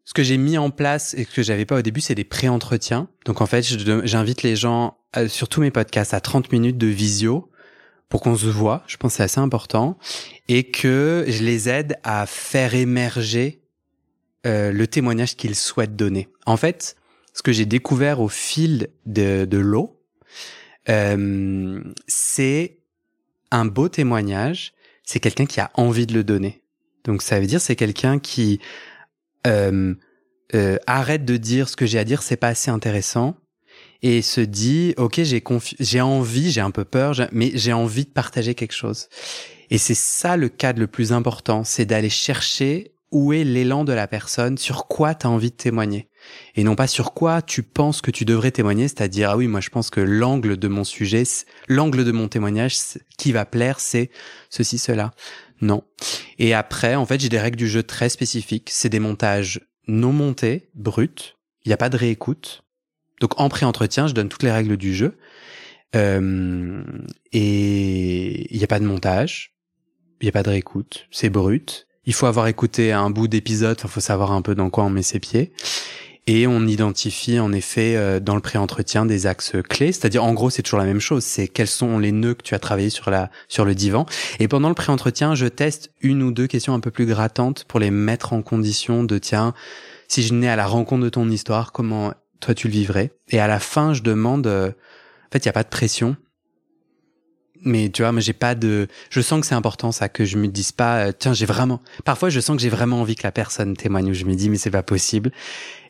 ce 0.05 0.15
que 0.15 0.23
j'ai 0.23 0.37
mis 0.37 0.59
en 0.59 0.71
place 0.71 1.15
et 1.15 1.25
que 1.25 1.43
j'avais 1.43 1.65
pas 1.65 1.79
au 1.79 1.83
début, 1.83 2.01
c'est 2.01 2.15
des 2.15 2.25
pré-entretiens. 2.25 3.09
Donc, 3.27 3.41
en 3.41 3.47
fait, 3.47 3.63
j'invite 4.05 4.43
les 4.43 4.57
gens 4.57 4.97
euh, 5.17 5.27
sur 5.29 5.49
tous 5.49 5.61
mes 5.61 5.73
podcasts 5.73 6.15
à 6.15 6.21
30 6.21 6.53
minutes 6.53 6.79
de 6.79 6.87
visio 6.87 7.50
pour 8.11 8.21
qu'on 8.21 8.37
se 8.37 8.49
voit. 8.49 8.83
Je 8.87 8.99
pense 8.99 9.13
que 9.13 9.17
c'est 9.17 9.23
assez 9.23 9.41
important 9.41 9.97
et 10.49 10.71
que 10.71 11.25
je 11.27 11.43
les 11.43 11.71
aide 11.71 11.97
à 12.03 12.27
faire 12.27 12.75
émerger 12.75 13.63
euh, 14.47 14.73
le 14.73 14.87
témoignage 14.87 15.37
qu'ils 15.37 15.55
souhaitent 15.55 15.97
donner. 15.97 16.29
En 16.45 16.59
fait, 16.59 16.97
ce 17.33 17.43
que 17.43 17.53
j'ai 17.53 17.65
découvert 17.65 18.21
au 18.21 18.29
fil 18.29 18.89
de, 19.07 19.47
de 19.47 19.59
l'eau, 19.59 20.03
euh, 20.89 21.83
c'est 22.07 22.81
un 23.51 23.65
beau 23.65 23.89
témoignage. 23.89 24.75
C'est 25.05 25.21
quelqu'un 25.21 25.47
qui 25.47 25.61
a 25.61 25.71
envie 25.75 26.07
de 26.07 26.13
le 26.13 26.25
donner. 26.25 26.63
Donc 27.05 27.23
ça 27.23 27.41
veut 27.41 27.47
dire 27.47 27.61
c'est 27.61 27.77
quelqu'un 27.77 28.19
qui 28.19 28.61
euh, 29.47 29.95
euh, 30.55 30.77
arrête 30.87 31.25
de 31.25 31.37
dire 31.37 31.69
ce 31.69 31.77
que 31.77 31.87
j'ai 31.87 31.99
à 31.99 32.05
dire, 32.05 32.23
c'est 32.23 32.37
pas 32.37 32.49
assez 32.49 32.71
intéressant, 32.71 33.37
et 34.03 34.23
se 34.23 34.41
dit 34.41 34.95
ok 34.97 35.23
j'ai 35.23 35.43
j'ai 35.79 36.01
envie 36.01 36.51
j'ai 36.51 36.61
un 36.61 36.71
peu 36.71 36.85
peur 36.85 37.15
mais 37.33 37.53
j'ai 37.55 37.73
envie 37.73 38.05
de 38.05 38.11
partager 38.11 38.55
quelque 38.55 38.75
chose. 38.75 39.09
Et 39.71 39.79
c'est 39.79 39.95
ça 39.95 40.37
le 40.37 40.49
cadre 40.49 40.81
le 40.81 40.87
plus 40.87 41.13
important 41.13 41.65
c'est 41.65 41.85
d'aller 41.85 42.11
chercher 42.11 42.95
où 43.13 43.33
est 43.33 43.45
l'élan 43.45 43.85
de 43.85 43.93
la 43.93 44.07
personne 44.07 44.57
sur 44.57 44.87
quoi 44.87 45.15
tu 45.15 45.27
as 45.27 45.31
envie 45.31 45.51
de 45.51 45.57
témoigner. 45.57 46.09
Et 46.55 46.65
non 46.65 46.77
pas 46.77 46.87
sur 46.87 47.13
quoi 47.13 47.43
tu 47.43 47.63
penses 47.63 48.01
que 48.01 48.11
tu 48.11 48.25
devrais 48.25 48.53
témoigner 48.53 48.89
c'est-à-dire 48.89 49.31
ah 49.31 49.37
oui 49.37 49.49
moi 49.49 49.61
je 49.61 49.71
pense 49.71 49.91
que 49.91 50.01
l'angle 50.01 50.57
de 50.57 50.69
mon 50.69 50.85
sujet 50.85 51.25
l'angle 51.69 52.05
de 52.05 52.13
mon 52.13 52.29
témoignage 52.29 52.77
qui 53.19 53.33
va 53.33 53.45
plaire 53.45 53.81
c'est 53.81 54.11
ceci 54.49 54.79
cela. 54.79 55.13
Non. 55.61 55.83
Et 56.39 56.55
après 56.55 56.95
en 56.95 57.05
fait 57.05 57.21
j'ai 57.21 57.29
des 57.29 57.41
règles 57.41 57.59
du 57.59 57.69
jeu 57.69 57.83
très 57.83 58.09
spécifiques. 58.09 58.71
C'est 58.73 58.89
des 58.89 59.01
montages 59.01 59.61
non 59.89 60.13
montés 60.13 60.71
bruts. 60.75 61.35
Il 61.65 61.69
n'y 61.69 61.75
a 61.75 61.77
pas 61.77 61.91
de 61.91 61.97
réécoute 61.97 62.63
donc 63.21 63.39
en 63.39 63.49
pré-entretien, 63.49 64.07
je 64.07 64.15
donne 64.15 64.29
toutes 64.29 64.43
les 64.43 64.51
règles 64.51 64.77
du 64.77 64.95
jeu. 64.95 65.17
Euh, 65.97 66.83
et 67.33 68.53
il 68.53 68.59
n'y 68.59 68.65
a 68.65 68.69
pas 68.69 68.79
de 68.79 68.85
montage, 68.85 69.55
il 70.21 70.25
n'y 70.25 70.29
a 70.29 70.33
pas 70.33 70.43
de 70.43 70.51
réécoute, 70.51 71.07
c'est 71.11 71.31
brut. 71.31 71.87
Il 72.07 72.15
faut 72.15 72.27
avoir 72.27 72.47
écouté 72.47 72.93
un 72.93 73.11
bout 73.11 73.29
d'épisode, 73.29 73.79
il 73.83 73.89
faut 73.89 74.01
savoir 74.01 74.33
un 74.33 74.43
peu 74.43 74.55
dans 74.55 74.71
quoi 74.71 74.85
on 74.85 74.91
met 74.91 75.03
ses 75.03 75.21
pieds. 75.21 75.53
Et 76.27 76.47
on 76.47 76.67
identifie 76.67 77.41
en 77.41 77.53
effet 77.53 77.97
euh, 77.97 78.21
dans 78.21 78.35
le 78.35 78.41
pré-entretien 78.41 79.05
des 79.05 79.27
axes 79.27 79.57
clés, 79.69 79.91
c'est-à-dire 79.91 80.23
en 80.23 80.33
gros 80.33 80.49
c'est 80.49 80.63
toujours 80.63 80.79
la 80.79 80.85
même 80.85 81.01
chose, 81.01 81.25
c'est 81.25 81.49
quels 81.49 81.67
sont 81.67 81.99
les 81.99 82.13
nœuds 82.13 82.35
que 82.35 82.43
tu 82.43 82.55
as 82.55 82.59
travaillé 82.59 82.91
sur 82.91 83.11
la 83.11 83.31
sur 83.49 83.65
le 83.65 83.75
divan. 83.75 84.07
Et 84.39 84.47
pendant 84.47 84.69
le 84.69 84.75
pré-entretien, 84.75 85.35
je 85.35 85.47
teste 85.47 85.93
une 86.01 86.23
ou 86.23 86.31
deux 86.31 86.47
questions 86.47 86.75
un 86.75 86.81
peu 86.81 86.91
plus 86.91 87.07
grattantes 87.07 87.65
pour 87.65 87.81
les 87.81 87.91
mettre 87.91 88.33
en 88.33 88.43
condition 88.43 89.03
de 89.03 89.19
tiens, 89.19 89.55
si 90.09 90.23
je 90.23 90.33
venais 90.33 90.49
à 90.49 90.57
la 90.57 90.67
rencontre 90.67 91.03
de 91.03 91.09
ton 91.09 91.29
histoire, 91.29 91.73
comment 91.73 92.13
toi 92.41 92.55
tu 92.55 92.69
le 92.69 92.73
vivrais. 92.73 93.13
Et 93.29 93.39
à 93.39 93.47
la 93.47 93.61
fin, 93.61 93.95
je 93.95 94.03
demande, 94.03 94.47
euh, 94.47 94.69
en 94.69 95.31
fait, 95.33 95.39
il 95.39 95.47
y 95.47 95.49
a 95.49 95.53
pas 95.53 95.63
de 95.63 95.69
pression. 95.69 96.17
Mais 97.63 97.91
tu 97.91 98.01
vois, 98.01 98.11
moi 98.13 98.23
j'ai 98.23 98.33
pas 98.33 98.55
de, 98.55 98.89
je 99.11 99.21
sens 99.21 99.39
que 99.39 99.47
c'est 99.47 99.55
important 99.55 99.93
ça, 99.93 100.09
que 100.09 100.25
je 100.25 100.39
me 100.39 100.49
dise 100.49 100.73
pas, 100.73 101.09
euh, 101.09 101.13
tiens, 101.17 101.35
j'ai 101.35 101.45
vraiment, 101.45 101.83
parfois 102.07 102.31
je 102.31 102.41
sens 102.41 102.57
que 102.57 102.63
j'ai 102.63 102.71
vraiment 102.71 103.03
envie 103.03 103.17
que 103.17 103.23
la 103.23 103.33
personne 103.33 103.77
témoigne, 103.77 104.11
ou 104.11 104.15
je 104.15 104.25
me 104.25 104.35
dis 104.35 104.49
mais 104.49 104.57
c'est 104.57 104.71
pas 104.71 104.83
possible. 104.83 105.31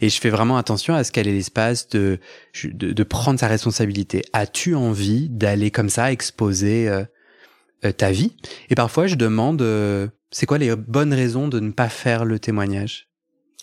Et 0.00 0.08
je 0.08 0.20
fais 0.20 0.30
vraiment 0.30 0.56
attention 0.56 0.96
à 0.96 1.04
ce 1.04 1.12
qu'elle 1.12 1.28
ait 1.28 1.32
l'espace 1.32 1.88
de, 1.90 2.18
de, 2.64 2.92
de, 2.92 3.02
prendre 3.04 3.38
sa 3.38 3.46
responsabilité. 3.46 4.24
As-tu 4.32 4.74
envie 4.74 5.28
d'aller 5.28 5.70
comme 5.70 5.90
ça 5.90 6.10
exposer 6.10 6.88
euh, 6.88 7.92
ta 7.92 8.10
vie? 8.10 8.34
Et 8.68 8.74
parfois 8.74 9.06
je 9.06 9.14
demande, 9.14 9.62
c'est 10.32 10.46
quoi 10.46 10.58
les 10.58 10.74
bonnes 10.74 11.14
raisons 11.14 11.46
de 11.46 11.60
ne 11.60 11.70
pas 11.70 11.88
faire 11.88 12.24
le 12.24 12.40
témoignage? 12.40 13.09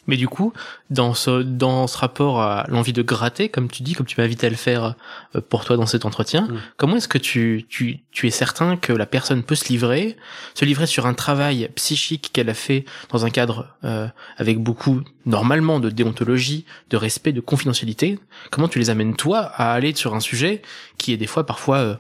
Mais 0.08 0.18
du 0.18 0.28
coup, 0.28 0.54
dans 0.90 1.14
ce, 1.14 1.42
dans 1.42 1.88
ce 1.88 1.98
rapport 1.98 2.42
à 2.42 2.66
l'envie 2.70 2.94
de 2.94 3.02
gratter, 3.02 3.50
comme 3.50 3.70
tu 3.70 3.84
dis, 3.84 3.94
comme 3.94 4.06
tu 4.06 4.20
m'invites 4.20 4.44
à 4.44 4.50
le 4.50 4.56
faire 4.56 4.96
euh, 5.36 5.42
pour 5.42 5.66
toi 5.66 5.78
dans 5.78 5.86
cet 5.86 6.06
entretien, 6.06 6.44
mm. 6.44 6.60
comment 6.78 6.96
est-ce 6.96 7.08
que 7.08 7.18
tu, 7.18 7.66
tu, 7.70 8.00
tu 8.12 8.28
es 8.28 8.32
certain 8.32 8.78
que 8.78 8.94
la 8.94 9.06
personne 9.06 9.44
peut 9.44 9.56
se 9.56 9.68
livrer, 9.70 10.18
se 10.54 10.66
livrer 10.66 10.88
sur 10.88 11.06
un 11.06 11.14
travail 11.14 11.70
psychique 11.76 12.32
qu'elle 12.34 12.50
a 12.50 12.54
fait 12.54 12.86
dans 13.12 13.26
un 13.26 13.30
cadre 13.30 13.68
euh, 13.84 14.08
avec 14.38 14.60
beaucoup, 14.60 15.02
normalement, 15.26 15.80
de 15.80 15.90
déontologie, 15.90 16.66
de 16.90 16.98
respect, 16.98 17.34
de 17.34 17.42
confidentialité? 17.42 18.20
Comment 18.52 18.68
tu 18.68 18.80
les 18.80 18.90
amènes, 18.90 19.16
toi, 19.16 19.40
à 19.40 19.74
aller 19.74 19.94
sur 19.96 20.16
un 20.16 20.20
sujet 20.20 20.62
qui 20.98 21.14
est 21.14 21.18
des 21.18 21.28
fois, 21.28 21.46
parfois, 21.46 21.78
euh, 21.78 21.88
euh, 21.88 21.96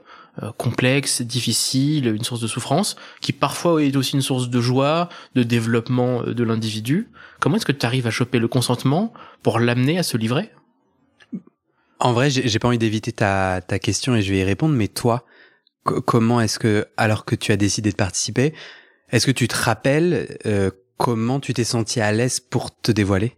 complexe, 0.57 1.21
difficile, 1.21 2.07
une 2.07 2.23
source 2.23 2.41
de 2.41 2.47
souffrance, 2.47 2.95
qui 3.21 3.33
parfois 3.33 3.83
est 3.83 3.95
aussi 3.95 4.15
une 4.15 4.21
source 4.21 4.49
de 4.49 4.61
joie, 4.61 5.09
de 5.35 5.43
développement 5.43 6.21
euh, 6.21 6.33
de 6.33 6.43
l'individu. 6.43 7.09
Comment 7.39 7.57
est-ce 7.57 7.65
que 7.65 7.71
tu 7.71 7.85
arrives 7.85 8.07
à 8.07 8.11
choper 8.11 8.39
le 8.39 8.47
consentement 8.47 9.13
pour 9.43 9.59
l'amener 9.59 9.97
à 9.97 10.03
se 10.03 10.17
livrer? 10.17 10.51
En 11.99 12.13
vrai, 12.13 12.29
j'ai 12.29 12.59
pas 12.59 12.67
envie 12.67 12.77
d'éviter 12.77 13.11
ta, 13.11 13.61
ta 13.67 13.79
question 13.79 14.15
et 14.15 14.21
je 14.21 14.31
vais 14.31 14.39
y 14.39 14.43
répondre, 14.43 14.75
mais 14.75 14.87
toi, 14.87 15.25
comment 15.83 16.39
est-ce 16.41 16.59
que, 16.59 16.85
alors 16.95 17.25
que 17.25 17.35
tu 17.35 17.51
as 17.51 17.57
décidé 17.57 17.89
de 17.89 17.95
participer, 17.95 18.53
est-ce 19.09 19.25
que 19.25 19.31
tu 19.31 19.47
te 19.47 19.55
rappelles 19.55 20.37
euh, 20.45 20.69
comment 20.97 21.39
tu 21.39 21.53
t'es 21.55 21.63
senti 21.63 21.99
à 21.99 22.11
l'aise 22.11 22.39
pour 22.39 22.79
te 22.79 22.91
dévoiler? 22.91 23.35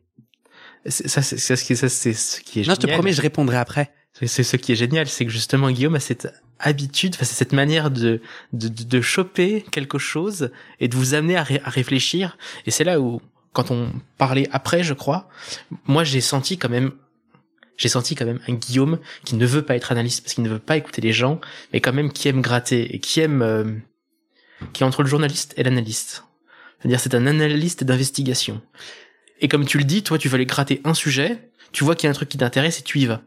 Ça, 0.86 1.22
c'est 1.22 1.38
ce 1.38 1.63
qui, 1.63 1.75
ça, 1.77 1.88
c'est 1.88 2.13
ce 2.13 2.41
qui 2.41 2.60
est 2.60 2.63
génial. 2.63 2.77
Non, 2.77 2.82
je 2.82 2.88
te 2.88 2.94
promets, 2.94 3.13
je 3.13 3.22
répondrai 3.22 3.58
après. 3.58 3.94
C'est 4.25 4.44
ce 4.44 4.58
qui 4.58 4.74
est 4.74 4.75
génial, 4.75 5.08
c'est 5.08 5.25
que 5.25 5.32
justement 5.32 5.72
Guillaume 5.72 5.96
a 5.96 6.00
cette 6.00 6.27
habitude, 6.60 7.16
enfin, 7.16 7.25
c'est 7.25 7.36
cette 7.36 7.53
manière 7.53 7.90
de, 7.90 8.22
de, 8.53 8.68
de, 8.68 9.01
choper 9.01 9.64
quelque 9.72 9.98
chose 9.98 10.51
et 10.79 10.88
de 10.88 10.96
vous 10.96 11.14
amener 11.14 11.36
à, 11.36 11.46
à 11.64 11.70
réfléchir. 11.70 12.38
Et 12.66 12.72
c'est 12.72 12.83
là 12.83 13.00
où, 13.00 13.22
quand 13.53 13.72
on 13.72 13.92
parlait 14.18 14.48
après, 14.51 14.83
je 14.83 14.94
crois, 14.94 15.29
moi 15.86 16.03
j'ai 16.03 16.22
senti 16.22 16.57
quand 16.57 16.70
même, 16.70 16.92
j'ai 17.77 17.90
senti 17.90 18.16
quand 18.16 18.25
même 18.25 18.40
un 18.48 18.53
Guillaume 18.53 19.00
qui 19.25 19.36
ne 19.36 19.46
veut 19.46 19.64
pas 19.64 19.75
être 19.75 19.92
analyste 19.92 20.24
parce 20.24 20.33
qu'il 20.33 20.44
ne 20.44 20.50
veut 20.50 20.60
pas 20.60 20.77
écouter 20.77 21.01
les 21.01 21.14
gens, 21.14 21.40
mais 21.74 21.79
quand 21.79 21.94
même 21.94 22.12
qui 22.12 22.27
aime 22.27 22.42
gratter 22.42 22.94
et 22.94 23.00
qui 23.00 23.22
aime, 23.22 23.42
euh, 23.42 23.74
qui 24.74 24.83
est 24.83 24.86
entre 24.86 25.01
le 25.01 25.10
journaliste 25.10 25.53
et 25.57 25.64
l'analyste. 25.64 26.25
C'est-à-dire 26.79 27.00
c'est 27.00 27.16
un 27.16 27.25
analyste 27.25 27.83
d'investigation. 27.83 28.62
Et 29.42 29.48
comme 29.48 29.66
tu 29.66 29.77
le 29.77 29.86
dis, 29.86 30.03
toi 30.03 30.18
tu 30.18 30.27
veux 30.27 30.36
aller 30.36 30.46
gratter 30.46 30.81
un 30.83 30.94
sujet, 30.94 31.50
tu 31.72 31.83
vois 31.83 31.96
qu'il 31.96 32.05
y 32.05 32.10
a 32.10 32.12
un 32.12 32.14
truc 32.14 32.29
qui 32.29 32.38
t'intéresse 32.38 32.79
et 32.79 32.83
tu 32.83 33.00
y 33.00 33.05
vas. 33.05 33.22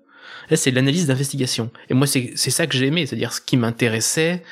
Là, 0.51 0.57
c'est 0.57 0.71
l'analyse 0.71 1.07
d'investigation. 1.07 1.71
Et 1.89 1.95
moi, 1.95 2.07
c'est 2.07 2.37
ça 2.37 2.67
que 2.67 2.77
j'ai 2.77 2.87
aimé. 2.87 3.07
C'est-à-dire, 3.07 3.33
ce 3.33 3.41
qui 3.41 3.57
m'intéressait, 3.57 4.43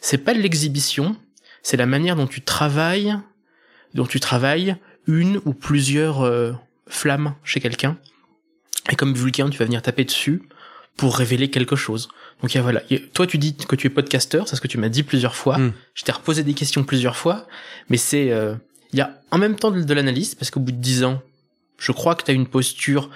c'est 0.00 0.18
pas 0.18 0.32
l'exhibition, 0.32 1.16
c'est 1.62 1.76
la 1.76 1.86
manière 1.86 2.16
dont 2.16 2.26
tu 2.26 2.42
travailles, 2.42 3.16
dont 3.94 4.06
tu 4.06 4.20
travailles 4.20 4.76
une 5.06 5.40
ou 5.44 5.52
plusieurs 5.52 6.22
euh, 6.22 6.52
flammes 6.88 7.34
chez 7.44 7.60
quelqu'un. 7.60 7.98
Et 8.90 8.96
comme 8.96 9.14
Vulcain, 9.14 9.48
tu 9.50 9.58
vas 9.58 9.64
venir 9.64 9.82
taper 9.82 10.04
dessus 10.04 10.42
pour 10.96 11.16
révéler 11.16 11.50
quelque 11.50 11.76
chose. 11.76 12.08
Donc 12.40 12.54
y 12.54 12.58
voilà. 12.58 12.82
toi, 13.12 13.26
tu 13.26 13.38
dis 13.38 13.56
que 13.56 13.76
tu 13.76 13.86
es 13.86 13.90
podcasteur, 13.90 14.48
c'est 14.48 14.56
ce 14.56 14.60
que 14.60 14.68
tu 14.68 14.78
m'as 14.78 14.88
dit 14.88 15.02
plusieurs 15.02 15.34
fois. 15.34 15.58
Hmm. 15.58 15.72
Je 15.94 16.04
t'ai 16.04 16.12
reposé 16.12 16.42
des 16.42 16.54
questions 16.54 16.84
plusieurs 16.84 17.16
fois, 17.16 17.46
mais 17.88 17.96
c'est 17.96 18.30
euh, 18.30 18.54
il 18.92 18.98
y 18.98 19.02
a 19.02 19.20
en 19.30 19.38
même 19.38 19.56
temps 19.56 19.70
de, 19.70 19.82
de 19.82 19.94
l'analyse 19.94 20.34
parce 20.34 20.50
qu'au 20.50 20.60
bout 20.60 20.72
de 20.72 20.80
dix 20.80 21.04
ans, 21.04 21.22
je 21.78 21.92
crois 21.92 22.14
que 22.14 22.24
tu 22.24 22.30
as 22.30 22.34
une 22.34 22.46
posture 22.46 23.10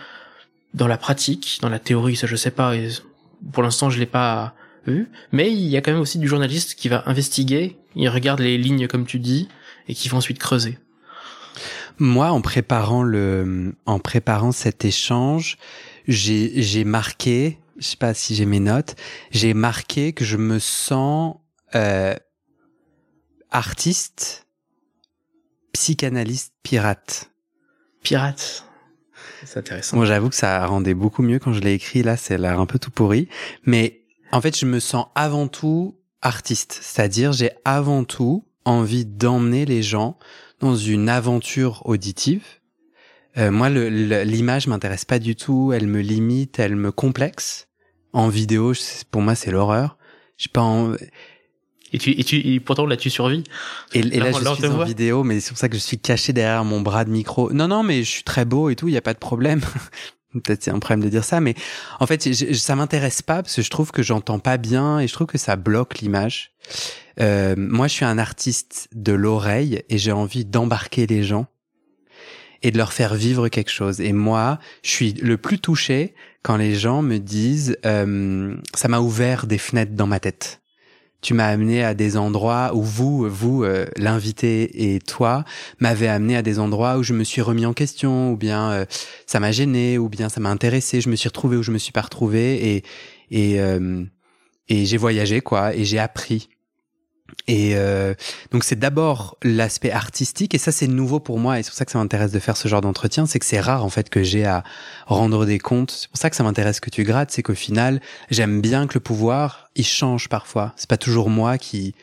dans 0.75 0.87
la 0.87 0.99
pratique, 0.99 1.59
dans 1.63 1.69
la 1.69 1.79
théorie, 1.79 2.17
ça 2.17 2.27
je 2.27 2.37
sais 2.37 2.51
pas, 2.51 2.77
et 2.77 2.89
pour 3.53 3.63
l'instant 3.63 3.91
je 3.91 3.99
l'ai 3.99 4.07
pas 4.07 4.55
vu, 4.87 5.09
mais 5.33 5.51
il 5.51 5.67
y 5.67 5.77
a 5.77 5.81
quand 5.81 5.93
même 5.93 6.01
aussi 6.01 6.19
du 6.19 6.29
journaliste 6.29 6.75
qui 6.75 6.89
va 6.89 7.03
investiguer, 7.07 7.77
il 7.97 8.09
regarde 8.09 8.41
les 8.41 8.57
lignes 8.59 8.87
comme 8.87 9.07
tu 9.07 9.19
dis, 9.19 9.49
et 9.89 9.95
qui 9.95 10.09
va 10.09 10.17
ensuite 10.17 10.39
creuser. 10.39 10.79
Moi, 11.99 12.31
en 12.31 12.41
préparant 12.41 13.03
le, 13.03 13.75
en 13.85 13.99
préparant 13.99 14.53
cet 14.53 14.85
échange, 14.85 15.59
j'ai, 16.09 16.63
j'ai 16.63 16.85
marqué, 16.85 17.59
je 17.77 17.87
sais 17.89 17.97
pas 17.97 18.15
si 18.15 18.35
j'ai 18.35 18.47
mes 18.47 18.61
notes, 18.61 18.95
j'ai 19.31 19.53
marqué 19.53 20.13
que 20.13 20.25
je 20.25 20.37
me 20.37 20.59
sens 20.59 21.37
euh, 21.75 22.15
artiste, 23.51 24.47
psychanalyste, 25.73 26.55
pirate. 26.63 27.31
Pirate. 28.03 28.65
C'est 29.45 29.59
intéressant. 29.59 29.97
Moi, 29.97 30.07
j'avoue 30.07 30.29
que 30.29 30.35
ça 30.35 30.65
rendait 30.67 30.95
beaucoup 30.95 31.23
mieux 31.23 31.39
quand 31.39 31.53
je 31.53 31.61
l'ai 31.61 31.75
écrit. 31.75 32.03
Là, 32.03 32.17
c'est 32.17 32.39
l'air 32.39 32.61
un 32.61 32.67
peu 32.67 32.79
tout 32.79 32.91
pourri. 32.91 33.29
Mais 33.65 34.03
en 34.33 34.41
fait, 34.41 34.59
je 34.59 34.67
me 34.67 34.81
sens 34.81 35.07
avant 35.15 35.49
tout 35.49 35.97
artiste. 36.23 36.79
C'est-à-dire, 36.81 37.33
j'ai 37.33 37.51
avant 37.65 38.05
tout 38.05 38.45
envie 38.65 39.05
d'emmener 39.05 39.65
les 39.65 39.83
gens 39.83 40.19
dans 40.61 40.77
une 40.77 41.09
aventure 41.09 41.83
auditive. 41.87 42.45
Euh, 43.39 43.51
moi, 43.51 43.69
l'image 43.71 44.67
m'intéresse 44.67 45.05
pas 45.05 45.19
du 45.19 45.37
tout. 45.37 45.73
Elle 45.73 45.87
me 45.87 46.01
limite, 46.01 46.59
elle 46.59 46.77
me 46.77 46.93
complexe. 46.93 47.69
En 48.13 48.29
vidéo, 48.29 48.73
pour 49.11 49.23
moi, 49.23 49.35
c'est 49.35 49.51
l'horreur. 49.51 49.97
J'ai 50.37 50.51
pas 50.53 50.63
en... 50.63 50.95
Et 51.93 51.99
tu, 51.99 52.11
et 52.11 52.25
tu, 52.25 52.37
et 52.37 52.61
pourtant 52.61 52.87
là 52.87 52.97
tu 52.97 53.11
survis. 53.11 53.45
Et, 53.93 54.03
là, 54.03 54.33
je 54.33 54.39
suis 54.39 54.67
en 54.67 54.85
vidéo, 54.85 55.25
mais 55.25 55.41
c'est 55.41 55.51
pour 55.51 55.59
ça 55.59 55.69
que 55.69 55.75
je 55.75 55.81
suis 55.81 55.99
caché 55.99 56.33
derrière 56.33 56.65
mon 56.65 56.81
bras 56.81 57.05
de 57.05 57.11
micro. 57.11 57.53
Non, 57.53 57.69
non, 57.69 57.83
mais 57.83 58.03
je 58.05 58.11
suis 58.11 58.23
très 58.23 58.45
beau 58.45 58.71
et 58.71 58.77
tout, 58.77 58.89
il 58.89 58.95
y 58.95 58.97
a 58.97 59.03
pas 59.03 59.15
de 59.15 59.19
problème. 59.19 59.61
Peut-être 60.33 60.63
c'est 60.63 60.71
un 60.71 60.79
problème 60.79 61.03
de 61.03 61.09
dire 61.09 61.25
ça, 61.25 61.41
mais 61.41 61.55
en 61.99 62.07
fait, 62.07 62.33
ça 62.55 62.77
m'intéresse 62.77 63.21
pas 63.21 63.43
parce 63.43 63.57
que 63.57 63.63
je 63.63 63.71
trouve 63.71 63.91
que 63.91 64.03
j'entends 64.03 64.39
pas 64.39 64.59
bien 64.59 65.01
et 65.01 65.09
je 65.09 65.13
trouve 65.13 65.27
que 65.27 65.39
ça 65.39 65.57
bloque 65.57 65.99
l'image. 65.99 66.53
Euh, 67.21 67.57
moi, 67.59 67.89
je 67.89 67.95
suis 67.95 68.05
un 68.05 68.17
artiste 68.17 68.89
de 68.95 69.13
l'oreille 69.13 69.83
et 69.89 69.99
j'ai 69.99 70.13
envie 70.13 70.45
d'embarquer 70.45 71.09
les 71.09 71.25
gens 71.25 71.47
et 72.63 72.71
de 72.71 72.79
leur 72.79 72.93
faire 72.93 73.15
vivre 73.15 73.49
quelque 73.49 73.71
chose. 73.71 74.01
Et 74.01 74.13
moi, 74.13 74.61
je 74.85 74.91
suis 74.91 75.13
le 75.15 75.37
plus 75.37 75.59
touché 75.59 76.15
quand 76.43 76.57
les 76.57 76.77
gens 76.77 77.03
me 77.03 77.19
disent 77.19 77.77
euh, 77.85 78.57
ça 78.75 78.87
m'a 78.87 79.01
ouvert 79.01 79.47
des 79.47 79.59
fenêtres 79.59 79.93
dans 79.93 80.07
ma 80.07 80.21
tête 80.21 80.60
tu 81.21 81.35
m'as 81.35 81.47
amené 81.47 81.85
à 81.85 81.95
des 81.95 82.17
endroits 82.17 82.73
où 82.75 82.83
vous, 82.83 83.29
vous, 83.29 83.65
euh, 83.65 83.87
l'invité 83.97 84.95
et 84.95 85.01
toi, 85.01 85.45
m'avez 85.79 86.09
amené 86.09 86.37
à 86.37 86.43
des 86.43 86.59
endroits 86.59 86.97
où 86.99 87.03
je 87.03 87.13
me 87.13 87.25
suis 87.25 87.43
remis 87.43 87.67
en 87.67 87.75
question, 87.75 88.33
ou 88.33 88.37
bien 88.37 88.71
euh, 88.71 88.85
ça 89.27 89.41
m'a 89.41 89.53
gêné, 89.53 89.99
ou 89.99 90.09
bien 90.09 90.29
ça 90.29 90.41
m'a 90.41 90.51
intéressé, 90.51 91.01
je 91.01 91.09
me 91.09 91.17
suis 91.17 91.29
retrouvé 91.29 91.57
ou 91.57 91.63
je 91.63 91.73
me 91.73 91.79
suis 91.79 91.93
pas 91.93 92.03
retrouvé, 92.03 92.75
et 92.75 92.85
et 93.31 93.61
euh, 93.61 94.05
et 94.69 94.87
j'ai 94.87 94.97
voyagé 94.97 95.41
quoi, 95.41 95.75
et 95.75 95.85
j'ai 95.85 95.99
appris. 95.99 96.49
Et 97.47 97.73
euh, 97.75 98.15
donc 98.51 98.65
c'est 98.65 98.79
d'abord 98.79 99.37
l'aspect 99.43 99.91
artistique 99.91 100.55
et 100.55 100.59
ça 100.59 100.73
c'est 100.73 100.87
nouveau 100.87 101.21
pour 101.21 101.39
moi 101.39 101.59
et 101.59 101.63
c'est 101.63 101.71
pour 101.71 101.77
ça 101.77 101.85
que 101.85 101.93
ça 101.93 101.99
m'intéresse 101.99 102.33
de 102.33 102.39
faire 102.39 102.57
ce 102.57 102.69
genre 102.69 102.81
d'entretien, 102.81 103.27
c'est 103.27 103.39
que 103.39 103.47
c'est 103.47 103.61
rare 103.61 103.85
en 103.85 103.89
fait 103.89 104.11
que 104.11 104.23
j'ai 104.23 104.45
à 104.45 104.65
rendre 105.07 105.47
des 105.47 105.59
comptes. 105.59 105.91
C'est 105.91 106.09
pour 106.09 106.19
ça 106.19 106.31
que 106.31 106.37
ça 106.37 106.43
m'intéresse 106.43 106.81
que 106.81 106.91
tu 106.91 107.05
grattes, 107.05 107.31
c'est 107.31 107.43
qu'au 107.43 107.55
final 107.55 108.01
j'aime 108.31 108.61
bien 108.61 108.87
que 108.87 108.95
le 108.95 109.01
pouvoir 109.01 109.71
il 109.77 109.87
change 109.87 110.29
parfois. 110.29 110.73
C'est 110.77 110.89
pas 110.89 110.97
toujours 110.97 111.31
moi 111.31 111.59
qui 111.59 111.95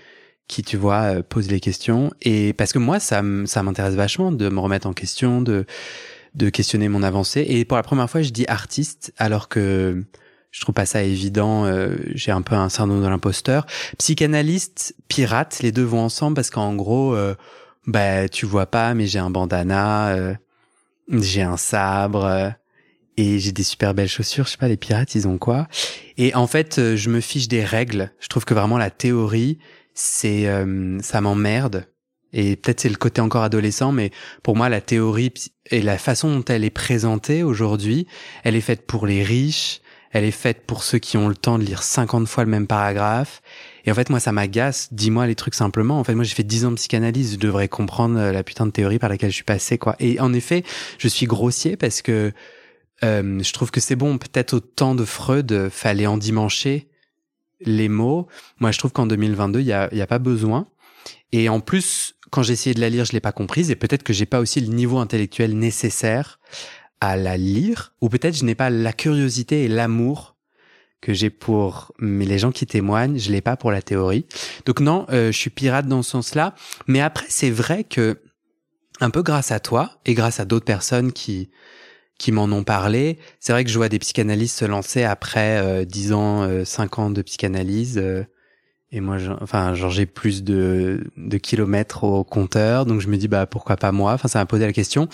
qui 0.47 0.63
tu 0.63 0.77
vois 0.77 1.17
euh, 1.17 1.23
pose 1.23 1.49
les 1.49 1.59
questions 1.59 2.11
et 2.21 2.53
parce 2.53 2.73
que 2.73 2.79
moi 2.79 2.99
ça 2.99 3.21
ça 3.45 3.63
m'intéresse 3.63 3.95
vachement 3.95 4.31
de 4.31 4.49
me 4.49 4.59
remettre 4.59 4.87
en 4.87 4.93
question, 4.93 5.41
de 5.41 5.65
de 6.35 6.49
questionner 6.49 6.87
mon 6.87 7.03
avancée 7.03 7.45
et 7.47 7.65
pour 7.65 7.77
la 7.77 7.83
première 7.83 8.09
fois 8.09 8.21
je 8.21 8.29
dis 8.29 8.45
artiste 8.47 9.13
alors 9.17 9.49
que 9.49 10.03
je 10.57 10.63
trouve 10.63 10.73
pas 10.73 10.87
ça 10.87 11.03
évident. 11.03 11.65
Euh, 11.65 11.97
j'ai 12.15 12.31
un 12.31 12.41
peu 12.41 12.55
un 12.55 12.69
syndrome 12.69 13.03
de 13.03 13.07
l'imposteur. 13.07 13.67
Psychanalyste, 13.99 14.95
pirate, 15.07 15.59
les 15.61 15.71
deux 15.71 15.83
vont 15.83 15.99
ensemble 15.99 16.33
parce 16.35 16.49
qu'en 16.49 16.73
gros, 16.73 17.13
euh, 17.13 17.35
bah 17.85 18.27
tu 18.27 18.47
vois 18.47 18.65
pas, 18.65 18.95
mais 18.95 19.05
j'ai 19.05 19.19
un 19.19 19.29
bandana, 19.29 20.15
euh, 20.15 20.33
j'ai 21.11 21.43
un 21.43 21.57
sabre 21.57 22.53
et 23.17 23.37
j'ai 23.37 23.51
des 23.51 23.61
super 23.61 23.93
belles 23.93 24.09
chaussures. 24.09 24.45
Je 24.45 24.51
sais 24.51 24.57
pas, 24.57 24.67
les 24.67 24.77
pirates, 24.77 25.13
ils 25.13 25.27
ont 25.27 25.37
quoi? 25.37 25.67
Et 26.17 26.33
en 26.33 26.47
fait, 26.47 26.95
je 26.95 27.09
me 27.11 27.21
fiche 27.21 27.47
des 27.47 27.63
règles. 27.63 28.11
Je 28.19 28.27
trouve 28.27 28.43
que 28.43 28.55
vraiment 28.55 28.79
la 28.79 28.89
théorie, 28.89 29.59
c'est 29.93 30.51
ça 31.01 31.21
m'emmerde. 31.21 31.85
Et 32.33 32.55
peut-être 32.55 32.79
c'est 32.79 32.89
le 32.89 32.95
côté 32.95 33.21
encore 33.21 33.43
adolescent, 33.43 33.91
mais 33.91 34.09
pour 34.41 34.55
moi, 34.55 34.69
la 34.69 34.81
théorie 34.81 35.31
et 35.69 35.83
la 35.83 35.99
façon 35.99 36.35
dont 36.35 36.45
elle 36.45 36.63
est 36.63 36.71
présentée 36.71 37.43
aujourd'hui, 37.43 38.07
elle 38.43 38.55
est 38.55 38.61
faite 38.61 38.87
pour 38.87 39.05
les 39.05 39.23
riches, 39.23 39.81
elle 40.11 40.23
est 40.23 40.31
faite 40.31 40.65
pour 40.65 40.83
ceux 40.83 40.99
qui 40.99 41.17
ont 41.17 41.27
le 41.27 41.35
temps 41.35 41.57
de 41.59 41.63
lire 41.63 41.83
50 41.83 42.27
fois 42.27 42.43
le 42.43 42.49
même 42.49 42.67
paragraphe. 42.67 43.41
Et 43.85 43.91
en 43.91 43.95
fait, 43.95 44.09
moi, 44.09 44.19
ça 44.19 44.31
m'agace. 44.31 44.89
Dis-moi 44.91 45.27
les 45.27 45.35
trucs 45.35 45.55
simplement. 45.55 45.99
En 45.99 46.03
fait, 46.03 46.15
moi, 46.15 46.23
j'ai 46.23 46.35
fait 46.35 46.43
10 46.43 46.65
ans 46.65 46.71
de 46.71 46.75
psychanalyse. 46.75 47.33
Je 47.33 47.37
devrais 47.37 47.67
comprendre 47.67 48.19
euh, 48.19 48.31
la 48.31 48.43
putain 48.43 48.65
de 48.65 48.71
théorie 48.71 48.99
par 48.99 49.09
laquelle 49.09 49.29
je 49.29 49.35
suis 49.35 49.43
passé, 49.43 49.77
quoi. 49.77 49.95
Et 49.99 50.19
en 50.19 50.33
effet, 50.33 50.63
je 50.97 51.07
suis 51.07 51.25
grossier 51.25 51.77
parce 51.77 52.01
que 52.01 52.31
euh, 53.03 53.39
je 53.43 53.53
trouve 53.53 53.71
que 53.71 53.79
c'est 53.79 53.95
bon. 53.95 54.17
Peut-être 54.17 54.53
au 54.53 54.59
temps 54.59 54.95
de 54.95 55.05
Freud, 55.05 55.69
fallait 55.69 56.07
endimancher 56.07 56.89
les 57.61 57.89
mots. 57.89 58.27
Moi, 58.59 58.71
je 58.71 58.79
trouve 58.79 58.91
qu'en 58.91 59.07
2022, 59.07 59.59
il 59.59 59.67
y 59.67 59.73
a, 59.73 59.89
a 59.91 60.07
pas 60.07 60.19
besoin. 60.19 60.67
Et 61.31 61.49
en 61.49 61.59
plus, 61.59 62.15
quand 62.29 62.43
j'ai 62.43 62.53
essayé 62.53 62.73
de 62.73 62.81
la 62.81 62.89
lire, 62.89 63.05
je 63.05 63.13
l'ai 63.13 63.19
pas 63.19 63.31
comprise. 63.31 63.71
Et 63.71 63.75
peut-être 63.75 64.03
que 64.03 64.13
j'ai 64.13 64.25
pas 64.25 64.39
aussi 64.39 64.61
le 64.61 64.67
niveau 64.67 64.97
intellectuel 64.97 65.57
nécessaire 65.57 66.39
à 67.01 67.15
la 67.17 67.37
lire, 67.37 67.93
ou 68.01 68.09
peut-être 68.09 68.35
je 68.35 68.45
n'ai 68.45 68.55
pas 68.55 68.69
la 68.69 68.93
curiosité 68.93 69.63
et 69.63 69.67
l'amour 69.67 70.35
que 70.99 71.13
j'ai 71.13 71.29
pour 71.29 71.93
mais 71.99 72.25
les 72.25 72.39
gens 72.39 72.51
qui 72.51 72.65
témoignent, 72.65 73.19
je 73.19 73.31
l'ai 73.31 73.41
pas 73.41 73.55
pour 73.55 73.71
la 73.71 73.81
théorie. 73.81 74.25
Donc 74.65 74.79
non, 74.79 75.05
euh, 75.09 75.31
je 75.31 75.37
suis 75.37 75.49
pirate 75.51 75.87
dans 75.87 76.01
ce 76.01 76.11
sens-là. 76.11 76.55
Mais 76.87 77.01
après, 77.01 77.25
c'est 77.29 77.51
vrai 77.51 77.83
que 77.83 78.19
un 78.99 79.11
peu 79.11 79.21
grâce 79.21 79.51
à 79.51 79.59
toi 79.59 79.91
et 80.05 80.15
grâce 80.15 80.39
à 80.39 80.45
d'autres 80.45 80.65
personnes 80.65 81.11
qui 81.13 81.49
qui 82.17 82.31
m'en 82.31 82.45
ont 82.45 82.63
parlé, 82.63 83.19
c'est 83.39 83.53
vrai 83.53 83.63
que 83.63 83.69
je 83.69 83.77
vois 83.77 83.89
des 83.89 83.99
psychanalystes 83.99 84.57
se 84.57 84.65
lancer 84.65 85.03
après 85.03 85.61
euh, 85.61 85.85
10 85.85 86.13
ans, 86.13 86.43
euh, 86.43 86.65
5 86.65 86.99
ans 86.99 87.09
de 87.11 87.21
psychanalyse. 87.21 87.99
Euh, 87.99 88.23
et 88.91 89.01
moi, 89.01 89.17
enfin, 89.41 89.75
genre 89.75 89.91
j'ai 89.91 90.05
plus 90.05 90.43
de, 90.43 91.03
de 91.17 91.37
kilomètres 91.37 92.05
au 92.05 92.23
compteur, 92.23 92.85
donc 92.85 93.01
je 93.01 93.09
me 93.09 93.17
dis 93.17 93.27
bah 93.27 93.45
pourquoi 93.45 93.75
pas 93.75 93.91
moi? 93.91 94.13
Enfin, 94.13 94.29
ça 94.29 94.39
m'a 94.39 94.45
posé 94.45 94.65
la 94.65 94.73
question. 94.73 95.09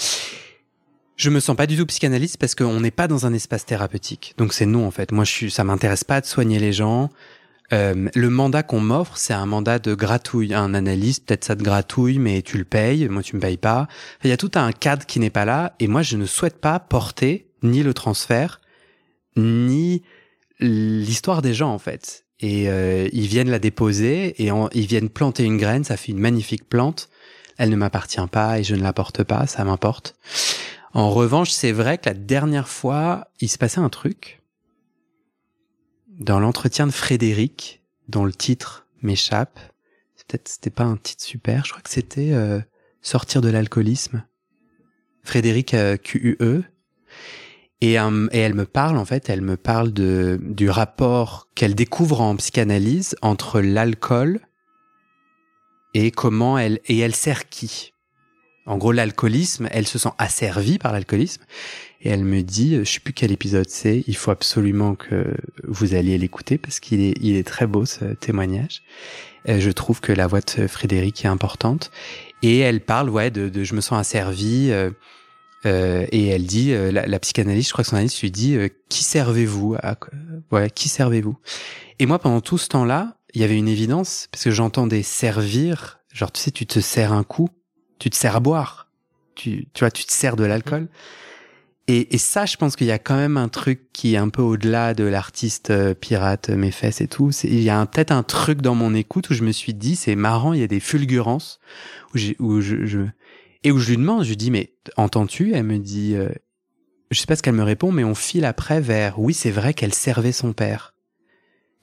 Je 1.15 1.30
me 1.30 1.39
sens 1.39 1.56
pas 1.56 1.67
du 1.67 1.78
tout 1.78 1.86
psychanalyste 1.86 2.38
parce 2.38 2.56
qu'on 2.56 2.80
n'est 2.80 2.91
pas 2.91 3.08
dans 3.08 3.26
un 3.26 3.34
espace 3.34 3.65
thérapeutique. 3.65 4.34
Donc 4.38 4.54
c'est 4.54 4.65
non 4.65 4.86
en 4.88 4.91
fait. 4.91 5.12
Moi, 5.12 5.26
je 5.26 5.32
suis, 5.32 5.52
ça 5.52 5.63
m'intéresse 5.63 6.04
pas 6.04 6.21
de 6.21 6.26
soigner 6.26 6.60
les 6.60 6.73
gens. 6.73 7.10
Euh, 7.71 8.10
le 8.13 8.30
mandat 8.30 8.62
qu'on 8.62 8.80
m'offre, 8.80 9.17
c'est 9.17 9.34
un 9.34 9.45
mandat 9.45 9.80
de 9.80 9.95
gratouille. 9.95 10.54
Un 10.54 10.73
analyste, 10.73 11.26
peut-être 11.26 11.45
ça 11.45 11.56
te 11.56 11.63
gratouille, 11.63 12.19
mais 12.19 12.41
tu 12.41 12.58
le 12.58 12.65
payes. 12.65 13.08
Moi, 13.10 13.23
tu 13.23 13.36
me 13.36 13.41
payes 13.41 13.58
pas. 13.58 13.88
Il 14.23 14.30
y 14.30 14.34
a 14.34 14.38
tout 14.38 14.52
un 14.56 14.71
cadre 14.71 15.06
qui 15.06 15.19
n'est 15.19 15.30
pas 15.30 15.45
là. 15.45 15.76
Et 15.80 15.88
moi, 15.88 16.02
je 16.02 16.17
ne 16.17 16.26
souhaite 16.26 16.60
pas 16.60 16.80
porter 16.80 17.47
ni 17.62 17.84
le 17.84 17.93
transfert, 17.93 18.60
ni 19.38 20.04
l'histoire 20.60 21.41
des 21.41 21.54
gens 21.54 21.73
en 21.73 21.80
fait. 21.80 22.26
Et 22.39 22.69
euh, 22.69 23.08
ils 23.13 23.28
viennent 23.28 23.49
la 23.49 23.60
déposer 23.60 24.36
et 24.43 24.52
ils 24.73 24.88
viennent 24.88 25.10
planter 25.10 25.43
une 25.43 25.58
graine. 25.58 25.84
Ça 25.84 25.95
fait 25.95 26.12
une 26.12 26.19
magnifique 26.19 26.67
plante. 26.67 27.10
Elle 27.58 27.69
ne 27.69 27.76
m'appartient 27.76 28.28
pas 28.32 28.60
et 28.60 28.63
je 28.63 28.76
ne 28.76 28.82
la 28.82 28.93
porte 28.93 29.23
pas. 29.23 29.47
Ça 29.47 29.63
m'importe. 29.63 30.15
En 30.93 31.10
revanche, 31.10 31.49
c'est 31.49 31.71
vrai 31.71 31.97
que 31.97 32.08
la 32.08 32.13
dernière 32.13 32.69
fois, 32.69 33.27
il 33.39 33.49
se 33.49 33.58
passait 33.58 33.79
un 33.79 33.89
truc. 33.89 34.41
Dans 36.08 36.39
l'entretien 36.39 36.86
de 36.86 36.91
Frédéric, 36.91 37.82
dont 38.08 38.25
le 38.25 38.34
titre 38.34 38.86
m'échappe, 39.01 39.60
peut-être 40.15 40.47
c'était 40.47 40.69
pas 40.69 40.84
un 40.84 40.97
titre 40.97 41.23
super, 41.23 41.65
je 41.65 41.71
crois 41.71 41.82
que 41.82 41.89
c'était 41.89 42.32
euh, 42.34 42.62
Sortir 43.01 43.41
de 43.41 43.49
l'alcoolisme. 43.49 44.23
Frédéric 45.23 45.73
euh, 45.73 45.97
QUE. 45.97 46.63
Et, 47.82 47.99
euh, 47.99 48.27
et 48.32 48.39
elle 48.39 48.53
me 48.53 48.65
parle, 48.65 48.97
en 48.97 49.03
fait, 49.03 49.29
elle 49.29 49.41
me 49.41 49.58
parle 49.58 49.91
de, 49.91 50.39
du 50.41 50.69
rapport 50.69 51.49
qu'elle 51.53 51.75
découvre 51.75 52.21
en 52.21 52.36
psychanalyse 52.38 53.17
entre 53.21 53.60
l'alcool 53.60 54.39
et 55.93 56.12
comment 56.12 56.58
elle, 56.58 56.79
et 56.86 56.99
elle 56.99 57.13
sert 57.13 57.49
qui. 57.49 57.92
En 58.65 58.78
gros, 58.78 58.91
l'alcoolisme, 58.91 59.67
elle 59.71 59.88
se 59.88 59.99
sent 59.99 60.12
asservie 60.17 60.78
par 60.78 60.93
l'alcoolisme. 60.93 61.43
Et 62.02 62.10
elle 62.10 62.23
me 62.23 62.41
dit, 62.41 62.78
je 62.78 62.84
sais 62.84 62.99
plus 62.99 63.13
quel 63.13 63.32
épisode 63.32 63.69
c'est, 63.69 64.04
il 64.08 64.15
faut 64.15 64.32
absolument 64.32 64.95
que 64.95 65.36
vous 65.67 65.95
alliez 65.95 66.17
l'écouter 66.17 66.58
parce 66.58 66.80
qu'il 66.80 67.02
est, 67.02 67.13
il 67.21 67.36
est 67.36 67.47
très 67.47 67.65
beau 67.65 67.86
ce 67.86 68.13
témoignage. 68.13 68.84
Euh, 69.49 69.60
je 69.60 69.71
trouve 69.71 70.02
que 70.02 70.12
la 70.12 70.28
voix 70.28 70.41
de 70.41 70.67
Frédéric 70.67 71.23
est 71.26 71.30
importante. 71.30 71.91
Et 72.41 72.60
elle 72.60 72.82
parle, 72.82 73.10
ouais, 73.10 73.32
de, 73.32 73.49
de 73.49 73.63
je 73.63 73.73
me 73.73 73.82
sens 73.82 73.99
asservie. 73.99 74.69
Euh, 74.71 74.91
euh, 75.65 76.06
et 76.12 76.28
elle 76.28 76.45
dit, 76.45 76.73
euh, 76.73 76.91
la, 76.91 77.06
la, 77.08 77.19
psychanalyste, 77.19 77.69
je 77.69 77.73
crois 77.73 77.84
que 77.84 77.89
son 77.89 77.95
analyste 77.95 78.21
lui 78.21 78.32
dit, 78.32 78.56
euh, 78.56 78.67
qui 78.89 79.04
servez-vous 79.04 79.78
Ouais, 80.52 80.69
qui 80.69 80.89
servez-vous? 80.89 81.38
Et 81.99 82.06
moi, 82.06 82.19
pendant 82.19 82.41
tout 82.41 82.58
ce 82.58 82.67
temps-là, 82.67 83.17
il 83.34 83.41
y 83.41 83.43
avait 83.43 83.58
une 83.58 83.67
évidence 83.67 84.28
parce 84.32 84.43
que 84.43 84.52
j'entendais 84.52 85.04
servir. 85.04 85.99
Genre, 86.13 86.32
tu 86.32 86.41
sais, 86.41 86.52
tu 86.52 86.65
te 86.65 86.80
sers 86.80 87.13
un 87.13 87.23
coup 87.23 87.49
tu 88.03 88.09
te 88.09 88.17
sers 88.17 88.35
à 88.35 88.41
boire. 88.41 88.89
Tu, 89.33 89.67
tu 89.73 89.79
vois, 89.79 89.89
tu 89.89 90.03
te 90.03 90.11
sers 90.11 90.35
de 90.35 90.43
l'alcool. 90.43 90.89
Et, 91.87 92.13
et, 92.13 92.17
ça, 92.17 92.45
je 92.45 92.57
pense 92.57 92.75
qu'il 92.75 92.87
y 92.87 92.91
a 92.91 92.99
quand 92.99 93.15
même 93.15 93.37
un 93.37 93.47
truc 93.47 93.93
qui 93.93 94.15
est 94.15 94.17
un 94.17 94.27
peu 94.27 94.41
au-delà 94.41 94.93
de 94.93 95.05
l'artiste 95.05 95.69
euh, 95.69 95.93
pirate, 95.93 96.49
mes 96.49 96.71
fesses 96.71 96.99
et 96.99 97.07
tout. 97.07 97.31
Il 97.43 97.61
y 97.61 97.69
a 97.69 97.85
peut-être 97.85 98.11
un 98.11 98.23
truc 98.23 98.61
dans 98.61 98.75
mon 98.75 98.93
écoute 98.93 99.29
où 99.29 99.33
je 99.33 99.43
me 99.43 99.53
suis 99.53 99.73
dit, 99.73 99.95
c'est 99.95 100.15
marrant, 100.15 100.51
il 100.51 100.59
y 100.59 100.63
a 100.63 100.67
des 100.67 100.81
fulgurances 100.81 101.61
où, 102.13 102.17
où 102.39 102.59
je, 102.59 102.85
je, 102.85 102.99
et 103.63 103.71
où 103.71 103.79
je 103.79 103.91
lui 103.91 103.97
demande, 103.97 104.23
je 104.23 104.29
lui 104.29 104.37
dis, 104.37 104.51
mais 104.51 104.73
entends-tu? 104.97 105.53
Elle 105.53 105.63
me 105.63 105.79
dit, 105.79 106.15
euh, 106.15 106.27
je 107.09 107.19
sais 107.19 107.25
pas 107.25 107.37
ce 107.37 107.41
qu'elle 107.41 107.53
me 107.53 107.63
répond, 107.63 107.93
mais 107.93 108.03
on 108.03 108.15
file 108.15 108.43
après 108.43 108.81
vers, 108.81 109.17
oui, 109.17 109.33
c'est 109.33 109.51
vrai 109.51 109.73
qu'elle 109.73 109.93
servait 109.93 110.33
son 110.33 110.51
père 110.51 110.92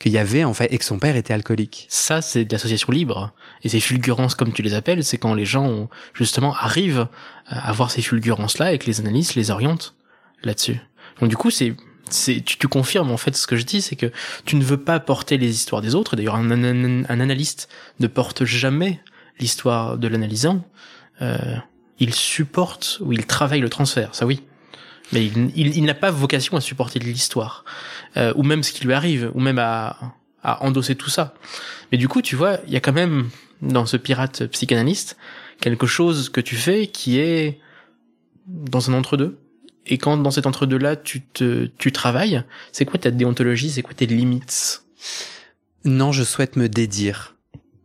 qu'il 0.01 0.13
y 0.13 0.19
avait 0.19 0.43
en 0.43 0.55
fait 0.55 0.73
et 0.73 0.79
que 0.79 0.85
son 0.85 0.99
père 0.99 1.15
était 1.15 1.33
alcoolique. 1.33 1.87
Ça, 1.89 2.23
c'est 2.23 2.45
de 2.45 2.53
l'association 2.53 2.91
libre. 2.91 3.33
Et 3.63 3.69
ces 3.69 3.79
fulgurances, 3.79 4.35
comme 4.35 4.53
tu 4.53 4.63
les 4.63 4.75
appelles, 4.75 5.05
c'est 5.05 5.19
quand 5.19 5.35
les 5.35 5.45
gens 5.45 5.89
justement 6.15 6.55
arrivent 6.55 7.07
à 7.47 7.71
voir 7.73 7.91
ces 7.91 8.03
fulgurances-là 8.03 8.73
et 8.73 8.79
que 8.79 8.87
les 8.87 9.01
analystes 9.01 9.37
les 9.37 9.51
orientent 9.51 9.95
là-dessus. 10.43 10.81
Donc 11.21 11.29
du 11.29 11.37
coup, 11.37 11.51
c'est 11.51 11.77
c'est 12.09 12.41
tu, 12.41 12.59
tu, 12.59 12.67
confirmes 12.67 13.13
en 13.13 13.17
fait 13.17 13.37
ce 13.37 13.47
que 13.47 13.55
je 13.55 13.65
dis, 13.65 13.81
c'est 13.83 13.95
que 13.95 14.11
tu 14.45 14.57
ne 14.57 14.65
veux 14.65 14.79
pas 14.79 14.99
porter 14.99 15.39
les 15.39 15.51
histoires 15.51 15.81
des 15.81 15.95
autres. 15.95 16.17
D'ailleurs, 16.17 16.35
un, 16.35 16.51
un, 16.51 17.05
un, 17.05 17.21
analyste 17.21 17.69
ne 18.01 18.09
porte 18.09 18.45
jamais 18.45 19.01
l'histoire 19.39 19.97
de 19.97 20.09
l'analysant. 20.09 20.65
Euh, 21.23 21.57
il 22.01 22.15
supporte 22.15 22.99
ou 23.01 23.13
il 23.13 23.27
travaille 23.27 23.61
le 23.61 23.69
transfert, 23.69 24.15
ça 24.15 24.27
oui. 24.27 24.43
Mais 25.13 25.27
il, 25.27 25.51
il, 25.57 25.77
il 25.77 25.85
n'a 25.85 25.95
pas 25.95 26.11
vocation 26.11 26.57
à 26.57 26.61
supporter 26.61 26.99
l'histoire, 26.99 27.65
euh, 28.17 28.33
ou 28.37 28.43
même 28.43 28.63
ce 28.63 28.73
qui 28.73 28.85
lui 28.85 28.93
arrive, 28.93 29.31
ou 29.35 29.41
même 29.41 29.59
à, 29.59 30.15
à 30.43 30.65
endosser 30.65 30.95
tout 30.95 31.11
ça. 31.11 31.35
Mais 31.91 31.99
du 31.99 32.09
coup, 32.09 32.23
tu 32.23 32.37
vois, 32.37 32.59
il 32.67 32.73
y 32.73 32.77
a 32.77 32.81
quand 32.81 32.93
même 32.93 33.29
dans 33.61 33.87
ce 33.87 33.97
pirate 33.97 34.47
psychanalyste 34.47 35.17
quelque 35.61 35.87
chose 35.87 36.29
que 36.31 36.41
tu 36.41 36.57
fais 36.57 36.87
qui 36.87 37.19
est 37.19 37.61
dans 38.47 38.91
un 38.91 38.95
entre-deux. 38.95 39.39
Et 39.87 39.99
quand 39.99 40.17
dans 40.17 40.31
cet 40.31 40.47
entre-deux-là, 40.47 40.97
tu 40.97 41.23
te, 41.23 41.67
tu 41.79 41.91
travailles, 41.91 42.45
c'est 42.71 42.85
quoi 42.85 42.99
ta 42.99 43.11
déontologie, 43.11 43.71
c'est 43.71 43.83
quoi 43.83 43.95
tes 43.95 44.07
limites? 44.07 44.85
Non, 45.85 46.13
je 46.13 46.23
souhaite 46.23 46.57
me 46.57 46.69
dédire. 46.69 47.37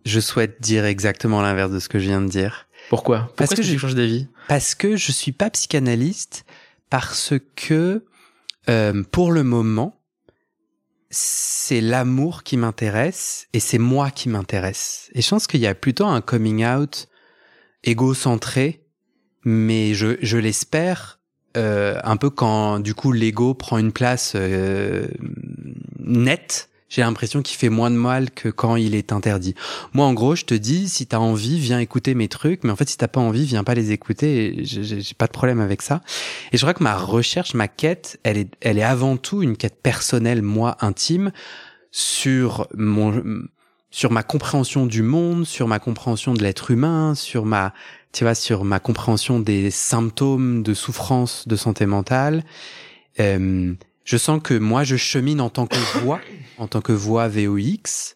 Je 0.05 0.19
souhaite 0.19 0.61
dire 0.61 0.85
exactement 0.85 1.41
l'inverse 1.41 1.71
de 1.71 1.79
ce 1.79 1.89
que 1.89 1.97
je 1.97 2.05
viens 2.05 2.21
de 2.21 2.29
dire. 2.29 2.67
Pourquoi? 2.89 3.19
Pourquoi 3.19 3.35
parce 3.35 3.51
que, 3.51 3.55
que 3.55 3.63
je 3.63 3.77
change 3.77 3.95
d'avis? 3.95 4.27
Parce 4.47 4.75
que 4.75 4.95
je 4.95 5.11
suis 5.11 5.31
pas 5.31 5.49
psychanalyste 5.49 6.44
parce 6.89 7.33
que 7.55 8.05
euh, 8.69 9.03
pour 9.11 9.31
le 9.31 9.43
moment, 9.43 10.01
c'est 11.09 11.81
l'amour 11.81 12.43
qui 12.43 12.57
m'intéresse 12.57 13.47
et 13.53 13.59
c'est 13.59 13.77
moi 13.77 14.11
qui 14.11 14.29
m'intéresse. 14.29 15.09
Et 15.13 15.21
je 15.21 15.29
pense 15.29 15.47
qu'il 15.47 15.61
y 15.61 15.67
a 15.67 15.75
plutôt 15.75 16.05
un 16.05 16.21
coming 16.21 16.65
out 16.65 17.07
égocentré, 17.83 18.85
mais 19.43 19.93
je, 19.93 20.17
je 20.21 20.37
l'espère 20.37 21.19
euh, 21.57 21.99
un 22.03 22.17
peu 22.17 22.29
quand 22.29 22.79
du 22.79 22.93
coup 22.93 23.13
l'ego 23.13 23.53
prend 23.53 23.77
une 23.77 23.93
place 23.93 24.33
euh, 24.35 25.07
nette. 25.99 26.69
J'ai 26.95 27.01
l'impression 27.01 27.41
qu'il 27.41 27.57
fait 27.57 27.67
moins 27.67 27.91
de 27.91 27.97
mal 27.97 28.31
que 28.31 28.47
quand 28.47 28.77
il 28.77 28.95
est 28.95 29.11
interdit. 29.11 29.53
Moi, 29.91 30.05
en 30.05 30.13
gros, 30.13 30.33
je 30.33 30.45
te 30.45 30.53
dis, 30.53 30.87
si 30.87 31.05
t'as 31.05 31.17
envie, 31.17 31.59
viens 31.59 31.79
écouter 31.79 32.15
mes 32.15 32.29
trucs, 32.29 32.63
mais 32.63 32.71
en 32.71 32.77
fait, 32.77 32.87
si 32.87 32.95
t'as 32.95 33.09
pas 33.09 33.19
envie, 33.19 33.43
viens 33.43 33.65
pas 33.65 33.73
les 33.73 33.91
écouter. 33.91 34.61
J'ai 34.63 35.13
pas 35.17 35.27
de 35.27 35.33
problème 35.33 35.59
avec 35.59 35.81
ça. 35.81 36.01
Et 36.53 36.57
je 36.57 36.61
crois 36.61 36.73
que 36.73 36.83
ma 36.83 36.95
recherche, 36.95 37.53
ma 37.53 37.67
quête, 37.67 38.17
elle 38.23 38.37
est, 38.37 38.55
elle 38.61 38.77
est 38.77 38.83
avant 38.83 39.17
tout 39.17 39.43
une 39.43 39.57
quête 39.57 39.81
personnelle, 39.81 40.41
moi, 40.41 40.77
intime, 40.79 41.33
sur 41.91 42.65
mon, 42.77 43.21
sur 43.91 44.11
ma 44.11 44.23
compréhension 44.23 44.85
du 44.85 45.01
monde, 45.01 45.45
sur 45.45 45.67
ma 45.67 45.79
compréhension 45.79 46.33
de 46.33 46.43
l'être 46.43 46.71
humain, 46.71 47.13
sur 47.13 47.43
ma, 47.43 47.73
tu 48.13 48.23
vois, 48.23 48.35
sur 48.35 48.63
ma 48.63 48.79
compréhension 48.79 49.41
des 49.41 49.69
symptômes 49.69 50.63
de 50.63 50.73
souffrance 50.73 51.45
de 51.45 51.57
santé 51.57 51.85
mentale. 51.87 52.45
Euh, 53.19 53.73
je 54.05 54.17
sens 54.17 54.39
que 54.41 54.53
moi, 54.53 54.83
je 54.83 54.95
chemine 54.95 55.41
en 55.41 55.49
tant 55.49 55.67
que 55.67 55.75
voix, 55.99 56.21
en 56.57 56.67
tant 56.67 56.81
que 56.81 56.93
voix 56.93 57.27
VOX, 57.27 58.15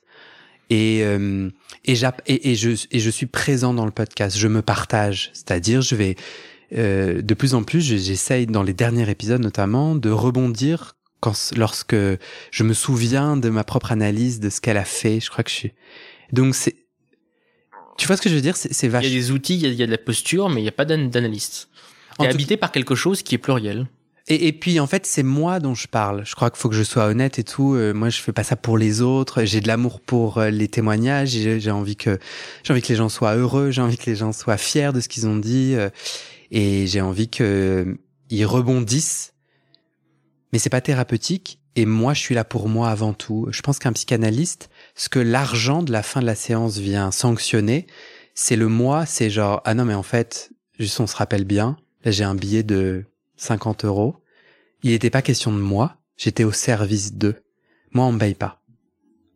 et 0.69 1.01
euh, 1.03 1.49
et, 1.83 1.93
et, 2.27 2.51
et, 2.51 2.55
je 2.55 2.69
et 2.91 2.99
je 2.99 3.09
suis 3.09 3.25
présent 3.25 3.73
dans 3.73 3.85
le 3.85 3.91
podcast. 3.91 4.37
Je 4.37 4.47
me 4.47 4.61
partage, 4.61 5.31
c'est-à-dire 5.33 5.81
je 5.81 5.95
vais 5.95 6.15
euh, 6.77 7.21
de 7.21 7.33
plus 7.33 7.55
en 7.55 7.63
plus, 7.63 7.81
j'essaye 7.81 8.45
dans 8.45 8.63
les 8.63 8.73
derniers 8.73 9.09
épisodes 9.09 9.41
notamment 9.41 9.95
de 9.95 10.11
rebondir 10.11 10.95
quand 11.19 11.33
lorsque 11.57 11.95
je 11.95 12.63
me 12.63 12.73
souviens 12.73 13.35
de 13.35 13.49
ma 13.49 13.63
propre 13.63 13.91
analyse 13.91 14.39
de 14.39 14.49
ce 14.49 14.61
qu'elle 14.61 14.77
a 14.77 14.85
fait. 14.85 15.19
Je 15.19 15.29
crois 15.29 15.43
que 15.43 15.49
je 15.49 15.55
suis 15.55 15.73
donc 16.31 16.53
c'est 16.53 16.75
tu 17.97 18.07
vois 18.07 18.15
ce 18.15 18.21
que 18.21 18.29
je 18.29 18.35
veux 18.35 18.41
dire? 18.41 18.55
C'est 18.55 18.87
vache. 18.87 19.03
Il 19.05 19.11
y 19.11 19.17
a 19.17 19.19
des 19.19 19.31
outils, 19.31 19.55
il 19.55 19.61
y 19.61 19.65
a, 19.65 19.69
il 19.69 19.75
y 19.75 19.83
a 19.83 19.85
de 19.85 19.91
la 19.91 19.97
posture, 19.97 20.47
mais 20.47 20.61
il 20.61 20.63
n'y 20.63 20.69
a 20.69 20.71
pas 20.71 20.85
d'analyste. 20.85 21.67
Habité 22.17 22.55
par 22.55 22.71
quelque 22.71 22.95
chose 22.95 23.23
qui 23.23 23.35
est 23.35 23.37
pluriel. 23.37 23.87
Et, 24.31 24.53
puis 24.53 24.79
en 24.79 24.85
fait, 24.85 25.07
c'est 25.07 25.23
moi 25.23 25.59
dont 25.59 25.73
je 25.73 25.87
parle. 25.87 26.23
Je 26.23 26.35
crois 26.35 26.51
qu'il 26.51 26.59
faut 26.59 26.69
que 26.69 26.75
je 26.75 26.83
sois 26.83 27.05
honnête 27.07 27.39
et 27.39 27.43
tout. 27.43 27.73
Euh, 27.73 27.93
moi, 27.93 28.09
je 28.09 28.21
fais 28.21 28.31
pas 28.31 28.43
ça 28.43 28.55
pour 28.55 28.77
les 28.77 29.01
autres. 29.01 29.43
J'ai 29.43 29.59
de 29.59 29.67
l'amour 29.67 29.99
pour 29.99 30.37
euh, 30.37 30.51
les 30.51 30.67
témoignages. 30.67 31.29
J'ai 31.29 31.71
envie 31.71 31.95
que 31.95 32.19
j'ai 32.63 32.71
envie 32.71 32.83
que 32.83 32.89
les 32.89 32.95
gens 32.95 33.09
soient 33.09 33.33
heureux. 33.35 33.71
J'ai 33.71 33.81
envie 33.81 33.97
que 33.97 34.07
les 34.07 34.15
gens 34.15 34.31
soient 34.31 34.57
fiers 34.57 34.91
de 34.93 35.01
ce 35.01 35.09
qu'ils 35.09 35.27
ont 35.27 35.35
dit. 35.35 35.73
Euh, 35.73 35.89
et 36.51 36.85
j'ai 36.85 37.01
envie 37.01 37.27
que 37.27 37.97
ils 38.29 38.45
rebondissent. 38.45 39.33
Mais 40.53 40.59
c'est 40.59 40.69
pas 40.69 40.81
thérapeutique. 40.81 41.59
Et 41.75 41.87
moi, 41.87 42.13
je 42.13 42.19
suis 42.19 42.35
là 42.35 42.43
pour 42.43 42.69
moi 42.69 42.91
avant 42.91 43.13
tout. 43.13 43.47
Je 43.49 43.61
pense 43.63 43.79
qu'un 43.79 43.93
psychanalyste, 43.93 44.69
ce 44.93 45.09
que 45.09 45.19
l'argent 45.19 45.81
de 45.81 45.91
la 45.91 46.03
fin 46.03 46.21
de 46.21 46.27
la 46.27 46.35
séance 46.35 46.77
vient 46.77 47.09
sanctionner, 47.09 47.87
c'est 48.35 48.55
le 48.55 48.67
moi. 48.67 49.07
C'est 49.07 49.31
genre 49.31 49.63
ah 49.65 49.73
non 49.73 49.85
mais 49.85 49.95
en 49.95 50.03
fait, 50.03 50.51
juste 50.77 50.99
on 50.99 51.07
se 51.07 51.15
rappelle 51.15 51.45
bien. 51.45 51.77
Là, 52.03 52.11
j'ai 52.11 52.23
un 52.23 52.35
billet 52.35 52.61
de 52.61 53.05
50 53.39 53.85
euros. 53.85 54.15
Il 54.83 54.91
n'était 54.91 55.09
pas 55.09 55.21
question 55.21 55.51
de 55.51 55.57
moi, 55.57 55.97
j'étais 56.17 56.43
au 56.43 56.51
service 56.51 57.13
d'eux. 57.13 57.35
Moi, 57.91 58.05
on 58.05 58.11
me 58.11 58.19
paye 58.19 58.35
pas. 58.35 58.61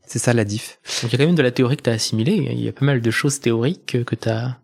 C'est 0.06 0.20
ça 0.20 0.34
la 0.34 0.44
diff. 0.44 0.80
Donc 1.02 1.12
il 1.12 1.14
y 1.14 1.16
a 1.16 1.18
quand 1.24 1.30
même 1.30 1.36
de 1.36 1.42
la 1.42 1.52
théorie 1.52 1.78
que 1.78 1.84
tu 1.84 1.90
as 1.90 1.94
assimilée. 1.94 2.36
Il 2.52 2.60
y 2.60 2.68
a 2.68 2.74
pas 2.74 2.86
mal 2.86 3.02
de 3.02 3.12
choses 3.12 3.40
théoriques 3.40 4.04
que 4.06 4.16
tu 4.16 4.30
as, 4.30 4.60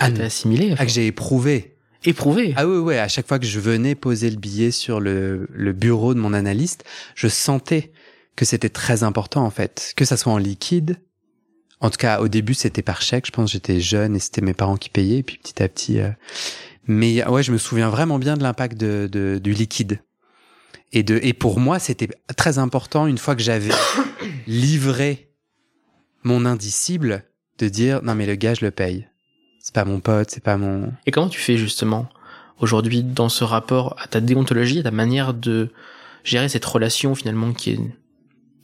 ah, 0.00 0.06
assimilées. 0.06 0.74
Ah, 0.78 0.86
que 0.86 0.90
j'ai 0.90 1.06
éprouvé. 1.06 1.76
Éprouvé. 2.04 2.54
Ah 2.56 2.66
oui, 2.66 2.78
oui, 2.78 2.96
à 2.96 3.08
chaque 3.08 3.26
fois 3.26 3.38
que 3.38 3.46
je 3.46 3.60
venais 3.60 3.94
poser 3.94 4.30
le 4.30 4.36
billet 4.36 4.70
sur 4.70 5.00
le, 5.00 5.48
le 5.52 5.72
bureau 5.72 6.14
de 6.14 6.20
mon 6.20 6.32
analyste, 6.32 6.84
je 7.14 7.28
sentais 7.28 7.92
que 8.34 8.44
c'était 8.44 8.68
très 8.68 9.02
important 9.02 9.44
en 9.44 9.50
fait. 9.50 9.92
Que 9.96 10.04
ça 10.04 10.16
soit 10.16 10.32
en 10.32 10.38
liquide. 10.38 10.96
En 11.80 11.90
tout 11.90 11.98
cas, 11.98 12.20
au 12.20 12.28
début, 12.28 12.54
c'était 12.54 12.82
par 12.82 13.02
chèque. 13.02 13.26
Je 13.26 13.30
pense 13.30 13.50
que 13.50 13.52
j'étais 13.52 13.80
jeune 13.80 14.16
et 14.16 14.18
c'était 14.18 14.40
mes 14.40 14.54
parents 14.54 14.76
qui 14.76 14.88
payaient. 14.88 15.18
Et 15.18 15.22
puis 15.22 15.38
petit 15.38 15.62
à 15.62 15.68
petit, 15.68 16.00
euh, 16.00 16.10
mais 16.88 17.24
ouais, 17.26 17.42
je 17.42 17.52
me 17.52 17.58
souviens 17.58 17.90
vraiment 17.90 18.18
bien 18.18 18.36
de 18.36 18.42
l'impact 18.42 18.76
de, 18.76 19.38
du 19.42 19.52
liquide. 19.52 20.00
Et, 20.92 21.02
de, 21.02 21.20
et 21.22 21.34
pour 21.34 21.60
moi, 21.60 21.78
c'était 21.78 22.08
très 22.36 22.58
important, 22.58 23.06
une 23.06 23.18
fois 23.18 23.36
que 23.36 23.42
j'avais 23.42 23.74
livré 24.46 25.30
mon 26.24 26.46
indicible, 26.46 27.24
de 27.58 27.68
dire 27.68 28.02
non 28.02 28.14
mais 28.14 28.26
le 28.26 28.36
gars, 28.36 28.54
je 28.54 28.64
le 28.64 28.70
paye. 28.70 29.06
C'est 29.60 29.74
pas 29.74 29.84
mon 29.84 30.00
pote, 30.00 30.30
c'est 30.30 30.42
pas 30.42 30.56
mon... 30.56 30.92
Et 31.04 31.10
comment 31.10 31.28
tu 31.28 31.40
fais 31.40 31.58
justement 31.58 32.08
aujourd'hui 32.58 33.02
dans 33.02 33.28
ce 33.28 33.44
rapport 33.44 33.94
à 34.02 34.06
ta 34.06 34.20
déontologie, 34.20 34.80
à 34.80 34.84
ta 34.84 34.90
manière 34.90 35.34
de 35.34 35.70
gérer 36.24 36.48
cette 36.48 36.64
relation 36.64 37.14
finalement 37.14 37.52
qui 37.52 37.72
est, 37.72 37.80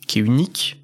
qui 0.07 0.19
est 0.19 0.23
unique 0.23 0.83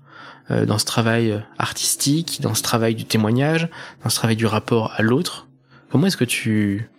euh, 0.51 0.67
dans 0.67 0.79
ce 0.79 0.85
travail 0.85 1.43
artistique, 1.59 2.41
dans 2.43 2.55
ce 2.55 2.63
travail 2.63 2.95
du 2.95 3.07
témoignage, 3.07 3.69
dans 4.05 4.11
ce 4.11 4.17
travail 4.17 4.37
du 4.37 4.47
rapport 4.47 4.93
à 4.97 5.03
l'autre? 5.03 5.49
Comment 5.91 6.07
est-ce 6.07 6.19
que 6.19 6.25
tu 6.25 6.91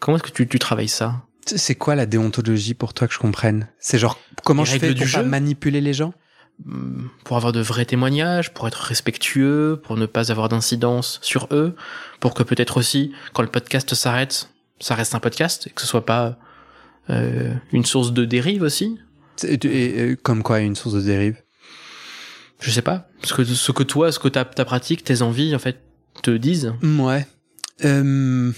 Comment 0.00 0.16
est-ce 0.16 0.24
que 0.24 0.30
tu, 0.30 0.46
tu 0.46 0.58
travailles 0.58 0.88
ça? 0.88 1.22
C'est 1.46 1.74
quoi 1.74 1.94
la 1.94 2.06
déontologie 2.06 2.74
pour 2.74 2.94
toi 2.94 3.08
que 3.08 3.14
je 3.14 3.18
comprenne? 3.18 3.68
C'est 3.78 3.98
genre 3.98 4.18
comment 4.44 4.64
je 4.64 4.78
fais 4.78 4.94
pour 4.94 5.10
pas 5.10 5.22
manipuler 5.22 5.80
les 5.80 5.94
gens? 5.94 6.12
Hmm, 6.64 7.06
pour 7.24 7.36
avoir 7.36 7.52
de 7.52 7.60
vrais 7.60 7.84
témoignages, 7.84 8.52
pour 8.52 8.66
être 8.68 8.80
respectueux, 8.80 9.80
pour 9.82 9.96
ne 9.96 10.06
pas 10.06 10.30
avoir 10.30 10.48
d'incidence 10.48 11.20
sur 11.22 11.48
eux, 11.52 11.76
pour 12.20 12.34
que 12.34 12.42
peut-être 12.42 12.76
aussi, 12.76 13.12
quand 13.32 13.42
le 13.42 13.48
podcast 13.48 13.94
s'arrête, 13.94 14.50
ça 14.80 14.94
reste 14.94 15.14
un 15.14 15.20
podcast 15.20 15.68
et 15.68 15.70
que 15.70 15.80
ce 15.80 15.86
soit 15.86 16.04
pas 16.04 16.36
euh, 17.10 17.54
une 17.72 17.84
source 17.84 18.12
de 18.12 18.24
dérive 18.24 18.62
aussi? 18.62 18.98
Et, 19.44 20.16
comme 20.22 20.42
quoi 20.42 20.60
une 20.60 20.74
source 20.74 20.96
de 20.96 21.00
dérive? 21.00 21.36
Je 22.60 22.70
sais 22.72 22.82
pas. 22.82 23.08
Ce 23.22 23.34
que 23.34 23.44
ce 23.44 23.72
que 23.72 23.84
toi, 23.84 24.10
ce 24.10 24.18
que 24.18 24.28
ta 24.28 24.44
ta 24.44 24.64
pratique, 24.64 25.04
tes 25.04 25.22
envies 25.22 25.54
en 25.54 25.60
fait 25.60 25.80
te 26.22 26.32
disent. 26.32 26.74
Ouais. 26.82 27.24
Euh... 27.84 28.52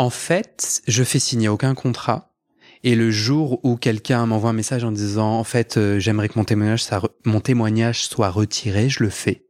En 0.00 0.08
fait, 0.08 0.80
je 0.88 1.04
fais 1.04 1.18
signer 1.18 1.48
aucun 1.48 1.74
contrat. 1.74 2.32
Et 2.84 2.94
le 2.94 3.10
jour 3.10 3.62
où 3.66 3.76
quelqu'un 3.76 4.24
m'envoie 4.24 4.48
un 4.48 4.54
message 4.54 4.82
en 4.82 4.92
disant 4.92 5.38
en 5.38 5.44
fait 5.44 5.76
euh, 5.76 5.98
j'aimerais 5.98 6.30
que 6.30 6.38
mon 6.38 7.40
témoignage, 7.42 8.06
soit 8.06 8.30
retiré, 8.30 8.88
je 8.88 9.02
le 9.02 9.10
fais. 9.10 9.44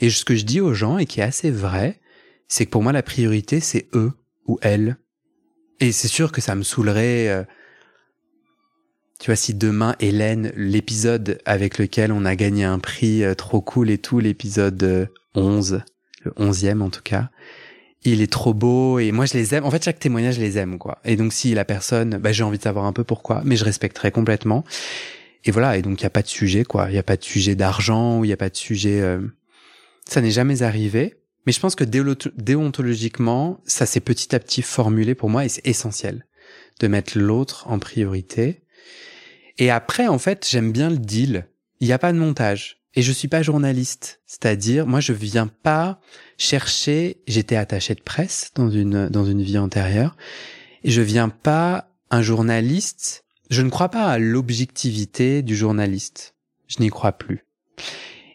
Et 0.00 0.08
ce 0.08 0.24
que 0.24 0.36
je 0.36 0.44
dis 0.44 0.60
aux 0.60 0.72
gens 0.72 0.98
et 0.98 1.06
qui 1.06 1.18
est 1.18 1.24
assez 1.24 1.50
vrai, 1.50 1.98
c'est 2.46 2.64
que 2.64 2.70
pour 2.70 2.84
moi 2.84 2.92
la 2.92 3.02
priorité 3.02 3.58
c'est 3.58 3.88
eux 3.92 4.12
ou 4.46 4.56
elles. 4.62 4.98
Et 5.80 5.90
c'est 5.90 6.06
sûr 6.06 6.30
que 6.30 6.40
ça 6.40 6.54
me 6.54 6.62
saoulerait. 6.62 7.28
Euh, 7.28 7.42
tu 9.18 9.32
vois, 9.32 9.36
si 9.36 9.52
demain 9.52 9.96
Hélène, 9.98 10.52
l'épisode 10.54 11.40
avec 11.44 11.78
lequel 11.78 12.12
on 12.12 12.24
a 12.24 12.36
gagné 12.36 12.62
un 12.62 12.78
prix 12.78 13.24
euh, 13.24 13.34
trop 13.34 13.60
cool 13.60 13.90
et 13.90 13.98
tout, 13.98 14.20
l'épisode 14.20 15.10
11, 15.34 15.82
le 16.22 16.30
11e 16.30 16.82
en 16.82 16.90
tout 16.90 17.02
cas, 17.02 17.30
il 18.04 18.20
est 18.20 18.30
trop 18.30 18.54
beau 18.54 18.98
et 18.98 19.12
moi 19.12 19.26
je 19.26 19.34
les 19.34 19.54
aime. 19.54 19.64
En 19.64 19.70
fait, 19.70 19.84
chaque 19.84 19.98
témoignage, 19.98 20.36
je 20.36 20.40
les 20.40 20.58
aime 20.58 20.78
quoi. 20.78 20.98
Et 21.04 21.16
donc 21.16 21.32
si 21.32 21.54
la 21.54 21.64
personne, 21.64 22.18
bah, 22.18 22.32
j'ai 22.32 22.42
envie 22.42 22.58
de 22.58 22.62
savoir 22.62 22.84
un 22.84 22.92
peu 22.92 23.04
pourquoi, 23.04 23.42
mais 23.44 23.56
je 23.56 23.64
respecterai 23.64 24.10
complètement. 24.10 24.64
Et 25.44 25.50
voilà. 25.50 25.76
Et 25.76 25.82
donc 25.82 26.00
il 26.00 26.04
y 26.04 26.06
a 26.06 26.10
pas 26.10 26.22
de 26.22 26.28
sujet 26.28 26.64
quoi. 26.64 26.86
Il 26.90 26.94
y 26.94 26.98
a 26.98 27.02
pas 27.02 27.16
de 27.16 27.24
sujet 27.24 27.54
d'argent 27.54 28.18
ou 28.18 28.24
il 28.24 28.28
y 28.28 28.32
a 28.32 28.36
pas 28.36 28.50
de 28.50 28.56
sujet. 28.56 29.00
Euh, 29.00 29.20
ça 30.08 30.20
n'est 30.20 30.30
jamais 30.30 30.62
arrivé. 30.62 31.16
Mais 31.46 31.52
je 31.52 31.60
pense 31.60 31.74
que 31.74 31.84
déontologiquement, 31.84 33.60
ça 33.66 33.84
s'est 33.84 34.00
petit 34.00 34.34
à 34.34 34.38
petit 34.38 34.62
formulé 34.62 35.14
pour 35.16 35.28
moi 35.28 35.44
et 35.44 35.48
c'est 35.48 35.66
essentiel 35.66 36.24
de 36.80 36.86
mettre 36.86 37.18
l'autre 37.18 37.66
en 37.68 37.78
priorité. 37.78 38.62
Et 39.58 39.70
après, 39.70 40.06
en 40.06 40.18
fait, 40.18 40.46
j'aime 40.48 40.72
bien 40.72 40.90
le 40.90 40.98
deal. 40.98 41.46
Il 41.80 41.86
n'y 41.86 41.92
a 41.92 41.98
pas 41.98 42.12
de 42.12 42.18
montage. 42.18 42.82
Et 42.94 43.02
je 43.02 43.12
suis 43.12 43.28
pas 43.28 43.42
journaliste. 43.42 44.20
C'est-à-dire, 44.26 44.86
moi, 44.86 45.00
je 45.00 45.12
viens 45.12 45.46
pas 45.46 46.00
chercher, 46.42 47.18
j'étais 47.26 47.56
attaché 47.56 47.94
de 47.94 48.02
presse 48.02 48.50
dans 48.54 48.70
une, 48.70 49.08
dans 49.08 49.24
une 49.24 49.42
vie 49.42 49.58
antérieure, 49.58 50.16
et 50.84 50.90
je 50.90 51.00
viens 51.00 51.28
pas 51.28 51.88
un 52.10 52.20
journaliste, 52.20 53.24
je 53.48 53.62
ne 53.62 53.70
crois 53.70 53.88
pas 53.88 54.06
à 54.06 54.18
l'objectivité 54.18 55.42
du 55.42 55.56
journaliste. 55.56 56.34
Je 56.66 56.80
n'y 56.80 56.88
crois 56.88 57.12
plus. 57.12 57.44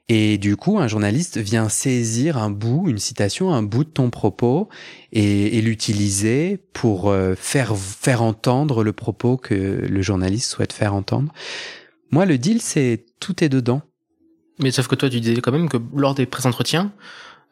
Et 0.09 0.37
du 0.37 0.55
coup, 0.55 0.79
un 0.79 0.87
journaliste 0.87 1.37
vient 1.37 1.67
saisir 1.67 2.37
un 2.37 2.49
bout, 2.49 2.87
une 2.87 2.97
citation, 2.97 3.53
un 3.53 3.63
bout 3.63 3.83
de 3.83 3.89
ton 3.89 4.09
propos 4.09 4.69
et, 5.11 5.59
l'utiliser 5.61 6.59
pour 6.71 7.09
euh, 7.09 7.35
faire, 7.35 7.75
faire 7.75 8.21
entendre 8.21 8.85
le 8.85 8.93
propos 8.93 9.35
que 9.35 9.53
le 9.53 10.01
journaliste 10.01 10.49
souhaite 10.49 10.71
faire 10.71 10.93
entendre. 10.93 11.33
Moi, 12.11 12.25
le 12.25 12.37
deal, 12.37 12.61
c'est 12.61 13.05
tout 13.19 13.43
est 13.43 13.49
dedans. 13.49 13.81
Mais 14.59 14.71
sauf 14.71 14.87
que 14.87 14.95
toi, 14.95 15.09
tu 15.09 15.19
disais 15.19 15.41
quand 15.41 15.51
même 15.51 15.67
que 15.67 15.77
lors 15.93 16.15
des 16.15 16.25
pré-entretiens, 16.25 16.93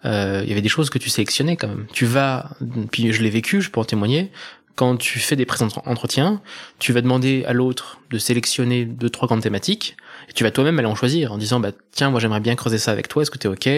euh, 0.04 0.42
il 0.44 0.50
y 0.50 0.52
avait 0.52 0.62
des 0.62 0.70
choses 0.70 0.90
que 0.90 0.98
tu 0.98 1.10
sélectionnais 1.10 1.56
quand 1.56 1.68
même. 1.68 1.88
Tu 1.94 2.06
vas, 2.06 2.52
puis 2.92 3.14
je 3.14 3.22
l'ai 3.22 3.30
vécu, 3.30 3.62
je 3.62 3.72
peux 3.72 3.80
en 3.80 3.86
témoigner, 3.86 4.32
quand 4.76 4.98
tu 4.98 5.20
fais 5.20 5.36
des 5.36 5.46
pré-entretiens, 5.46 6.42
tu 6.80 6.92
vas 6.92 7.02
demander 7.02 7.46
à 7.48 7.54
l'autre 7.54 8.02
de 8.10 8.18
sélectionner 8.18 8.86
deux, 8.86 9.10
trois 9.10 9.28
grandes 9.28 9.42
thématiques, 9.42 9.96
et 10.30 10.34
tu 10.34 10.44
vas 10.44 10.52
toi-même 10.52 10.78
aller 10.80 10.88
en 10.88 10.96
choisir 10.96 11.32
en 11.32 11.38
disant, 11.38 11.60
bah 11.60 11.72
tiens, 11.92 12.10
moi 12.10 12.20
j'aimerais 12.20 12.42
bien 12.42 12.56
creuser 12.56 12.78
ça 12.78 12.92
avec 12.92 13.08
toi, 13.08 13.22
est-ce 13.22 13.32
que 13.32 13.38
t'es 13.38 13.48
ok? 13.48 13.70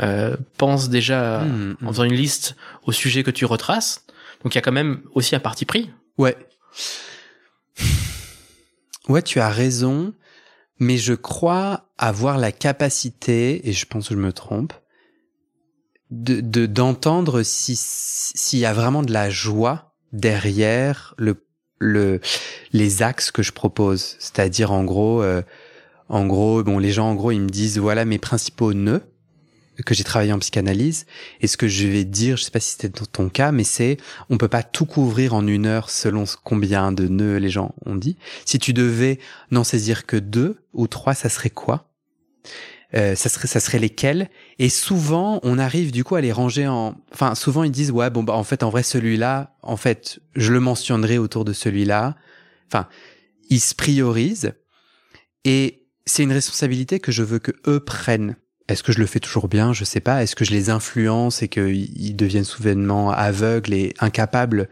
Euh, 0.00 0.36
Pense 0.56 0.88
déjà, 0.88 1.40
mmh, 1.40 1.76
mmh. 1.80 1.86
en 1.86 1.92
faisant 1.92 2.04
une 2.04 2.14
liste 2.14 2.54
au 2.84 2.92
sujet 2.92 3.24
que 3.24 3.32
tu 3.32 3.44
retraces. 3.44 4.06
Donc 4.44 4.54
il 4.54 4.58
y 4.58 4.60
a 4.60 4.62
quand 4.62 4.72
même 4.72 5.00
aussi 5.14 5.34
un 5.34 5.40
parti 5.40 5.64
pris. 5.64 5.90
Ouais. 6.16 6.36
Ouais, 9.08 9.22
tu 9.22 9.40
as 9.40 9.48
raison 9.48 10.14
mais 10.78 10.98
je 10.98 11.14
crois 11.14 11.88
avoir 11.98 12.38
la 12.38 12.52
capacité, 12.52 13.68
et 13.68 13.72
je 13.72 13.86
pense 13.86 14.08
que 14.08 14.14
je 14.14 14.20
me 14.20 14.32
trompe, 14.32 14.72
de 16.10 16.66
d'entendre 16.66 17.42
si 17.42 17.74
s'il 17.76 18.58
y 18.58 18.66
a 18.66 18.72
vraiment 18.72 19.02
de 19.02 19.12
la 19.12 19.30
joie 19.30 19.94
derrière 20.12 21.14
le 21.18 21.44
le 21.78 22.20
les 22.72 23.02
axes 23.02 23.30
que 23.30 23.42
je 23.42 23.52
propose, 23.52 24.16
c'est-à-dire 24.18 24.72
en 24.72 24.84
gros, 24.84 25.22
euh, 25.22 25.42
En 26.08 26.24
gros, 26.24 26.62
bon, 26.62 26.78
les 26.78 26.92
gens, 26.92 27.08
en 27.10 27.16
gros, 27.16 27.32
ils 27.32 27.40
me 27.40 27.48
disent, 27.50 27.78
voilà 27.78 28.04
mes 28.04 28.18
principaux 28.20 28.72
nœuds 28.74 29.02
que 29.84 29.92
j'ai 29.92 30.04
travaillé 30.04 30.32
en 30.32 30.38
psychanalyse. 30.38 31.04
Et 31.40 31.48
ce 31.48 31.56
que 31.56 31.66
je 31.66 31.88
vais 31.88 32.04
dire, 32.04 32.36
je 32.36 32.44
sais 32.44 32.52
pas 32.52 32.60
si 32.60 32.70
c'était 32.70 32.90
ton 32.90 33.28
cas, 33.28 33.50
mais 33.50 33.64
c'est, 33.64 33.96
on 34.30 34.38
peut 34.38 34.48
pas 34.48 34.62
tout 34.62 34.86
couvrir 34.86 35.34
en 35.34 35.44
une 35.48 35.66
heure 35.66 35.90
selon 35.90 36.24
combien 36.44 36.92
de 36.92 37.08
nœuds 37.08 37.38
les 37.38 37.50
gens 37.50 37.74
ont 37.84 37.96
dit. 37.96 38.16
Si 38.44 38.60
tu 38.60 38.72
devais 38.72 39.18
n'en 39.50 39.64
saisir 39.64 40.06
que 40.06 40.16
deux 40.16 40.62
ou 40.72 40.86
trois, 40.86 41.14
ça 41.14 41.28
serait 41.28 41.50
quoi? 41.50 41.90
Euh, 42.96 43.14
ça 43.14 43.28
serait 43.28 43.48
ça 43.48 43.60
serait 43.60 43.78
lesquels? 43.78 44.30
Et 44.58 44.68
souvent 44.68 45.40
on 45.42 45.58
arrive 45.58 45.92
du 45.92 46.02
coup 46.02 46.14
à 46.14 46.20
les 46.20 46.32
ranger 46.32 46.66
en 46.66 46.94
enfin 47.12 47.34
souvent 47.34 47.62
ils 47.62 47.70
disent 47.70 47.90
ouais 47.90 48.08
bon 48.08 48.22
bah 48.22 48.32
en 48.32 48.44
fait 48.44 48.62
en 48.62 48.70
vrai 48.70 48.82
celui-là 48.82 49.54
en 49.62 49.76
fait 49.76 50.20
je 50.34 50.52
le 50.52 50.60
mentionnerai 50.60 51.18
autour 51.18 51.44
de 51.44 51.52
celui-là. 51.52 52.16
Enfin 52.68 52.88
ils 53.50 53.60
se 53.60 53.74
priorisent. 53.74 54.54
Et 55.44 55.86
c'est 56.06 56.22
une 56.22 56.32
responsabilité 56.32 57.00
que 57.00 57.12
je 57.12 57.22
veux 57.22 57.38
que 57.38 57.52
eux 57.66 57.80
prennent. 57.80 58.36
Est-ce 58.68 58.82
que 58.82 58.92
je 58.92 58.98
le 58.98 59.06
fais 59.06 59.20
toujours 59.20 59.48
bien? 59.48 59.72
Je 59.72 59.84
sais 59.84 60.00
pas. 60.00 60.22
Est-ce 60.22 60.34
que 60.34 60.44
je 60.44 60.50
les 60.50 60.70
influence 60.70 61.42
et 61.42 61.48
qu'ils 61.48 62.16
deviennent 62.16 62.44
soudainement 62.44 63.10
aveugles 63.12 63.74
et 63.74 63.94
incapables? 64.00 64.68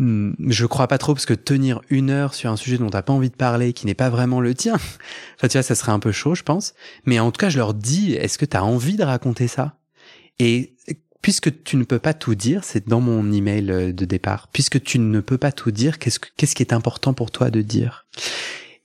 Je 0.00 0.64
crois 0.64 0.88
pas 0.88 0.96
trop 0.96 1.12
parce 1.12 1.26
que 1.26 1.34
tenir 1.34 1.82
une 1.90 2.08
heure 2.08 2.32
sur 2.32 2.50
un 2.50 2.56
sujet 2.56 2.78
dont 2.78 2.88
t'as 2.88 3.02
pas 3.02 3.12
envie 3.12 3.28
de 3.28 3.36
parler, 3.36 3.74
qui 3.74 3.84
n'est 3.84 3.94
pas 3.94 4.08
vraiment 4.08 4.40
le 4.40 4.54
tien, 4.54 4.74
enfin 5.36 5.48
tu 5.48 5.52
vois, 5.52 5.62
ça 5.62 5.74
serait 5.74 5.92
un 5.92 5.98
peu 5.98 6.10
chaud, 6.10 6.34
je 6.34 6.42
pense. 6.42 6.74
Mais 7.04 7.18
en 7.18 7.30
tout 7.30 7.38
cas, 7.38 7.50
je 7.50 7.58
leur 7.58 7.74
dis 7.74 8.14
est-ce 8.14 8.38
que 8.38 8.46
t'as 8.46 8.62
envie 8.62 8.96
de 8.96 9.04
raconter 9.04 9.46
ça? 9.46 9.76
Et 10.38 10.74
puisque 11.20 11.62
tu 11.64 11.76
ne 11.76 11.84
peux 11.84 11.98
pas 11.98 12.14
tout 12.14 12.34
dire, 12.34 12.64
c'est 12.64 12.88
dans 12.88 13.02
mon 13.02 13.30
email 13.30 13.70
euh, 13.70 13.92
de 13.92 14.04
départ. 14.06 14.48
Puisque 14.48 14.82
tu 14.82 14.98
ne 14.98 15.20
peux 15.20 15.38
pas 15.38 15.52
tout 15.52 15.70
dire, 15.70 15.98
qu'est-ce 15.98 16.18
qu'est-ce 16.18 16.54
qui 16.54 16.62
est 16.62 16.72
important 16.72 17.12
pour 17.12 17.30
toi 17.30 17.50
de 17.50 17.60
dire? 17.60 18.06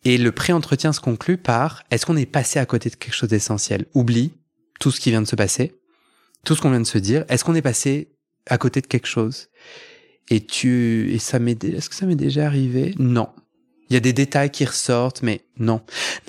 Et 0.04 0.17
le 0.17 0.32
pré-entretien 0.32 0.91
se 0.91 0.99
conclut 0.99 1.38
par 1.38 1.84
est-ce 1.91 2.06
qu'on 2.06 2.17
est 2.17 2.25
passé 2.25 2.60
à 2.60 2.65
côté 2.65 2.89
de 2.89 2.95
quelque 2.95 3.15
chose 3.15 3.30
d'essentiel? 3.30 3.86
Oublie 3.93 4.34
tout 4.80 4.91
ce 4.91 4.99
qui 4.99 5.10
vient 5.10 5.21
de 5.21 5.28
se 5.28 5.36
passer, 5.38 5.75
tout 6.43 6.56
ce 6.56 6.62
qu'on 6.62 6.69
vient 6.69 6.82
de 6.82 6.86
se 6.86 6.97
dire. 6.97 7.23
Est-ce 7.30 7.43
qu'on 7.45 7.56
est 7.56 7.62
passé 7.62 8.12
à 8.47 8.58
côté 8.58 8.82
de 8.82 8.88
quelque 8.88 9.08
chose? 9.08 9.47
Et 10.29 10.45
tu 10.45 11.11
et 11.13 11.19
ça 11.19 11.39
m'est 11.39 11.63
est-ce 11.63 11.89
que 11.89 11.95
ça 11.95 12.05
m'est 12.05 12.15
déjà 12.15 12.45
arrivé? 12.45 12.95
Non. 12.97 13.29
Il 13.89 13.93
y 13.93 13.97
a 13.97 13.99
des 13.99 14.13
détails 14.13 14.49
qui 14.49 14.65
ressortent, 14.65 15.21
mais 15.21 15.41
non. 15.59 15.79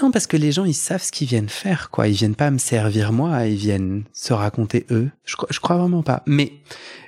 Non, 0.02 0.10
parce 0.10 0.26
que 0.26 0.36
les 0.36 0.52
gens, 0.52 0.66
ils 0.66 0.74
savent 0.74 1.02
ce 1.02 1.10
qu'ils 1.10 1.26
viennent 1.26 1.48
faire, 1.48 1.88
quoi. 1.90 2.06
Ils 2.06 2.14
viennent 2.14 2.34
pas 2.34 2.50
me 2.50 2.58
servir 2.58 3.12
moi, 3.12 3.46
ils 3.46 3.56
viennent 3.56 4.04
se 4.12 4.34
raconter 4.34 4.84
eux. 4.90 5.08
Je, 5.24 5.36
je 5.48 5.60
crois 5.60 5.78
vraiment 5.78 6.02
pas. 6.02 6.22
Mais 6.26 6.52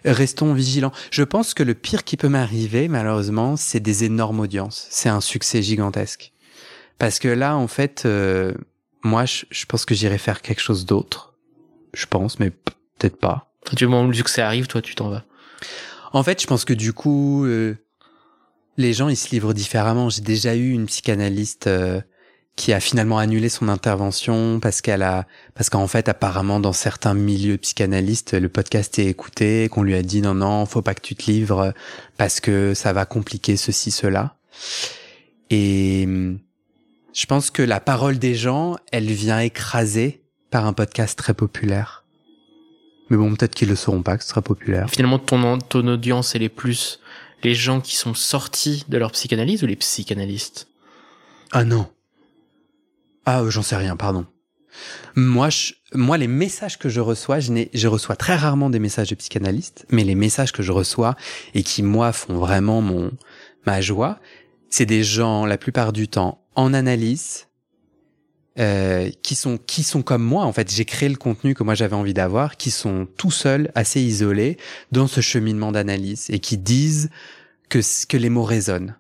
restons 0.07 0.55
vigilants. 0.55 0.93
Je 1.11 1.23
pense 1.23 1.53
que 1.53 1.63
le 1.63 1.75
pire 1.75 2.03
qui 2.03 2.17
peut 2.17 2.31
m'arriver, 2.31 2.89
malheureusement, 2.89 3.57
c'est 3.57 3.81
des 3.81 4.05
énormes 4.05 4.41
audiences. 4.41 4.87
C'est 4.89 5.11
un 5.11 5.21
succès 5.21 5.61
gigantesque. 5.61 6.33
Parce 6.99 7.19
que 7.19 7.29
là, 7.29 7.57
en 7.57 7.69
fait, 7.69 8.05
euh, 8.07 8.55
moi, 9.03 9.25
je, 9.25 9.65
pense 9.67 9.85
que 9.85 9.95
j'irai 9.95 10.19
faire 10.19 10.43
quelque 10.43 10.61
chose 10.61 10.87
d'autre. 10.87 11.35
Je 11.95 12.07
pense, 12.07 12.39
mais 12.39 12.51
peut-être 12.51 13.19
pas. 13.19 13.55
Du 13.75 13.87
moment 13.87 14.05
où 14.05 14.09
le 14.09 14.15
succès 14.15 14.43
arrive, 14.43 14.67
toi, 14.67 14.83
tu 14.83 14.95
t'en 14.95 15.09
vas. 15.09 15.25
En 16.13 16.23
fait, 16.23 16.41
je 16.41 16.47
pense 16.47 16.65
que 16.65 16.73
du 16.73 16.93
coup, 16.93 17.45
euh, 17.45 17.77
les 18.77 18.93
gens, 18.93 19.09
ils 19.09 19.17
se 19.17 19.31
livrent 19.31 19.55
différemment. 19.55 20.09
J'ai 20.09 20.23
déjà 20.23 20.55
eu 20.55 20.71
une 20.71 20.87
psychanalyste 20.87 21.67
euh, 21.67 22.01
qui 22.57 22.73
a 22.73 22.81
finalement 22.81 23.19
annulé 23.19 23.49
son 23.49 23.69
intervention 23.69 24.59
parce 24.61 24.81
qu'elle 24.81 25.03
a, 25.03 25.27
parce 25.55 25.71
qu'en 25.71 25.87
fait, 25.87 26.09
apparemment, 26.09 26.61
dans 26.61 26.73
certains 26.73 27.15
milieux 27.15 27.59
psychanalystes, 27.59 28.35
le 28.35 28.49
podcast 28.49 28.99
est 28.99 29.07
écouté, 29.07 29.69
qu'on 29.69 29.83
lui 29.83 29.95
a 29.95 30.03
dit 30.03 30.23
non, 30.23 30.35
non, 30.35 30.67
faut 30.67 30.83
pas 30.83 30.95
que 30.95 31.03
tu 31.03 31.15
te 31.15 31.31
livres 31.31 31.73
parce 32.17 32.41
que 32.41 32.75
ça 32.75 32.93
va 32.93 33.05
compliquer 33.05 33.57
ceci, 33.57 33.91
cela. 33.91 34.37
Et 35.51 36.07
je 37.13 37.27
pense 37.27 37.51
que 37.51 37.63
la 37.63 37.81
parole 37.81 38.19
des 38.19 38.35
gens, 38.35 38.77
elle 38.93 39.11
vient 39.11 39.41
écraser 39.41 40.25
par 40.51 40.67
un 40.67 40.73
podcast 40.73 41.19
très 41.19 41.35
populaire. 41.35 42.05
Mais 43.11 43.17
bon, 43.17 43.35
peut-être 43.35 43.55
qu'ils 43.55 43.69
le 43.69 43.77
sauront 43.77 44.03
pas 44.03 44.17
que 44.17 44.25
ce 44.25 44.31
sera 44.31 44.43
populaire. 44.43 44.91
Finalement, 44.91 45.19
ton, 45.19 45.59
ton 45.59 45.87
audience, 45.89 46.35
elle 46.35 46.43
est 46.43 46.49
plus 46.49 47.01
les 47.43 47.55
gens 47.55 47.81
qui 47.81 47.97
sont 47.97 48.15
sortis 48.15 48.85
de 48.89 48.99
leur 48.99 49.13
psychanalyse 49.13 49.63
ou 49.63 49.67
les 49.67 49.77
psychanalystes? 49.77 50.69
Ah 51.53 51.65
non. 51.65 51.89
Ah, 53.25 53.41
euh, 53.41 53.51
j'en 53.51 53.63
sais 53.63 53.77
rien, 53.77 53.97
pardon. 53.97 54.27
Moi, 55.17 55.51
je, 55.51 55.73
moi, 55.93 56.19
les 56.19 56.27
messages 56.27 56.79
que 56.79 56.89
je 56.89 57.01
reçois, 57.01 57.41
je, 57.41 57.67
je 57.73 57.89
reçois 57.89 58.17
très 58.17 58.37
rarement 58.37 58.71
des 58.71 58.79
messages 58.79 59.09
de 59.09 59.15
psychanalystes, 59.15 59.87
mais 59.91 60.05
les 60.05 60.15
messages 60.15 60.53
que 60.53 60.63
je 60.63 60.73
reçois 60.73 61.17
et 61.55 61.63
qui, 61.63 61.83
moi, 61.83 62.13
font 62.13 62.37
vraiment 62.37 62.81
mon, 62.81 63.11
ma 63.67 63.81
joie, 63.81 64.21
c'est 64.71 64.87
des 64.87 65.03
gens, 65.03 65.47
la 65.47 65.59
plupart 65.59 65.93
du 65.93 66.09
temps, 66.09 66.45
en 66.55 66.75
analyse, 66.75 67.48
euh, 68.59 69.11
qui 69.23 69.35
sont 69.35 69.59
qui 69.59 69.83
sont 69.83 70.03
comme 70.03 70.23
moi 70.23 70.45
en 70.45 70.53
fait. 70.53 70.73
J'ai 70.73 70.85
créé 70.85 71.09
le 71.09 71.17
contenu 71.17 71.55
que 71.55 71.63
moi 71.63 71.75
j'avais 71.75 71.97
envie 71.97 72.15
d'avoir 72.15 72.57
qui 72.57 72.71
sont 72.71 73.07
tout 73.17 73.31
seuls 73.31 73.71
assez 73.75 74.01
isolés 74.01 74.57
dans 74.93 75.07
ce 75.07 75.21
cheminement 75.21 75.73
d'analyse 75.73 76.27
et 76.31 76.39
qui 76.39 76.59
disent 76.59 77.11
que 77.69 77.79
que 78.07 78.17
les 78.17 78.31
mots 78.31 78.45
résonnent. 78.45 78.97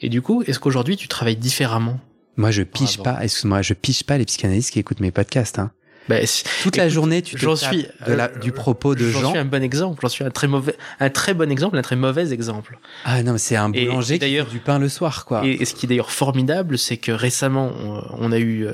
Et 0.00 0.08
du 0.08 0.22
coup 0.22 0.42
est-ce 0.42 0.58
qu'aujourd'hui 0.58 0.96
tu 0.96 1.08
travailles 1.08 1.36
différemment? 1.36 2.00
Moi 2.36 2.50
je 2.50 2.62
piche 2.62 2.98
pas 2.98 3.22
excuse-moi 3.22 3.62
je 3.62 3.74
piche 3.74 4.04
pas 4.04 4.18
les 4.18 4.24
psychanalystes 4.24 4.70
qui 4.70 4.78
écoutent 4.78 5.00
mes 5.00 5.10
podcasts 5.10 5.58
hein 5.58 5.72
bah, 6.10 6.16
Toute 6.62 6.76
la 6.76 6.88
journée, 6.88 7.22
tu 7.22 7.38
j'en 7.38 7.54
suis 7.54 7.86
de 8.06 8.12
la, 8.12 8.26
du 8.26 8.50
propos 8.50 8.96
de 8.96 9.08
gens. 9.08 9.20
J'en 9.20 9.30
suis 9.30 9.38
un 9.38 9.44
bon 9.44 9.62
exemple. 9.62 10.00
J'en 10.02 10.08
suis 10.08 10.24
un 10.24 10.30
très 10.30 10.48
mauvais, 10.48 10.74
un 10.98 11.08
très 11.08 11.34
bon 11.34 11.50
exemple, 11.50 11.78
un 11.78 11.82
très 11.82 11.96
mauvais 11.96 12.32
exemple. 12.32 12.78
Ah 13.04 13.22
non, 13.22 13.32
mais 13.32 13.38
c'est 13.38 13.56
un 13.56 13.68
boulanger 13.68 14.18
d'ailleurs 14.18 14.46
du 14.46 14.58
pain 14.58 14.80
le 14.80 14.88
soir, 14.88 15.24
quoi. 15.24 15.46
Et, 15.46 15.64
ce 15.64 15.74
qui 15.74 15.86
est 15.86 15.88
d'ailleurs 15.88 16.10
formidable, 16.10 16.78
c'est 16.78 16.96
que 16.96 17.12
récemment, 17.12 17.70
on, 18.18 18.32
a 18.32 18.38
eu 18.38 18.66
euh, 18.66 18.72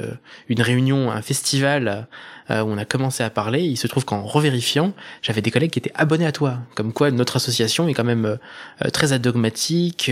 une 0.49 0.63
réunion, 0.63 1.11
un 1.11 1.21
festival 1.21 2.09
euh, 2.51 2.63
où 2.63 2.69
on 2.69 2.79
a 2.79 2.85
commencé 2.85 3.23
à 3.23 3.31
parler. 3.31 3.63
Il 3.63 3.77
se 3.77 3.87
trouve 3.87 4.05
qu'en 4.05 4.23
revérifiant, 4.23 4.93
j'avais 5.23 5.43
des 5.43 5.51
collègues 5.51 5.71
qui 5.71 5.79
étaient 5.79 5.93
abonnés 5.95 6.27
à 6.27 6.33
toi. 6.33 6.59
Comme 6.75 6.93
quoi, 6.93 7.11
notre 7.11 7.37
association 7.37 7.89
est 7.89 7.95
quand 7.95 8.05
même 8.05 8.39
euh, 8.85 8.91
très 8.91 9.13
adogmatique 9.13 10.11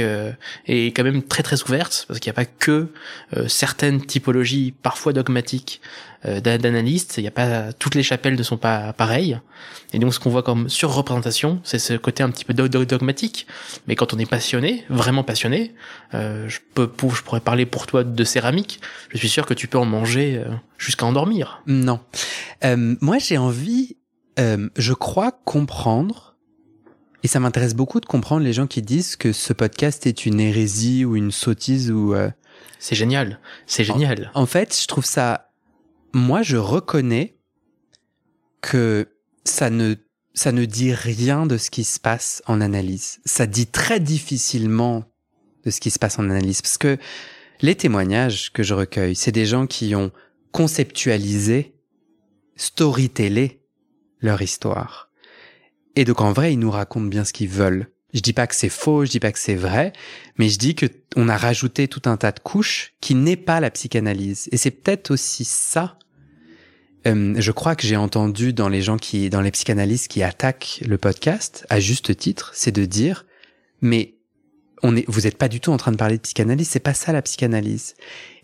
et 0.66 0.86
quand 0.88 1.04
même 1.04 1.22
très 1.22 1.42
très 1.42 1.62
ouverte 1.62 2.04
parce 2.08 2.20
qu'il 2.20 2.30
n'y 2.30 2.34
a 2.34 2.40
pas 2.40 2.44
que 2.44 2.88
certaines 3.46 4.04
typologies 4.04 4.74
parfois 4.82 5.12
dogmatiques 5.12 5.80
euh, 6.26 6.40
d'analystes. 6.40 7.16
Il 7.18 7.24
y 7.24 7.26
a 7.26 7.30
pas 7.30 7.74
toutes 7.74 7.94
les 7.94 8.02
chapelles 8.02 8.34
ne 8.34 8.42
sont 8.42 8.56
pas 8.56 8.94
pareilles. 8.94 9.38
Et 9.92 9.98
donc 9.98 10.14
ce 10.14 10.20
qu'on 10.20 10.30
voit 10.30 10.42
comme 10.42 10.70
surreprésentation, 10.70 11.60
c'est 11.64 11.78
ce 11.78 11.94
côté 11.94 12.22
un 12.22 12.30
petit 12.30 12.46
peu 12.46 12.54
dogmatique. 12.54 13.46
Mais 13.86 13.94
quand 13.94 14.14
on 14.14 14.18
est 14.18 14.28
passionné, 14.28 14.86
vraiment 14.88 15.22
passionné, 15.22 15.74
euh, 16.14 16.48
je 16.48 16.60
peux, 16.72 16.90
je 17.14 17.22
pourrais 17.22 17.40
parler 17.40 17.66
pour 17.66 17.86
toi 17.86 18.04
de 18.04 18.24
céramique. 18.24 18.80
Je 19.10 19.18
suis 19.18 19.28
sûr 19.28 19.44
que 19.44 19.52
tu 19.52 19.68
peux 19.68 19.76
en 19.76 19.84
manger 19.84 20.38
euh, 20.38 20.50
jusqu'à 20.78 21.04
endormir. 21.04 21.60
Non, 21.66 22.00
euh, 22.64 22.96
moi 23.00 23.18
j'ai 23.18 23.38
envie, 23.38 23.96
euh, 24.38 24.68
je 24.76 24.92
crois 24.92 25.32
comprendre. 25.32 26.36
Et 27.22 27.26
ça 27.28 27.40
m'intéresse 27.40 27.74
beaucoup 27.74 28.00
de 28.00 28.06
comprendre 28.06 28.44
les 28.44 28.52
gens 28.52 28.66
qui 28.66 28.82
disent 28.82 29.16
que 29.16 29.32
ce 29.32 29.54
podcast 29.54 30.06
est 30.06 30.26
une 30.26 30.40
hérésie 30.40 31.06
ou 31.06 31.16
une 31.16 31.30
sottise 31.30 31.90
ou. 31.90 32.14
C'est 32.78 32.94
génial, 32.94 33.40
c'est 33.66 33.82
génial. 33.82 34.30
en 34.34 34.44
fait, 34.44 34.78
je 34.78 34.86
trouve 34.86 35.06
ça 35.06 35.48
moi, 36.14 36.42
je 36.42 36.56
reconnais 36.56 37.36
que 38.60 39.08
ça 39.44 39.68
ne, 39.68 39.96
ça 40.32 40.52
ne 40.52 40.64
dit 40.64 40.94
rien 40.94 41.44
de 41.44 41.58
ce 41.58 41.70
qui 41.70 41.84
se 41.84 42.00
passe 42.00 42.42
en 42.46 42.60
analyse. 42.60 43.20
Ça 43.24 43.46
dit 43.46 43.66
très 43.66 44.00
difficilement 44.00 45.04
de 45.64 45.70
ce 45.70 45.80
qui 45.80 45.90
se 45.90 45.98
passe 45.98 46.18
en 46.18 46.30
analyse. 46.30 46.62
Parce 46.62 46.78
que 46.78 46.96
les 47.60 47.74
témoignages 47.74 48.52
que 48.52 48.62
je 48.62 48.74
recueille, 48.74 49.16
c'est 49.16 49.32
des 49.32 49.44
gens 49.44 49.66
qui 49.66 49.94
ont 49.94 50.12
conceptualisé, 50.52 51.73
storytellé 52.56 53.60
leur 54.20 54.42
histoire. 54.42 55.10
Et 55.96 56.04
donc 56.04 56.20
en 56.20 56.32
vrai, 56.32 56.52
ils 56.52 56.58
nous 56.58 56.70
racontent 56.70 57.06
bien 57.06 57.24
ce 57.24 57.32
qu'ils 57.32 57.48
veulent. 57.48 57.90
Je 58.12 58.20
dis 58.20 58.32
pas 58.32 58.46
que 58.46 58.54
c'est 58.54 58.68
faux, 58.68 59.04
je 59.04 59.10
dis 59.10 59.20
pas 59.20 59.32
que 59.32 59.38
c'est 59.38 59.56
vrai, 59.56 59.92
mais 60.38 60.48
je 60.48 60.58
dis 60.58 60.74
que 60.74 60.86
on 61.16 61.28
a 61.28 61.36
rajouté 61.36 61.88
tout 61.88 62.02
un 62.04 62.16
tas 62.16 62.32
de 62.32 62.38
couches 62.38 62.94
qui 63.00 63.14
n'est 63.14 63.36
pas 63.36 63.60
la 63.60 63.70
psychanalyse. 63.70 64.48
Et 64.52 64.56
c'est 64.56 64.70
peut-être 64.70 65.10
aussi 65.10 65.44
ça 65.44 65.98
euh, 67.06 67.34
je 67.36 67.52
crois 67.52 67.76
que 67.76 67.86
j'ai 67.86 67.96
entendu 67.96 68.52
dans 68.52 68.68
les 68.68 68.80
gens 68.80 68.96
qui, 68.96 69.28
dans 69.28 69.40
les 69.40 69.50
psychanalystes 69.50 70.08
qui 70.08 70.22
attaquent 70.22 70.80
le 70.86 70.96
podcast, 70.96 71.66
à 71.68 71.80
juste 71.80 72.16
titre, 72.16 72.52
c'est 72.54 72.72
de 72.72 72.84
dire, 72.84 73.26
mais 73.82 74.14
on 74.82 74.96
est, 74.96 75.04
vous 75.08 75.22
n'êtes 75.22 75.36
pas 75.36 75.48
du 75.48 75.60
tout 75.60 75.70
en 75.70 75.76
train 75.76 75.92
de 75.92 75.96
parler 75.96 76.16
de 76.16 76.22
psychanalyse, 76.22 76.68
c'est 76.68 76.80
pas 76.80 76.94
ça 76.94 77.12
la 77.12 77.22
psychanalyse. 77.22 77.94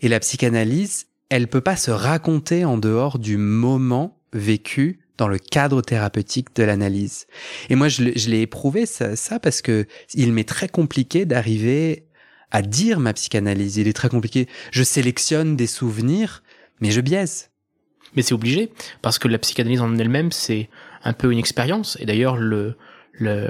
Et 0.01 0.07
la 0.07 0.19
psychanalyse, 0.19 1.07
elle 1.31 1.47
peut 1.47 1.61
pas 1.61 1.77
se 1.77 1.91
raconter 1.91 2.65
en 2.65 2.77
dehors 2.77 3.17
du 3.17 3.37
moment 3.37 4.19
vécu 4.33 4.99
dans 5.17 5.29
le 5.29 5.37
cadre 5.37 5.81
thérapeutique 5.81 6.53
de 6.57 6.63
l'analyse. 6.63 7.25
Et 7.69 7.75
moi, 7.75 7.87
je, 7.87 8.03
l'ai 8.03 8.41
éprouvé 8.41 8.85
ça, 8.85 9.15
ça 9.15 9.39
parce 9.39 9.61
que 9.61 9.87
il 10.13 10.33
m'est 10.33 10.47
très 10.47 10.67
compliqué 10.67 11.23
d'arriver 11.25 12.05
à 12.51 12.61
dire 12.61 12.99
ma 12.99 13.13
psychanalyse. 13.13 13.77
Il 13.77 13.87
est 13.87 13.93
très 13.93 14.09
compliqué. 14.09 14.49
Je 14.71 14.83
sélectionne 14.83 15.55
des 15.55 15.67
souvenirs, 15.67 16.43
mais 16.81 16.91
je 16.91 16.99
biaise. 16.99 17.49
Mais 18.13 18.23
c'est 18.23 18.33
obligé, 18.33 18.69
parce 19.01 19.17
que 19.17 19.29
la 19.29 19.37
psychanalyse 19.37 19.79
en 19.79 19.97
elle-même, 19.97 20.33
c'est 20.33 20.69
un 21.05 21.13
peu 21.13 21.31
une 21.31 21.39
expérience. 21.39 21.97
Et 22.01 22.05
d'ailleurs, 22.05 22.35
le, 22.35 22.75
le, 23.13 23.49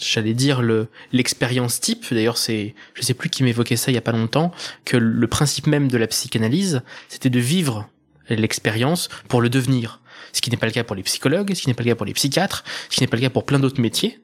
j'allais 0.00 0.34
dire 0.34 0.62
le 0.62 0.88
l'expérience 1.12 1.80
type. 1.80 2.04
D'ailleurs, 2.10 2.36
c'est, 2.36 2.74
je 2.94 3.02
sais 3.02 3.14
plus 3.14 3.28
qui 3.28 3.42
m'évoquait 3.42 3.76
ça 3.76 3.90
il 3.90 3.94
y 3.94 3.98
a 3.98 4.02
pas 4.02 4.12
longtemps, 4.12 4.52
que 4.84 4.96
le 4.96 5.26
principe 5.26 5.66
même 5.66 5.88
de 5.88 5.98
la 5.98 6.06
psychanalyse, 6.06 6.82
c'était 7.08 7.30
de 7.30 7.40
vivre 7.40 7.88
l'expérience 8.28 9.08
pour 9.28 9.40
le 9.40 9.48
devenir. 9.48 10.00
Ce 10.32 10.40
qui 10.40 10.50
n'est 10.50 10.56
pas 10.56 10.66
le 10.66 10.72
cas 10.72 10.84
pour 10.84 10.96
les 10.96 11.02
psychologues, 11.02 11.54
ce 11.54 11.62
qui 11.62 11.68
n'est 11.68 11.74
pas 11.74 11.82
le 11.82 11.90
cas 11.90 11.94
pour 11.94 12.06
les 12.06 12.14
psychiatres, 12.14 12.64
ce 12.90 12.96
qui 12.96 13.02
n'est 13.02 13.06
pas 13.06 13.16
le 13.16 13.22
cas 13.22 13.30
pour 13.30 13.44
plein 13.44 13.58
d'autres 13.58 13.80
métiers. 13.80 14.20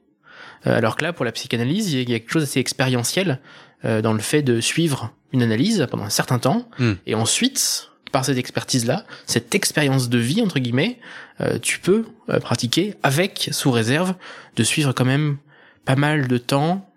Euh, 0.67 0.77
alors 0.77 0.95
que 0.95 1.03
là, 1.03 1.13
pour 1.13 1.25
la 1.25 1.31
psychanalyse, 1.31 1.93
il 1.93 2.09
y 2.09 2.13
a 2.13 2.19
quelque 2.19 2.31
chose 2.31 2.43
d'assez 2.43 2.59
expérientiel 2.59 3.39
euh, 3.85 4.01
dans 4.01 4.13
le 4.13 4.19
fait 4.19 4.41
de 4.41 4.59
suivre 4.59 5.13
une 5.31 5.41
analyse 5.41 5.87
pendant 5.89 6.03
un 6.03 6.09
certain 6.09 6.39
temps, 6.39 6.69
Hmm. 6.77 6.93
et 7.05 7.15
ensuite, 7.15 7.89
par 8.11 8.25
cette 8.25 8.37
expertise-là, 8.37 9.05
cette 9.25 9.55
expérience 9.55 10.09
de 10.09 10.17
vie 10.17 10.41
entre 10.41 10.59
guillemets, 10.59 10.99
euh, 11.39 11.57
tu 11.59 11.79
peux 11.79 12.05
pratiquer 12.41 12.95
avec 13.03 13.49
sous 13.53 13.71
réserve 13.71 14.15
de 14.57 14.63
suivre 14.63 14.91
quand 14.91 15.05
même 15.05 15.37
pas 15.85 15.95
mal 15.95 16.27
de 16.27 16.37
temps 16.37 16.87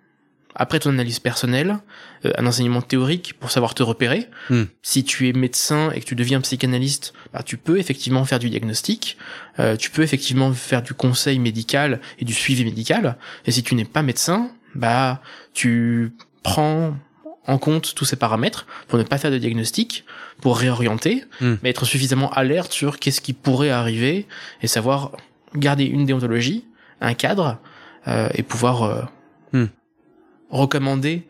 après 0.57 0.79
ton 0.79 0.91
analyse 0.91 1.19
personnelle, 1.19 1.79
euh, 2.25 2.33
un 2.39 2.47
enseignement 2.47 2.81
théorique 2.81 3.35
pour 3.41 3.51
savoir 3.51 3.75
te 3.75 3.83
repérer. 3.83 4.29
Hmm. 4.51 4.65
Si 4.83 5.03
tu 5.03 5.29
es 5.29 5.33
médecin 5.33 5.91
et 5.91 6.01
que 6.01 6.05
tu 6.07 6.15
deviens 6.15 6.41
psychanalyste, 6.41 7.13
bah, 7.33 7.43
tu 7.43 7.57
peux 7.57 7.79
effectivement 7.79 8.25
faire 8.25 8.39
du 8.39 8.51
diagnostic, 8.51 9.17
euh, 9.59 9.77
tu 9.77 9.91
peux 9.91 10.03
effectivement 10.03 10.53
faire 10.53 10.83
du 10.83 10.95
conseil 10.95 11.39
médical 11.41 12.01
et 12.21 12.25
du 12.25 12.33
suivi 12.33 12.65
médical. 12.65 13.17
Et 13.47 13.51
si 13.51 13.63
tu 13.65 13.75
n'es 13.75 13.85
pas 13.85 14.03
médecin, 14.03 14.51
bah 14.77 15.21
tu 15.55 16.13
prends 16.43 16.97
en 17.47 17.59
compte 17.59 17.95
tous 17.95 18.05
ces 18.05 18.17
paramètres 18.17 18.67
pour 18.89 18.99
ne 18.99 19.03
pas 19.05 19.19
faire 19.19 19.31
de 19.31 19.39
diagnostic, 19.39 20.05
pour 20.41 20.57
réorienter, 20.57 21.25
Hmm. 21.41 21.57
mais 21.63 21.71
être 21.71 21.85
suffisamment 21.85 22.31
alerte 22.33 22.73
sur 22.73 23.01
qu'est-ce 23.01 23.21
qui 23.21 23.33
pourrait 23.33 23.71
arriver 23.71 24.27
et 24.63 24.69
savoir 24.69 25.13
garder 25.57 25.85
une 25.85 26.07
déontologie, 26.07 26.65
un 27.01 27.15
cadre 27.15 27.59
et 28.07 28.43
pouvoir 28.43 28.83
euh, 28.83 29.03
Hmm. 29.55 29.67
recommander 30.51 31.23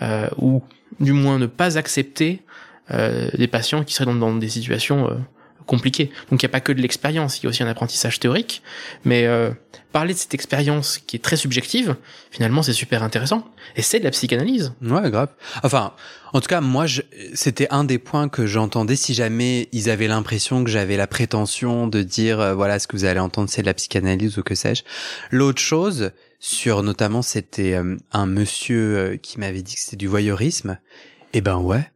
euh, 0.00 0.28
ou 0.38 0.62
du 0.98 1.12
moins 1.12 1.38
ne 1.38 1.44
pas 1.44 1.76
accepter 1.76 2.42
euh, 2.90 3.28
des 3.34 3.48
patients 3.48 3.84
qui 3.84 3.92
seraient 3.92 4.06
dans, 4.06 4.14
dans 4.14 4.34
des 4.34 4.48
situations 4.48 5.22
compliquées. 5.66 6.10
Donc 6.30 6.42
il 6.42 6.46
n'y 6.46 6.50
a 6.50 6.52
pas 6.52 6.60
que 6.60 6.72
de 6.72 6.80
l'expérience, 6.80 7.38
il 7.38 7.44
y 7.44 7.46
a 7.46 7.50
aussi 7.50 7.62
un 7.62 7.68
apprentissage 7.68 8.18
théorique, 8.20 8.62
mais 9.04 9.26
euh, 9.26 9.50
parler 9.92 10.14
de 10.14 10.18
cette 10.18 10.34
expérience 10.34 10.98
qui 10.98 11.16
est 11.16 11.20
très 11.20 11.36
subjective, 11.36 11.96
finalement 12.30 12.62
c'est 12.62 12.72
super 12.72 13.02
intéressant 13.02 13.48
et 13.76 13.82
c'est 13.82 13.98
de 13.98 14.04
la 14.04 14.10
psychanalyse. 14.10 14.72
Ouais, 14.82 15.10
grave. 15.10 15.30
Enfin, 15.62 15.92
en 16.32 16.40
tout 16.40 16.48
cas, 16.48 16.60
moi, 16.60 16.84
c'était 17.32 17.68
un 17.70 17.84
des 17.84 17.98
points 17.98 18.28
que 18.28 18.46
j'entendais 18.46 18.96
si 18.96 19.14
jamais 19.14 19.68
ils 19.72 19.88
avaient 19.88 20.06
l'impression 20.06 20.64
que 20.64 20.70
j'avais 20.70 20.98
la 20.98 21.06
prétention 21.06 21.86
de 21.86 22.02
dire, 22.02 22.40
euh, 22.40 22.54
voilà, 22.54 22.78
ce 22.78 22.86
que 22.86 22.96
vous 22.96 23.06
allez 23.06 23.20
entendre, 23.20 23.48
c'est 23.48 23.62
de 23.62 23.66
la 23.66 23.74
psychanalyse 23.74 24.36
ou 24.36 24.42
que 24.42 24.54
sais-je. 24.54 24.82
L'autre 25.30 25.62
chose, 25.62 26.12
sur 26.38 26.82
notamment, 26.82 27.22
c'était 27.22 27.74
euh, 27.74 27.96
un 28.12 28.26
monsieur 28.26 28.98
euh, 28.98 29.16
qui 29.16 29.40
m'avait 29.40 29.62
dit 29.62 29.76
que 29.76 29.80
c'était 29.80 29.96
du 29.96 30.08
voyeurisme. 30.08 30.78
Eh 31.32 31.40
ben 31.40 31.56
ouais. 31.56 31.90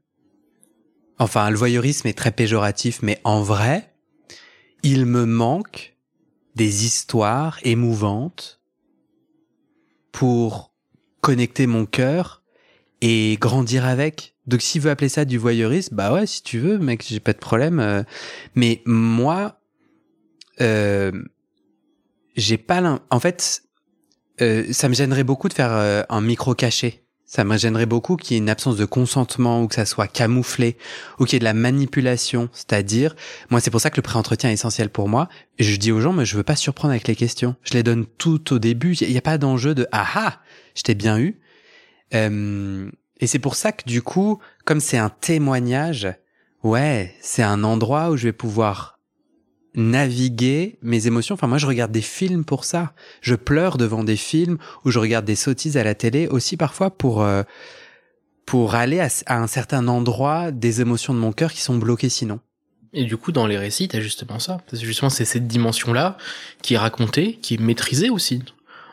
Enfin, 1.21 1.51
le 1.51 1.57
voyeurisme 1.59 2.09
est 2.09 2.16
très 2.16 2.31
péjoratif, 2.33 3.01
mais 3.03 3.21
en 3.25 3.43
vrai, 3.43 3.93
il 4.83 5.05
me 5.05 5.27
manque 5.27 5.95
des 6.57 6.87
histoires 6.87 7.59
émouvantes 7.62 8.62
pour 10.12 10.73
connecter 11.21 11.66
mon 11.66 11.85
cœur 11.85 12.43
et 13.03 13.37
grandir 13.39 13.85
avec. 13.85 14.35
Donc 14.47 14.62
s'il 14.62 14.81
veut 14.81 14.91
appeler 14.91 15.11
ça 15.11 15.27
du 15.27 15.37
voyeurisme, 15.37 15.95
bah 15.95 16.11
ouais, 16.11 16.27
si 16.27 16.43
tu 16.43 16.59
veux, 16.59 16.79
mec, 16.79 17.05
j'ai 17.07 17.21
pas 17.21 17.35
de 17.35 17.39
problème. 17.39 17.81
euh. 17.81 18.03
Mais 18.55 18.81
moi, 18.87 19.61
euh, 20.62 21.12
j'ai 22.35 22.57
pas 22.57 22.81
l'im- 22.81 23.01
En 23.11 23.21
fait, 23.21 23.62
euh, 24.41 24.73
ça 24.73 24.89
me 24.89 24.95
gênerait 24.95 25.25
beaucoup 25.25 25.51
de 25.51 25.55
faire 25.55 25.73
euh, 25.73 26.03
un 26.09 26.23
micro 26.23 26.55
caché. 26.55 27.05
Ça 27.31 27.45
me 27.45 27.57
gênerait 27.57 27.87
beaucoup 27.87 28.16
qu'il 28.16 28.35
y 28.35 28.35
ait 28.35 28.43
une 28.43 28.51
absence 28.51 28.76
de 28.76 28.85
consentement 28.85 29.62
ou 29.62 29.68
que 29.68 29.76
ça 29.76 29.87
soit 29.87 30.09
camouflé 30.09 30.76
ou 31.20 31.26
qu'il 31.26 31.35
y 31.35 31.37
ait 31.37 31.39
de 31.39 31.45
la 31.45 31.55
manipulation. 31.55 32.49
C'est-à-dire, 32.53 33.14
moi, 33.51 33.61
c'est 33.61 33.70
pour 33.70 33.81
ça 33.81 33.89
que 33.89 33.99
le 33.99 34.03
pré-entretien 34.03 34.51
est 34.51 34.55
essentiel 34.55 34.91
pour 34.91 35.09
moi. 35.09 35.28
Je 35.61 35.76
dis 35.76 35.93
aux 35.93 36.01
gens, 36.01 36.12
mais 36.12 36.24
je 36.24 36.37
veux 36.37 36.43
pas 36.43 36.57
surprendre 36.57 36.91
avec 36.91 37.07
les 37.07 37.14
questions. 37.14 37.55
Je 37.62 37.74
les 37.74 37.85
donne 37.85 38.05
tout 38.18 38.53
au 38.53 38.59
début. 38.59 38.97
Il 38.97 39.12
n'y 39.12 39.16
a 39.16 39.22
pas 39.22 39.39
d'enjeu 39.39 39.76
de 39.76 39.87
ah 39.93 40.09
ah, 40.16 40.41
je 40.74 40.83
t'ai 40.83 40.97
bien 40.97 41.20
eu. 41.20 41.39
Euh, 42.14 42.91
et 43.20 43.28
c'est 43.28 43.39
pour 43.39 43.55
ça 43.55 43.70
que 43.70 43.85
du 43.85 44.03
coup, 44.03 44.41
comme 44.64 44.81
c'est 44.81 44.99
un 44.99 45.11
témoignage, 45.11 46.12
ouais, 46.64 47.14
c'est 47.20 47.45
un 47.45 47.62
endroit 47.62 48.11
où 48.11 48.16
je 48.16 48.24
vais 48.24 48.33
pouvoir 48.33 48.99
naviguer 49.75 50.79
mes 50.83 51.07
émotions. 51.07 51.35
Enfin, 51.35 51.47
moi, 51.47 51.59
je 51.59 51.66
regarde 51.66 51.93
des 51.93 52.01
films 52.01 52.45
pour 52.45 52.64
ça. 52.64 52.93
Je 53.21 53.35
pleure 53.35 53.79
devant 53.79 54.05
des 54.05 54.16
films 54.16 54.59
ou 54.85 54.91
je 54.91 54.99
regarde 54.99 55.25
des 55.25 55.37
sottises 55.37 55.77
à 55.77 55.85
la 55.85 55.95
télé 55.95 56.27
aussi 56.29 56.57
parfois 56.57 56.91
pour 56.91 57.23
euh, 57.23 57.43
pour 58.47 58.75
aller 58.75 58.99
à, 58.99 59.09
un 59.29 59.47
certain 59.47 59.87
endroit 59.87 60.51
des 60.51 60.81
émotions 60.81 61.14
de 61.14 61.21
mon 61.21 61.33
cœur 61.33 61.53
qui 61.53 61.61
sont 61.61 61.77
bloquées 61.77 62.09
sinon. 62.09 62.41
Et 62.93 63.05
du 63.05 63.16
coup, 63.16 63.31
dans 63.31 63.47
les 63.47 63.57
récits, 63.57 63.87
t'as 63.87 64.01
justement 64.01 64.41
ça. 64.41 64.59
C'est 64.73 64.81
justement 64.81 65.11
c'est 65.11 65.25
cette 65.25 65.47
dimension-là 65.47 66.18
qui 66.61 66.75
est 66.75 66.79
racontée, 66.79 67.39
qui 67.41 67.55
est 67.55 67.61
maîtrisée 67.61 68.11
aussi. 68.11 68.43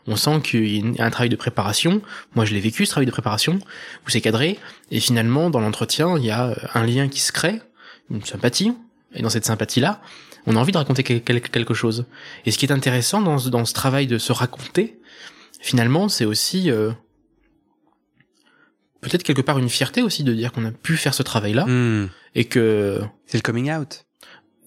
On 0.06 0.16
sent 0.16 0.42
qu'il 0.42 0.96
y 0.96 1.02
a 1.02 1.06
un 1.06 1.10
travail 1.10 1.30
de 1.30 1.36
préparation. 1.36 2.02
Moi, 2.36 2.46
je 2.46 2.54
l'ai 2.54 2.62
vécu, 2.62 2.86
ce 2.86 2.92
travail 2.92 3.08
de 3.08 3.12
préparation, 3.12 3.60
où 4.06 4.10
c'est 4.10 4.22
cadré. 4.22 4.58
Et 4.92 5.00
finalement, 5.00 5.50
dans 5.50 5.60
l'entretien, 5.60 6.18
il 6.18 6.24
y 6.24 6.32
a 6.32 6.56
un 6.76 6.86
lien 6.86 7.10
qui 7.10 7.20
se 7.20 7.32
crée, 7.32 7.60
une 8.10 8.24
sympathie. 8.24 8.74
Et 9.16 9.22
dans 9.22 9.30
cette 9.30 9.46
sympathie-là, 9.46 10.02
on 10.48 10.56
a 10.56 10.60
envie 10.60 10.72
de 10.72 10.78
raconter 10.78 11.04
quel- 11.04 11.22
quel- 11.22 11.42
quelque 11.42 11.74
chose. 11.76 12.06
Et 12.46 12.52
ce 12.52 12.58
qui 12.58 12.66
est 12.66 12.72
intéressant 12.72 13.22
dans 13.22 13.38
ce, 13.38 13.50
dans 13.50 13.66
ce 13.66 13.74
travail 13.74 14.08
de 14.08 14.18
se 14.18 14.32
raconter, 14.32 14.98
finalement, 15.62 16.10
c'est 16.10 16.26
aussi 16.26 16.72
euh, 16.72 16.92
peut-être 19.02 19.24
quelque 19.24 19.42
part 19.42 19.60
une 19.60 19.70
fierté 19.70 20.02
aussi 20.02 20.24
de 20.24 20.34
dire 20.34 20.52
qu'on 20.52 20.66
a 20.66 20.72
pu 20.72 20.98
faire 20.98 21.14
ce 21.14 21.24
travail-là 21.24 21.66
Hmm. 21.66 22.08
et 22.36 22.46
que 22.46 23.02
C'est 23.26 23.38
le 23.38 23.42
coming 23.44 23.72
out. 23.72 24.06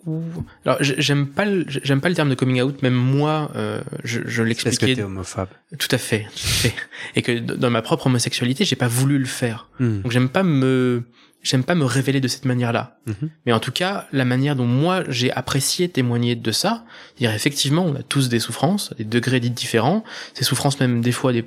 ou- 0.06 0.22
Alors 0.64 0.78
j'ai- 0.82 0.94
j'aime 1.00 1.26
pas 1.28 1.44
le, 1.44 1.64
j'aime 1.68 2.00
pas 2.00 2.08
le 2.08 2.14
terme 2.14 2.30
de 2.30 2.34
coming 2.34 2.60
out. 2.62 2.80
Même 2.82 2.94
moi, 2.94 3.50
euh, 3.54 3.80
je, 4.04 4.20
je 4.20 4.22
Parce 4.24 4.34
que 4.36 4.42
l'expliquais 4.42 4.94
t'es 4.94 5.02
homophobe. 5.02 5.48
tout 5.78 5.88
à 5.90 5.98
fait, 5.98 6.20
tout 6.34 6.38
à 6.46 6.48
fait. 6.70 6.74
et 7.16 7.22
que 7.22 7.38
dans 7.38 7.70
ma 7.70 7.82
propre 7.82 8.06
homosexualité, 8.06 8.64
j'ai 8.64 8.76
pas 8.76 8.88
voulu 8.88 9.18
le 9.18 9.26
faire. 9.26 9.68
Hmm. 9.78 10.00
Donc 10.02 10.12
j'aime 10.12 10.28
pas 10.30 10.42
me, 10.42 11.02
j'aime 11.42 11.64
pas 11.64 11.74
me 11.74 11.84
révéler 11.84 12.20
de 12.20 12.28
cette 12.28 12.44
manière-là. 12.44 12.98
Mhm. 13.06 13.30
Mais 13.46 13.52
en 13.52 13.60
tout 13.60 13.72
cas, 13.72 14.06
la 14.12 14.24
manière 14.24 14.56
dont 14.56 14.66
moi 14.66 15.04
j'ai 15.08 15.32
apprécié 15.32 15.88
témoigner 15.88 16.36
de 16.36 16.52
ça, 16.52 16.84
dire 17.18 17.32
effectivement, 17.32 17.84
on 17.84 17.94
a 17.94 18.02
tous 18.02 18.28
des 18.28 18.40
souffrances, 18.40 18.92
des 18.96 19.04
degrés 19.04 19.40
dits 19.40 19.50
différents. 19.50 20.04
Ces 20.34 20.44
souffrances 20.44 20.78
même 20.80 21.00
des 21.00 21.12
fois 21.12 21.32
des 21.32 21.44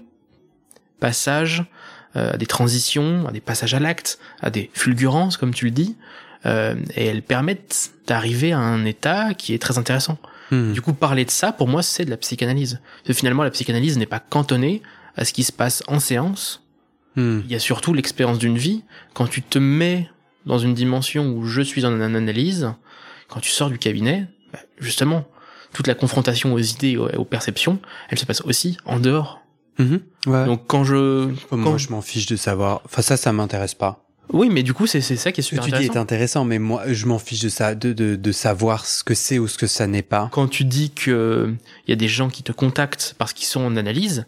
passages, 0.99 1.63
euh, 2.15 2.33
à 2.33 2.37
des 2.37 2.45
transitions, 2.45 3.27
à 3.27 3.31
des 3.31 3.41
passages 3.41 3.73
à 3.73 3.79
l'acte, 3.79 4.19
à 4.41 4.49
des 4.49 4.69
fulgurances 4.73 5.37
comme 5.37 5.53
tu 5.53 5.65
le 5.65 5.71
dis, 5.71 5.95
euh, 6.45 6.75
et 6.95 7.05
elles 7.05 7.23
permettent 7.23 7.91
d'arriver 8.07 8.51
à 8.51 8.59
un 8.59 8.85
état 8.85 9.33
qui 9.33 9.53
est 9.53 9.59
très 9.59 9.77
intéressant. 9.77 10.17
Hmm. 10.51 10.73
Du 10.73 10.81
coup, 10.81 10.93
parler 10.93 11.25
de 11.25 11.31
ça, 11.31 11.51
pour 11.51 11.67
moi, 11.67 11.81
c'est 11.81 12.05
de 12.05 12.09
la 12.09 12.17
psychanalyse. 12.17 12.79
Parce 12.97 13.07
que 13.07 13.13
finalement, 13.13 13.43
la 13.43 13.51
psychanalyse 13.51 13.97
n'est 13.97 14.05
pas 14.05 14.19
cantonnée 14.19 14.81
à 15.15 15.25
ce 15.25 15.33
qui 15.33 15.43
se 15.43 15.51
passe 15.51 15.83
en 15.87 15.99
séance. 15.99 16.62
Hmm. 17.15 17.41
Il 17.45 17.51
y 17.51 17.55
a 17.55 17.59
surtout 17.59 17.93
l'expérience 17.93 18.39
d'une 18.39 18.57
vie. 18.57 18.83
Quand 19.13 19.27
tu 19.27 19.41
te 19.41 19.59
mets 19.59 20.09
dans 20.45 20.57
une 20.57 20.73
dimension 20.73 21.27
où 21.29 21.45
je 21.45 21.61
suis 21.61 21.85
en 21.85 21.93
une 21.95 22.01
analyse, 22.15 22.73
quand 23.29 23.39
tu 23.39 23.49
sors 23.51 23.69
du 23.69 23.77
cabinet, 23.77 24.27
bah, 24.51 24.59
justement, 24.79 25.25
toute 25.73 25.87
la 25.87 25.95
confrontation 25.95 26.53
aux 26.53 26.59
idées 26.59 26.91
et 26.91 26.97
aux, 26.97 27.25
perceptions, 27.25 27.79
elle 28.09 28.19
se 28.19 28.25
passe 28.25 28.41
aussi 28.41 28.77
en 28.85 28.99
dehors. 28.99 29.41
Ouais. 29.79 30.45
Donc 30.45 30.67
quand 30.67 30.83
je... 30.83 31.27
Moi, 31.51 31.63
quand- 31.63 31.77
je 31.77 31.89
m'en 31.89 32.01
fiche 32.01 32.25
de 32.27 32.35
savoir. 32.35 32.81
Enfin, 32.85 33.01
ça, 33.01 33.17
ça 33.17 33.31
m'intéresse 33.33 33.73
pas. 33.73 33.99
Oui, 34.31 34.49
mais 34.49 34.63
du 34.63 34.73
coup, 34.73 34.87
c'est 34.87 35.01
c'est 35.01 35.17
ça 35.17 35.31
qui 35.31 35.41
est 35.41 35.43
Ce 35.43 35.49
que 35.49 35.55
super 35.57 35.65
tu 35.65 35.71
dis 35.71 35.75
est 35.75 35.89
intéressant. 35.97 36.01
intéressant, 36.01 36.45
mais 36.45 36.57
moi, 36.59 36.83
je 36.93 37.05
m'en 37.07 37.19
fiche 37.19 37.41
de 37.41 37.49
ça, 37.49 37.75
de, 37.75 37.91
de, 37.91 38.15
de 38.15 38.31
savoir 38.31 38.85
ce 38.85 39.03
que 39.03 39.13
c'est 39.13 39.37
ou 39.37 39.47
ce 39.47 39.57
que 39.57 39.67
ça 39.67 39.85
n'est 39.85 40.01
pas. 40.01 40.29
Quand 40.31 40.47
tu 40.47 40.63
dis 40.63 40.91
que 40.91 41.53
il 41.87 41.89
y 41.89 41.93
a 41.93 41.97
des 41.97 42.07
gens 42.07 42.29
qui 42.29 42.41
te 42.41 42.51
contactent 42.53 43.15
parce 43.17 43.33
qu'ils 43.33 43.47
sont 43.47 43.61
en 43.61 43.75
analyse, 43.75 44.25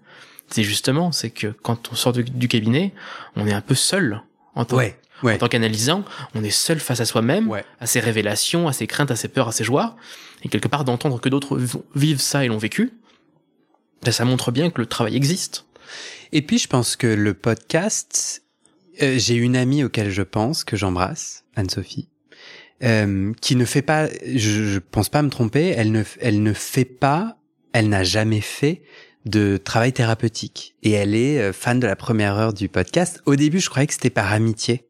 c'est 0.50 0.64
justement, 0.64 1.12
c'est 1.12 1.30
que 1.32 1.48
quand 1.48 1.92
on 1.92 1.96
sort 1.96 2.14
du, 2.14 2.24
du 2.24 2.48
cabinet, 2.48 2.94
on 3.36 3.48
est 3.48 3.54
un 3.54 3.62
peu 3.62 3.76
seul 3.76 4.22
en 4.56 4.66
tant, 4.66 4.78
Ouais, 4.78 4.98
ouais. 5.24 5.36
en 5.36 5.38
tant 5.38 5.48
qu'analysant, 5.48 6.04
on 6.34 6.44
est 6.44 6.50
seul 6.50 6.80
face 6.80 7.00
à 7.00 7.06
soi-même, 7.06 7.50
Ouais. 7.50 7.66
à 7.80 7.86
ses 7.88 8.00
révélations, 8.00 8.68
à 8.68 8.74
ses 8.74 8.88
craintes, 8.88 9.12
à 9.12 9.16
ses 9.16 9.28
peurs, 9.28 9.48
à 9.48 9.52
ses 9.52 9.64
joies, 9.64 9.96
et 10.44 10.50
quelque 10.50 10.68
part 10.68 10.86
d'entendre 10.86 11.20
que 11.20 11.30
d'autres 11.30 11.60
vivent 11.96 12.22
ça 12.22 12.46
et 12.46 12.48
l'ont 12.48 12.58
vécu, 12.58 12.94
ben, 14.04 14.12
ça 14.12 14.26
montre 14.26 14.52
bien 14.52 14.70
que 14.70 14.80
le 14.80 14.86
travail 14.88 15.16
existe. 15.16 15.66
Et 16.32 16.42
puis, 16.42 16.58
je 16.60 16.68
pense 16.68 16.96
que 16.96 17.08
le 17.08 17.34
podcast, 17.34 18.44
euh, 19.02 19.16
j'ai 19.18 19.36
une 19.36 19.56
amie 19.56 19.84
auquel 19.84 20.10
je 20.12 20.22
pense, 20.22 20.64
que 20.64 20.76
j'embrasse, 20.78 21.44
Anne-Sophie, 21.56 22.08
euh, 22.84 23.34
qui 23.42 23.56
ne 23.56 23.66
fait 23.66 23.82
pas, 23.82 24.08
je, 24.26 24.66
je 24.66 24.80
pense 24.80 25.10
pas 25.10 25.22
me 25.22 25.30
tromper, 25.30 25.70
elle 25.76 25.92
ne, 25.92 26.04
elle 26.20 26.44
ne 26.44 26.54
fait 26.54 26.86
pas, 26.86 27.38
elle 27.74 27.90
n'a 27.90 28.04
jamais 28.04 28.42
fait 28.42 28.84
de 29.26 29.58
travail 29.58 29.92
thérapeutique. 29.92 30.76
Et 30.84 30.92
elle 30.92 31.16
est 31.16 31.40
euh, 31.40 31.54
fan 31.54 31.80
de 31.80 31.88
la 31.88 31.96
première 31.96 32.36
heure 32.36 32.54
du 32.54 32.70
podcast. 32.70 33.22
Au 33.26 33.36
début, 33.36 33.60
je 33.60 33.70
croyais 33.70 33.88
que 33.88 33.94
c'était 33.94 34.10
par 34.10 34.32
amitié. 34.32 34.88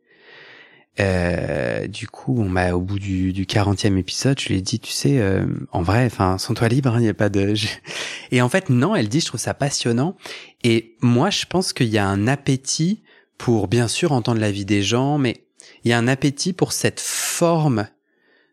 euh, 0.99 1.88
du 1.88 2.07
coup, 2.07 2.36
on 2.39 2.47
m'a 2.47 2.73
au 2.73 2.81
bout 2.81 2.99
du, 2.99 3.33
du 3.33 3.45
40e 3.45 3.97
épisode, 3.97 4.39
je 4.39 4.47
lui 4.47 4.57
ai 4.57 4.61
dit, 4.61 4.79
tu 4.79 4.91
sais, 4.91 5.19
euh, 5.19 5.45
en 5.71 5.81
vrai, 5.81 6.05
enfin, 6.05 6.38
sens-toi 6.38 6.67
libre, 6.69 6.91
il 6.93 6.97
hein, 6.97 6.99
n'y 7.01 7.09
a 7.09 7.13
pas 7.13 7.29
de. 7.29 7.53
Et 8.31 8.41
en 8.41 8.49
fait, 8.49 8.69
non, 8.69 8.95
elle 8.95 9.09
dit, 9.09 9.19
je 9.19 9.25
trouve 9.25 9.39
ça 9.39 9.53
passionnant. 9.53 10.15
Et 10.63 10.95
moi, 11.01 11.29
je 11.29 11.45
pense 11.45 11.73
qu'il 11.73 11.88
y 11.88 11.97
a 11.97 12.07
un 12.07 12.27
appétit 12.27 13.03
pour, 13.38 13.67
bien 13.67 13.88
sûr, 13.88 14.11
entendre 14.11 14.39
la 14.39 14.51
vie 14.51 14.65
des 14.65 14.81
gens, 14.81 15.17
mais 15.17 15.45
il 15.83 15.89
y 15.89 15.93
a 15.93 15.97
un 15.97 16.07
appétit 16.07 16.53
pour 16.53 16.71
cette 16.71 16.99
forme 16.99 17.88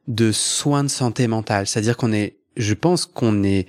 de 0.08 0.32
soins 0.32 0.84
de 0.84 0.88
santé 0.88 1.26
mentale. 1.28 1.66
C'est-à-dire 1.66 1.96
qu'on 1.96 2.12
est, 2.12 2.38
je 2.56 2.74
pense 2.74 3.06
qu'on 3.06 3.42
est 3.42 3.66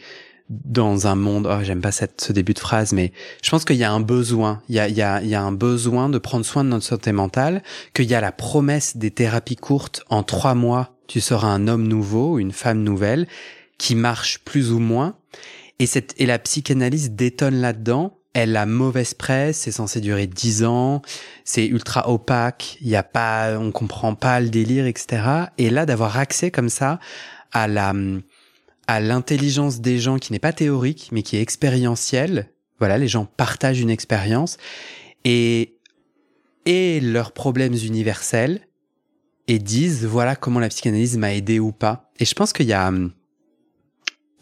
dans 0.49 1.07
un 1.07 1.15
monde, 1.15 1.47
oh, 1.49 1.63
j'aime 1.63 1.81
pas 1.81 1.91
cette, 1.91 2.21
ce 2.21 2.33
début 2.33 2.53
de 2.53 2.59
phrase, 2.59 2.93
mais 2.93 3.11
je 3.41 3.49
pense 3.49 3.65
qu'il 3.65 3.77
y 3.77 3.83
a 3.83 3.91
un 3.91 4.01
besoin, 4.01 4.61
il 4.69 4.75
y 4.75 5.01
a, 5.01 5.41
un 5.41 5.51
besoin 5.51 6.09
de 6.09 6.17
prendre 6.17 6.45
soin 6.45 6.63
de 6.63 6.69
notre 6.69 6.85
santé 6.85 7.11
mentale, 7.11 7.63
qu'il 7.93 8.05
y 8.05 8.15
a 8.15 8.21
la 8.21 8.31
promesse 8.31 8.97
des 8.97 9.11
thérapies 9.11 9.55
courtes, 9.55 10.03
en 10.09 10.23
trois 10.23 10.53
mois, 10.53 10.95
tu 11.07 11.21
seras 11.21 11.47
un 11.47 11.67
homme 11.67 11.87
nouveau, 11.87 12.39
une 12.39 12.51
femme 12.51 12.83
nouvelle, 12.83 13.27
qui 13.77 13.95
marche 13.95 14.39
plus 14.39 14.71
ou 14.71 14.79
moins, 14.79 15.15
et 15.79 16.25
la 16.25 16.39
psychanalyse 16.39 17.11
détonne 17.11 17.55
là-dedans, 17.55 18.17
elle 18.33 18.57
a 18.57 18.65
mauvaise 18.65 19.13
presse, 19.13 19.59
c'est 19.59 19.71
censé 19.71 20.01
durer 20.01 20.27
dix 20.27 20.63
ans, 20.63 21.01
c'est 21.45 21.65
ultra 21.65 22.09
opaque, 22.09 22.77
il 22.81 22.89
y 22.89 22.95
a 22.95 23.03
pas, 23.03 23.57
on 23.59 23.71
comprend 23.71 24.15
pas 24.15 24.39
le 24.39 24.49
délire, 24.49 24.87
etc. 24.87 25.23
Et 25.57 25.69
là, 25.69 25.85
d'avoir 25.85 26.17
accès 26.17 26.49
comme 26.49 26.69
ça 26.69 26.99
à 27.51 27.67
la, 27.67 27.93
à 28.87 28.99
l'intelligence 28.99 29.79
des 29.79 29.99
gens 29.99 30.17
qui 30.17 30.33
n'est 30.33 30.39
pas 30.39 30.53
théorique, 30.53 31.09
mais 31.11 31.23
qui 31.23 31.37
est 31.37 31.41
expérientielle. 31.41 32.49
Voilà, 32.79 32.97
les 32.97 33.07
gens 33.07 33.25
partagent 33.25 33.79
une 33.79 33.89
expérience 33.89 34.57
et, 35.23 35.75
et 36.65 36.99
leurs 36.99 37.31
problèmes 37.31 37.73
universels 37.73 38.67
et 39.47 39.59
disent 39.59 40.05
voilà 40.05 40.35
comment 40.35 40.59
la 40.59 40.69
psychanalyse 40.69 41.17
m'a 41.17 41.33
aidé 41.33 41.59
ou 41.59 41.71
pas. 41.71 42.11
Et 42.19 42.25
je 42.25 42.33
pense 42.33 42.53
qu'il 42.53 42.65
y 42.65 42.73
a, 42.73 42.91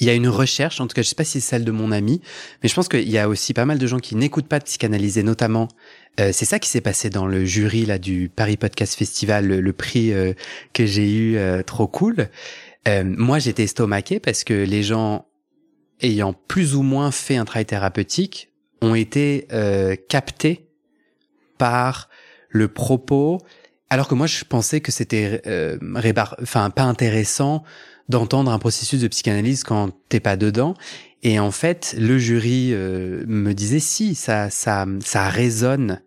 il 0.01 0.07
y 0.07 0.09
a 0.09 0.13
une 0.13 0.27
recherche, 0.27 0.81
en 0.81 0.87
tout 0.87 0.95
cas, 0.95 1.03
je 1.03 1.09
sais 1.09 1.15
pas 1.15 1.23
si 1.23 1.39
c'est 1.39 1.49
celle 1.51 1.63
de 1.63 1.71
mon 1.71 1.91
ami, 1.91 2.21
mais 2.61 2.69
je 2.69 2.73
pense 2.73 2.87
qu'il 2.87 3.09
y 3.09 3.19
a 3.19 3.29
aussi 3.29 3.53
pas 3.53 3.65
mal 3.65 3.77
de 3.77 3.87
gens 3.87 3.99
qui 3.99 4.15
n'écoutent 4.15 4.47
pas 4.47 4.57
de 4.57 4.63
psychanalyse 4.63 5.19
et 5.19 5.23
notamment, 5.23 5.67
euh, 6.19 6.31
c'est 6.33 6.45
ça 6.45 6.57
qui 6.57 6.69
s'est 6.69 6.81
passé 6.81 7.11
dans 7.11 7.27
le 7.27 7.45
jury 7.45 7.85
là 7.85 7.99
du 7.99 8.27
Paris 8.27 8.57
Podcast 8.57 8.95
Festival, 8.95 9.47
le, 9.47 9.73
prix 9.73 10.11
euh, 10.11 10.33
que 10.73 10.87
j'ai 10.87 11.11
eu, 11.11 11.37
euh, 11.37 11.61
trop 11.61 11.87
cool. 11.87 12.29
Euh, 12.87 13.03
moi, 13.05 13.39
j'étais 13.39 13.63
estomaqué 13.63 14.19
parce 14.19 14.43
que 14.43 14.53
les 14.53 14.83
gens 14.83 15.25
ayant 16.01 16.33
plus 16.33 16.75
ou 16.75 16.81
moins 16.81 17.11
fait 17.11 17.37
un 17.37 17.45
travail 17.45 17.65
thérapeutique 17.65 18.51
ont 18.81 18.95
été 18.95 19.47
euh, 19.51 19.95
captés 20.09 20.67
par 21.57 22.09
le 22.49 22.67
propos, 22.67 23.39
alors 23.89 24.07
que 24.07 24.15
moi, 24.15 24.27
je 24.27 24.43
pensais 24.43 24.81
que 24.81 24.91
c'était 24.91 25.41
euh, 25.45 25.77
enfin 26.41 26.69
pas 26.69 26.83
intéressant 26.83 27.63
d'entendre 28.09 28.51
un 28.51 28.59
processus 28.59 28.99
de 29.01 29.07
psychanalyse 29.07 29.63
quand 29.63 29.91
t'es 30.09 30.19
pas 30.19 30.35
dedans. 30.35 30.73
Et 31.23 31.39
en 31.39 31.51
fait, 31.51 31.95
le 31.97 32.17
jury 32.17 32.71
euh, 32.73 33.23
me 33.27 33.53
disait 33.53 33.79
si 33.79 34.15
ça 34.15 34.49
ça 34.49 34.85
ça 35.01 35.29
résonne. 35.29 36.01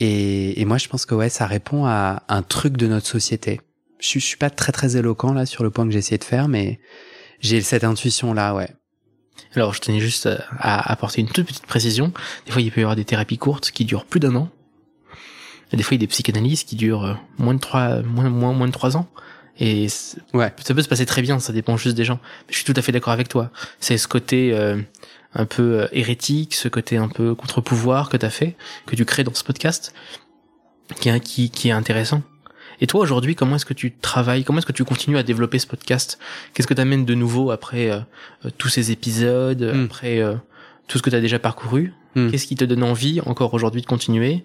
Et, 0.00 0.60
et 0.60 0.64
moi, 0.64 0.78
je 0.78 0.88
pense 0.88 1.06
que 1.06 1.14
ouais, 1.14 1.28
ça 1.28 1.46
répond 1.46 1.84
à 1.86 2.22
un 2.28 2.42
truc 2.42 2.76
de 2.76 2.86
notre 2.86 3.06
société 3.06 3.60
je, 3.98 4.18
je 4.18 4.24
suis 4.24 4.36
pas 4.36 4.50
très 4.50 4.72
très 4.72 4.96
éloquent 4.96 5.32
là 5.32 5.46
sur 5.46 5.62
le 5.62 5.70
point 5.70 5.84
que 5.86 5.90
j'ai 5.90 5.98
essayé 5.98 6.18
de 6.18 6.24
faire, 6.24 6.48
mais 6.48 6.80
j'ai 7.40 7.60
cette 7.60 7.84
intuition 7.84 8.32
là, 8.32 8.54
ouais. 8.54 8.70
Alors, 9.54 9.72
je 9.72 9.80
tenais 9.80 10.00
juste 10.00 10.28
à 10.58 10.92
apporter 10.92 11.20
une 11.20 11.28
toute 11.28 11.46
petite 11.46 11.66
précision. 11.66 12.12
Des 12.44 12.52
fois, 12.52 12.60
il 12.60 12.70
peut 12.70 12.80
y 12.80 12.84
avoir 12.84 12.96
des 12.96 13.04
thérapies 13.04 13.38
courtes 13.38 13.70
qui 13.70 13.84
durent 13.84 14.04
plus 14.04 14.20
d'un 14.20 14.34
an. 14.34 14.50
Et 15.72 15.76
des 15.76 15.82
fois, 15.82 15.94
il 15.94 16.00
y 16.00 16.02
a 16.02 16.06
des 16.06 16.10
psychanalyses 16.10 16.64
qui 16.64 16.76
durent 16.76 17.04
euh, 17.04 17.14
moins 17.38 17.54
de 17.54 17.60
trois, 17.60 18.02
moins, 18.02 18.28
moins, 18.28 18.52
moins 18.52 18.66
de 18.66 18.72
trois 18.72 18.96
ans. 18.96 19.08
Et 19.58 19.88
ouais. 20.34 20.52
ça 20.62 20.74
peut 20.74 20.82
se 20.82 20.88
passer 20.88 21.06
très 21.06 21.22
bien, 21.22 21.38
ça 21.38 21.52
dépend 21.52 21.76
juste 21.76 21.96
des 21.96 22.04
gens. 22.04 22.20
Mais 22.46 22.52
je 22.52 22.56
suis 22.56 22.64
tout 22.64 22.74
à 22.76 22.82
fait 22.82 22.92
d'accord 22.92 23.12
avec 23.12 23.28
toi. 23.28 23.50
C'est 23.80 23.96
ce 23.96 24.06
côté 24.06 24.52
euh, 24.52 24.80
un 25.34 25.46
peu 25.46 25.80
euh, 25.80 25.88
hérétique, 25.92 26.54
ce 26.54 26.68
côté 26.68 26.98
un 26.98 27.08
peu 27.08 27.34
contre-pouvoir 27.34 28.10
que 28.10 28.18
tu 28.18 28.26
as 28.26 28.30
fait, 28.30 28.56
que 28.84 28.94
tu 28.94 29.04
crées 29.06 29.24
dans 29.24 29.34
ce 29.34 29.42
podcast, 29.42 29.94
qui, 31.00 31.20
qui, 31.20 31.50
qui 31.50 31.68
est 31.68 31.72
intéressant. 31.72 32.22
Et 32.80 32.86
toi 32.86 33.00
aujourd'hui, 33.00 33.34
comment 33.34 33.56
est-ce 33.56 33.64
que 33.64 33.74
tu 33.74 33.92
travailles? 33.92 34.44
Comment 34.44 34.58
est-ce 34.58 34.66
que 34.66 34.72
tu 34.72 34.84
continues 34.84 35.18
à 35.18 35.22
développer 35.22 35.58
ce 35.58 35.66
podcast? 35.66 36.18
Qu'est-ce 36.52 36.66
que 36.66 36.74
tu 36.74 36.80
amènes 36.80 37.04
de 37.04 37.14
nouveau 37.14 37.50
après 37.50 37.90
euh, 37.90 38.00
euh, 38.44 38.50
tous 38.56 38.68
ces 38.68 38.92
épisodes, 38.92 39.62
hmm. 39.62 39.84
après 39.84 40.20
euh, 40.20 40.34
tout 40.86 40.98
ce 40.98 41.02
que 41.02 41.10
tu 41.10 41.16
as 41.16 41.20
déjà 41.20 41.38
parcouru? 41.38 41.94
Hmm. 42.14 42.30
Qu'est-ce 42.30 42.46
qui 42.46 42.54
te 42.54 42.64
donne 42.64 42.82
envie 42.82 43.20
encore 43.22 43.54
aujourd'hui 43.54 43.80
de 43.80 43.86
continuer? 43.86 44.44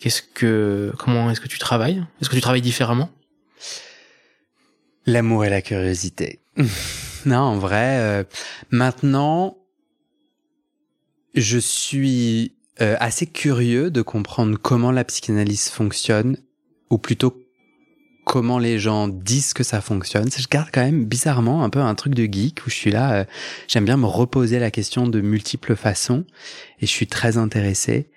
Qu'est-ce 0.00 0.22
que 0.22 0.92
comment 0.98 1.30
est-ce 1.30 1.40
que 1.40 1.48
tu 1.48 1.58
travailles? 1.58 2.04
Est-ce 2.20 2.30
que 2.30 2.34
tu 2.34 2.40
travailles 2.40 2.62
différemment? 2.62 3.10
L'amour 5.06 5.44
et 5.44 5.50
la 5.50 5.62
curiosité. 5.62 6.40
non, 7.26 7.38
en 7.38 7.58
vrai, 7.58 8.26
maintenant, 8.70 9.56
je 11.34 11.58
suis 11.58 12.54
assez 12.78 13.26
curieux 13.26 13.90
de 13.90 14.02
comprendre 14.02 14.56
comment 14.60 14.92
la 14.92 15.02
psychanalyse 15.02 15.68
fonctionne, 15.68 16.36
ou 16.90 16.98
plutôt 16.98 17.47
comment 18.28 18.58
les 18.58 18.78
gens 18.78 19.08
disent 19.08 19.54
que 19.54 19.64
ça 19.64 19.80
fonctionne. 19.80 20.28
Je 20.30 20.46
garde 20.48 20.68
quand 20.70 20.84
même 20.84 21.06
bizarrement 21.06 21.64
un 21.64 21.70
peu 21.70 21.80
un 21.80 21.94
truc 21.94 22.14
de 22.14 22.30
geek 22.30 22.60
où 22.66 22.70
je 22.70 22.74
suis 22.74 22.90
là, 22.90 23.14
euh, 23.14 23.24
j'aime 23.68 23.86
bien 23.86 23.96
me 23.96 24.04
reposer 24.04 24.58
la 24.58 24.70
question 24.70 25.08
de 25.08 25.22
multiples 25.22 25.74
façons 25.74 26.26
et 26.80 26.86
je 26.86 26.90
suis 26.90 27.06
très 27.06 27.38
intéressé. 27.38 28.10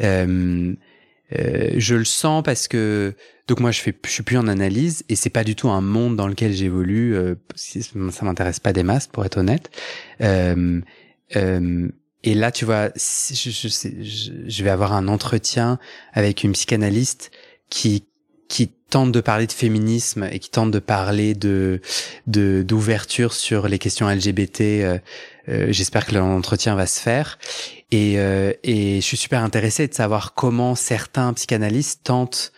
Euh, 0.00 0.74
euh, 1.38 1.70
je 1.76 1.96
le 1.96 2.06
sens 2.06 2.42
parce 2.42 2.66
que 2.66 3.14
donc 3.46 3.60
moi 3.60 3.70
je 3.70 3.80
fais 3.80 3.94
je 4.06 4.10
suis 4.10 4.22
plus 4.22 4.38
en 4.38 4.48
analyse 4.48 5.04
et 5.10 5.16
c'est 5.16 5.28
pas 5.28 5.44
du 5.44 5.54
tout 5.54 5.68
un 5.68 5.82
monde 5.82 6.16
dans 6.16 6.28
lequel 6.28 6.54
j'évolue 6.54 7.14
ça 7.54 8.24
m'intéresse 8.24 8.60
pas 8.60 8.72
des 8.72 8.82
masses 8.82 9.08
pour 9.08 9.26
être 9.26 9.36
honnête 9.36 9.68
et 10.20 10.54
là 12.34 12.50
tu 12.50 12.64
vois 12.64 12.88
je, 12.96 14.62
vais 14.62 14.70
avoir 14.70 14.94
un 14.94 15.06
entretien 15.08 15.78
avec 16.14 16.44
une 16.44 16.52
psychanalyste 16.52 17.30
qui 17.68 18.06
qui 18.48 18.70
tente 18.90 19.12
de 19.12 19.20
parler 19.20 19.46
de 19.46 19.52
féminisme 19.52 20.28
et 20.30 20.38
qui 20.38 20.50
tente 20.50 20.70
de 20.70 20.78
parler 20.78 21.34
de 21.34 21.80
d'ouverture 22.26 23.32
sur 23.32 23.68
les 23.68 23.78
questions 23.78 24.08
LGBT. 24.08 24.60
Euh, 24.60 24.98
euh, 25.48 25.66
J'espère 25.70 26.06
que 26.06 26.14
l'entretien 26.14 26.74
va 26.74 26.86
se 26.86 27.00
faire. 27.00 27.38
Et, 27.90 28.18
euh, 28.18 28.52
et 28.62 28.96
je 28.96 29.06
suis 29.06 29.16
super 29.16 29.42
intéressé 29.42 29.88
de 29.88 29.94
savoir 29.94 30.34
comment 30.34 30.74
certains 30.74 31.32
psychanalystes 31.32 32.02
tentent 32.04 32.52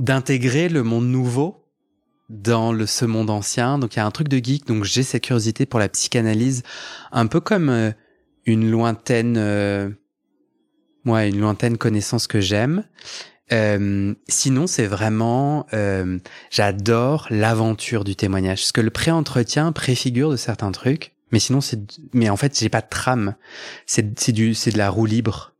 d'intégrer 0.00 0.68
le 0.68 0.82
monde 0.82 1.06
nouveau 1.06 1.64
dans 2.28 2.72
le, 2.72 2.86
ce 2.86 3.04
monde 3.04 3.30
ancien. 3.30 3.78
Donc 3.78 3.94
il 3.94 3.98
y 3.98 4.00
a 4.00 4.06
un 4.06 4.10
truc 4.10 4.28
de 4.28 4.38
geek. 4.42 4.66
Donc 4.66 4.84
j'ai 4.84 5.02
cette 5.02 5.24
curiosité 5.24 5.66
pour 5.66 5.80
la 5.80 5.88
psychanalyse, 5.88 6.62
un 7.12 7.26
peu 7.26 7.40
comme 7.40 7.68
euh, 7.68 7.90
une 8.44 8.70
lointaine, 8.70 9.36
euh, 9.38 9.88
ouais, 11.04 11.28
une 11.28 11.40
lointaine 11.40 11.78
connaissance 11.78 12.26
que 12.26 12.40
j'aime. 12.40 12.84
Euh, 13.52 14.14
sinon, 14.28 14.66
c'est 14.66 14.86
vraiment, 14.86 15.66
euh, 15.72 16.18
j'adore 16.50 17.26
l'aventure 17.30 18.04
du 18.04 18.16
témoignage. 18.16 18.60
Parce 18.60 18.72
que 18.72 18.80
le 18.80 18.90
pré-entretien 18.90 19.72
préfigure 19.72 20.30
de 20.30 20.36
certains 20.36 20.72
trucs, 20.72 21.14
mais 21.32 21.38
sinon, 21.38 21.60
c'est, 21.60 21.80
mais 22.12 22.28
en 22.30 22.36
fait, 22.36 22.58
j'ai 22.58 22.68
pas 22.68 22.80
de 22.80 22.88
trame. 22.88 23.34
C'est, 23.86 24.18
c'est 24.18 24.32
du, 24.32 24.54
c'est 24.54 24.70
de 24.70 24.78
la 24.78 24.90
roue 24.90 25.06
libre. 25.06 25.54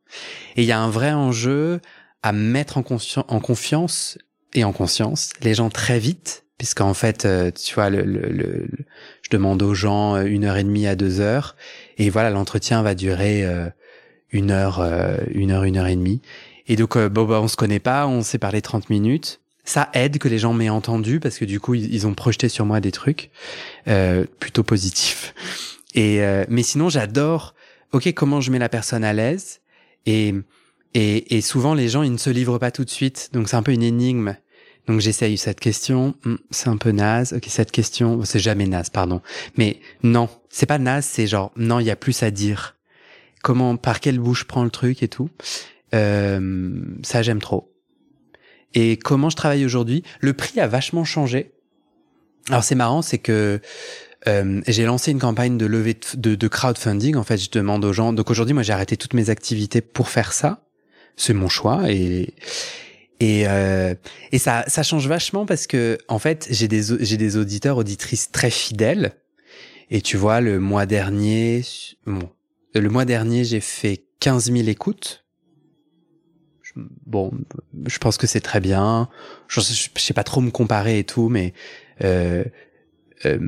Et 0.57 0.63
il 0.63 0.67
y 0.67 0.73
a 0.73 0.81
un 0.81 0.91
vrai 0.91 1.13
enjeu 1.13 1.81
à 2.23 2.33
mettre 2.33 2.79
en, 2.79 2.85
en 3.29 3.41
confiance 3.41 4.19
et 4.55 4.65
en 4.65 4.73
conscience 4.73 5.33
les 5.43 5.55
gens 5.55 5.71
très 5.71 5.99
vite, 5.99 6.45
puisqu'en 6.57 6.95
fait, 6.95 7.25
euh, 7.25 7.51
tu 7.51 7.75
vois, 7.75 7.91
le, 7.91 8.03
le, 8.03 8.29
le, 8.31 8.69
je 9.23 9.31
demande 9.31 9.63
aux 9.63 9.75
gens 9.75 10.17
euh, 10.17 10.25
une 10.25 10.45
heure 10.45 10.57
et 10.57 10.65
demie 10.65 10.87
à 10.87 10.97
deux 10.97 11.21
heures, 11.21 11.55
et 11.99 12.11
voilà, 12.11 12.31
l'entretien 12.31 12.83
va 12.83 12.95
durer 12.95 13.45
une 14.31 14.51
heure, 14.51 14.81
une 15.31 15.51
heure, 15.51 15.65
une 15.65 15.77
heure 15.77 15.87
et 15.87 15.97
demie. 15.97 16.23
Et 16.69 16.77
donc, 16.77 16.97
euh, 16.97 17.09
bon, 17.09 17.25
bah, 17.25 17.41
on 17.41 17.49
se 17.49 17.57
connaît 17.57 17.81
pas, 17.81 18.07
on 18.07 18.23
s'est 18.23 18.39
parlé 18.39 18.63
30 18.63 18.91
minutes. 18.91 19.41
Ça 19.65 19.91
aide 19.93 20.19
que 20.19 20.29
les 20.29 20.39
gens 20.39 20.55
m'aient 20.55 20.69
entendu 20.69 21.21
parce 21.21 21.39
que 21.39 21.45
du 21.45 21.61
coup, 21.61 21.75
ils, 21.75 22.07
ont 22.07 22.15
projeté 22.15 22.49
sur 22.49 22.65
moi 22.65 22.81
des 22.81 22.93
trucs 22.93 23.31
euh, 23.87 24.25
plutôt 24.39 24.63
positifs. 24.63 25.35
Et 25.95 26.23
euh, 26.23 26.45
mais 26.49 26.63
sinon, 26.63 26.89
j'adore. 26.89 27.55
Ok, 27.93 28.13
comment 28.15 28.41
je 28.41 28.51
mets 28.51 28.59
la 28.59 28.69
personne 28.69 29.05
à 29.05 29.13
l'aise 29.13 29.61
et, 30.05 30.35
et 30.95 31.37
et 31.37 31.41
souvent 31.41 31.73
les 31.73 31.89
gens 31.89 32.03
ils 32.03 32.13
ne 32.13 32.19
se 32.19 32.29
livrent 32.29 32.59
pas 32.59 32.71
tout 32.71 32.85
de 32.85 32.91
suite, 32.91 33.31
donc 33.33 33.49
c'est 33.49 33.57
un 33.57 33.63
peu 33.63 33.73
une 33.73 33.83
énigme. 33.83 34.37
Donc 34.87 35.01
j'essaye 35.01 35.37
cette 35.37 35.61
question, 35.61 36.15
hmm, 36.25 36.37
c'est 36.51 36.69
un 36.69 36.79
peu 36.79 36.91
naze. 36.91 37.35
Ok, 37.35 37.45
cette 37.49 37.73
question, 37.73 38.25
c'est 38.25 38.39
jamais 38.39 38.67
naze, 38.67 38.89
pardon. 38.89 39.21
Mais 39.59 39.81
non, 40.03 40.31
c'est 40.49 40.67
pas 40.67 40.79
naze, 40.79 41.05
c'est 41.05 41.27
genre 41.27 41.53
non, 41.57 41.79
il 41.79 41.87
y 41.87 41.91
a 41.91 41.97
plus 41.97 42.23
à 42.23 42.31
dire. 42.31 42.75
Comment, 43.43 43.77
par 43.77 44.01
quelle 44.01 44.19
bouche 44.19 44.45
prend 44.45 44.65
le 44.65 44.71
truc 44.71 45.03
et 45.03 45.09
tout. 45.09 45.29
Euh, 45.95 46.81
ça, 47.03 47.23
j'aime 47.23 47.41
trop. 47.41 47.73
Et 48.75 48.97
comment 48.97 49.31
je 49.31 49.37
travaille 49.37 49.65
aujourd'hui? 49.65 50.03
Le 50.21 50.33
prix 50.33 50.61
a 50.61 50.67
vachement 50.67 51.05
changé. 51.05 51.53
Alors 52.49 52.65
c'est 52.65 52.75
marrant, 52.75 53.03
c'est 53.03 53.19
que 53.19 53.61
euh, 54.27 54.61
j'ai 54.67 54.85
lancé 54.85 55.11
une 55.11 55.19
campagne 55.19 55.57
de 55.59 55.67
levée 55.67 55.99
de, 56.15 56.49
crowdfunding. 56.49 57.17
En 57.17 57.23
fait, 57.23 57.39
je 57.39 57.51
demande 57.51 57.85
aux 57.85 57.93
gens. 57.93 58.13
Donc 58.13 58.31
aujourd'hui, 58.31 58.55
moi, 58.55 58.63
j'ai 58.63 58.73
arrêté 58.73 58.97
toutes 58.97 59.15
mes 59.15 59.31
activités 59.31 59.81
pour 59.81 60.09
faire 60.09 60.33
ça. 60.33 60.65
C'est 61.17 61.35
mon 61.35 61.49
choix 61.49 61.91
et 61.91 62.35
Et, 63.21 63.49
euh, 63.49 63.95
et 64.31 64.39
ça, 64.39 64.65
ça 64.69 64.83
change 64.83 65.09
vachement 65.09 65.45
parce 65.45 65.67
que, 65.67 65.99
en 66.07 66.19
fait, 66.19 66.47
j'ai 66.51 66.69
des, 66.69 66.83
j'ai 67.01 67.17
des 67.17 67.37
auditeurs, 67.37 67.77
auditrices 67.77 68.31
très 68.31 68.51
fidèles. 68.51 69.13
Et 69.91 70.03
tu 70.03 70.17
vois, 70.17 70.41
le 70.41 70.61
mois 70.61 70.87
dernier, 70.87 71.65
bon, 72.07 72.29
le 72.75 72.89
mois 72.91 73.05
dernier, 73.05 73.45
j'ai 73.45 73.61
fait 73.61 74.05
15 74.21 74.53
000 74.53 74.69
écoutes. 74.69 75.25
Bon, 77.07 77.33
je 77.87 77.99
pense 77.99 78.17
que 78.17 78.27
c'est 78.27 78.41
très 78.41 78.61
bien. 78.61 79.09
Je, 79.49 79.61
je, 79.61 79.89
sais 80.01 80.15
pas 80.15 80.25
trop 80.25 80.41
me 80.41 80.51
comparer 80.51 80.99
et 80.99 81.05
tout, 81.05 81.29
mais 81.29 81.53
euh, 82.05 82.45
euh, 83.25 83.39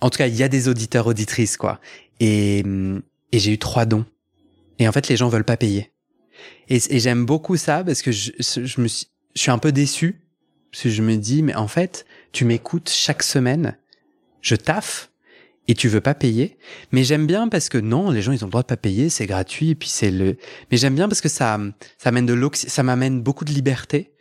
en 0.00 0.10
tout 0.10 0.18
cas, 0.18 0.26
il 0.26 0.36
y 0.36 0.42
a 0.42 0.48
des 0.48 0.68
auditeurs, 0.68 1.06
auditrices, 1.06 1.56
quoi. 1.56 1.80
Et, 2.20 2.64
et 3.32 3.38
j'ai 3.38 3.52
eu 3.52 3.58
trois 3.58 3.86
dons. 3.86 4.04
Et 4.78 4.88
en 4.88 4.92
fait, 4.92 5.08
les 5.08 5.16
gens 5.16 5.28
veulent 5.28 5.44
pas 5.44 5.56
payer. 5.56 5.92
Et, 6.68 6.80
j'aime 6.98 7.24
beaucoup 7.24 7.56
ça 7.56 7.84
parce 7.84 8.02
que 8.02 8.12
je, 8.12 8.32
je 8.38 8.80
me 8.80 8.88
suis, 8.88 9.06
je 9.34 9.40
suis 9.40 9.50
un 9.50 9.58
peu 9.58 9.72
déçu 9.72 10.20
parce 10.70 10.84
que 10.84 10.90
je 10.90 11.02
me 11.02 11.16
dis 11.16 11.42
mais 11.42 11.54
en 11.54 11.68
fait 11.68 12.06
tu 12.32 12.44
m'écoutes 12.44 12.90
chaque 12.90 13.22
semaine 13.22 13.76
je 14.40 14.56
taffe 14.56 15.10
et 15.68 15.74
tu 15.74 15.88
veux 15.88 16.00
pas 16.00 16.14
payer? 16.14 16.56
Mais 16.92 17.04
j'aime 17.04 17.26
bien 17.26 17.48
parce 17.48 17.68
que 17.68 17.78
non 17.78 18.10
les 18.10 18.22
gens 18.22 18.32
ils 18.32 18.44
ont 18.44 18.46
le 18.46 18.50
droit 18.50 18.62
de 18.62 18.66
pas 18.66 18.76
payer 18.76 19.08
c'est 19.08 19.26
gratuit 19.26 19.70
et 19.70 19.74
puis 19.74 19.88
c'est 19.88 20.10
le 20.10 20.36
mais 20.70 20.76
j'aime 20.76 20.94
bien 20.94 21.08
parce 21.08 21.20
que 21.20 21.28
ça 21.28 21.58
ça 21.98 22.10
ça 22.52 22.82
m'amène 22.82 23.22
beaucoup 23.22 23.44
de 23.44 23.52
liberté 23.52 24.12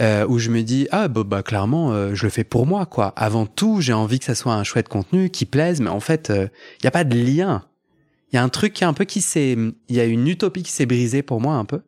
euh, 0.00 0.26
où 0.26 0.38
je 0.38 0.50
me 0.50 0.62
dis 0.62 0.88
ah 0.90 1.08
bah, 1.08 1.22
bah 1.24 1.42
clairement 1.42 1.92
euh, 1.92 2.14
je 2.14 2.24
le 2.24 2.30
fais 2.30 2.44
pour 2.44 2.66
moi 2.66 2.86
quoi 2.86 3.08
avant 3.16 3.46
tout 3.46 3.80
j'ai 3.80 3.92
envie 3.92 4.18
que 4.18 4.24
ça 4.24 4.34
soit 4.34 4.54
un 4.54 4.64
chouette 4.64 4.88
contenu 4.88 5.30
qui 5.30 5.46
plaise 5.46 5.80
mais 5.80 5.90
en 5.90 6.00
fait 6.00 6.28
il 6.28 6.40
euh, 6.40 6.46
y 6.84 6.86
a 6.86 6.90
pas 6.90 7.04
de 7.04 7.16
lien 7.16 7.64
il 8.32 8.36
y 8.36 8.38
a 8.38 8.42
un 8.42 8.48
truc 8.48 8.72
qui 8.72 8.84
est 8.84 8.86
un 8.86 8.92
peu 8.92 9.04
qui 9.04 9.20
s'est 9.20 9.56
il 9.88 9.96
y 9.96 10.00
a 10.00 10.04
une 10.04 10.26
utopie 10.28 10.62
qui 10.62 10.72
s'est 10.72 10.86
brisée 10.86 11.22
pour 11.22 11.40
moi 11.40 11.54
un 11.54 11.64
peu 11.64 11.80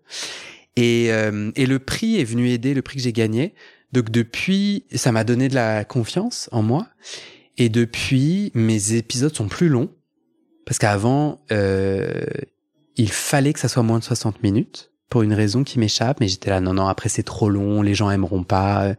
et, 0.79 1.13
euh, 1.13 1.51
et 1.57 1.67
le 1.67 1.81
prix 1.81 2.21
est 2.21 2.25
venu 2.25 2.51
aider, 2.51 2.73
le 2.73 2.83
prix 2.83 2.99
que 2.99 3.03
j'ai 3.03 3.13
gagné. 3.13 3.53
Donc 3.91 4.11
depuis, 4.11 4.85
ça 4.95 5.11
m'a 5.11 5.25
donné 5.25 5.49
de 5.49 5.57
la 5.57 5.85
confiance 5.85 6.49
en 6.53 6.63
moi. 6.63 6.87
Et 7.59 7.69
depuis, 7.69 8.51
mes 8.55 8.95
épisodes 8.95 9.35
sont 9.35 9.49
plus 9.49 9.69
longs. 9.69 9.91
Parce 10.65 10.79
qu'avant, 10.79 11.41
euh, 11.51 12.25
il 12.97 13.11
fallait 13.11 13.53
que 13.53 13.61
ça 13.61 13.69
soit 13.69 13.83
moins 13.83 13.99
de 13.99 14.05
60 14.05 14.43
minutes 14.43 14.91
pour 15.11 15.23
une 15.23 15.33
raison 15.33 15.65
qui 15.65 15.79
m'échappe. 15.79 16.21
Mais 16.21 16.29
j'étais 16.29 16.51
là, 16.51 16.61
non, 16.61 16.75
non, 16.75 16.87
après 16.87 17.09
c'est 17.09 17.23
trop 17.23 17.51
long, 17.51 17.83
les 17.83 17.95
gens 17.95 18.11
aimeront 18.11 18.45
pas, 18.45 18.95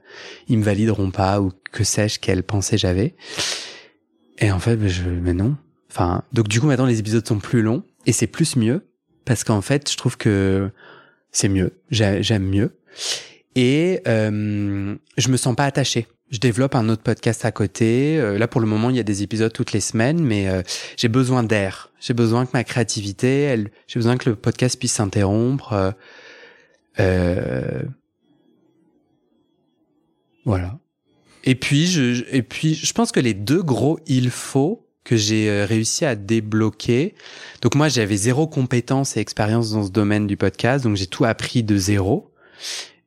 ils 0.47 0.57
me 0.57 0.64
valideront 0.64 1.12
pas, 1.12 1.41
ou 1.41 1.51
que 1.72 1.84
sais-je, 1.84 2.20
quelle 2.20 2.43
pensée 2.43 2.78
j'avais. 2.78 3.16
Et 4.39 4.51
en 4.51 4.60
fait, 4.60 4.88
je, 4.88 5.10
mais 5.10 5.34
non. 5.34 5.55
Enfin, 5.91 6.24
donc 6.34 6.47
du 6.47 6.60
coup, 6.60 6.68
maintenant, 6.68 6.86
les 6.86 6.99
épisodes 6.99 7.28
sont 7.28 7.39
plus 7.39 7.62
longs. 7.62 7.84
Et 8.05 8.12
c'est 8.12 8.28
plus 8.28 8.55
mieux. 8.55 8.88
Parce 9.26 9.43
qu'en 9.43 9.62
fait, 9.62 9.91
je 9.91 9.97
trouve 9.97 10.18
que 10.18 10.72
c'est 11.32 11.49
mieux, 11.49 11.74
j'aime 11.91 12.45
mieux. 12.45 12.80
Et 13.55 14.01
euh, 14.07 14.95
je 15.18 15.30
me 15.30 15.38
sens 15.38 15.55
pas 15.55 15.66
attaché. 15.66 16.07
Je 16.30 16.40
développe 16.40 16.76
un 16.76 16.90
autre 16.90 17.02
podcast 17.02 17.44
à 17.46 17.52
côté. 17.52 18.18
Euh, 18.18 18.38
là, 18.38 18.48
pour 18.48 18.62
le 18.62 18.68
moment, 18.68 18.90
il 18.90 18.96
y 18.96 19.00
a 19.00 19.04
des 19.04 19.24
épisodes 19.24 19.52
toutes 19.52 19.72
les 19.74 19.80
semaines, 19.80 20.24
mais 20.24 20.48
euh, 20.48 20.62
j'ai 20.96 21.08
besoin 21.08 21.44
d'air. 21.44 21.92
J'ai 22.00 22.14
besoin 22.14 22.46
que 22.46 22.52
ma 22.54 22.64
créativité, 22.64 23.42
elle, 23.42 23.72
j'ai 23.88 24.00
besoin 24.00 24.18
que 24.18 24.30
le 24.30 24.36
podcast 24.36 24.78
puisse 24.78 24.94
s'interrompre. 24.94 25.96
Euh, 27.00 27.84
voilà. 30.46 30.80
Et 31.44 31.56
puis, 31.56 31.88
je, 31.88 32.24
et 32.32 32.44
puis, 32.44 32.76
je 32.76 32.94
pense 32.94 33.12
que 33.12 33.20
les 33.20 33.34
deux 33.34 33.62
gros 33.62 34.00
il 34.08 34.30
faut 34.30 34.86
que 35.04 35.16
j'ai 35.16 35.50
euh, 35.50 35.66
réussi 35.66 36.06
à 36.06 36.16
débloquer. 36.16 37.16
Donc 37.62 37.76
moi, 37.76 37.88
j'avais 37.88 38.18
zéro 38.18 38.48
compétence 38.48 39.18
et 39.18 39.20
expérience 39.20 39.72
dans 39.72 39.84
ce 39.84 39.92
domaine 39.92 40.28
du 40.28 40.38
podcast, 40.38 40.84
donc 40.84 40.98
j'ai 40.98 41.08
tout 41.08 41.26
appris 41.26 41.64
de 41.64 41.78
zéro 41.78 42.32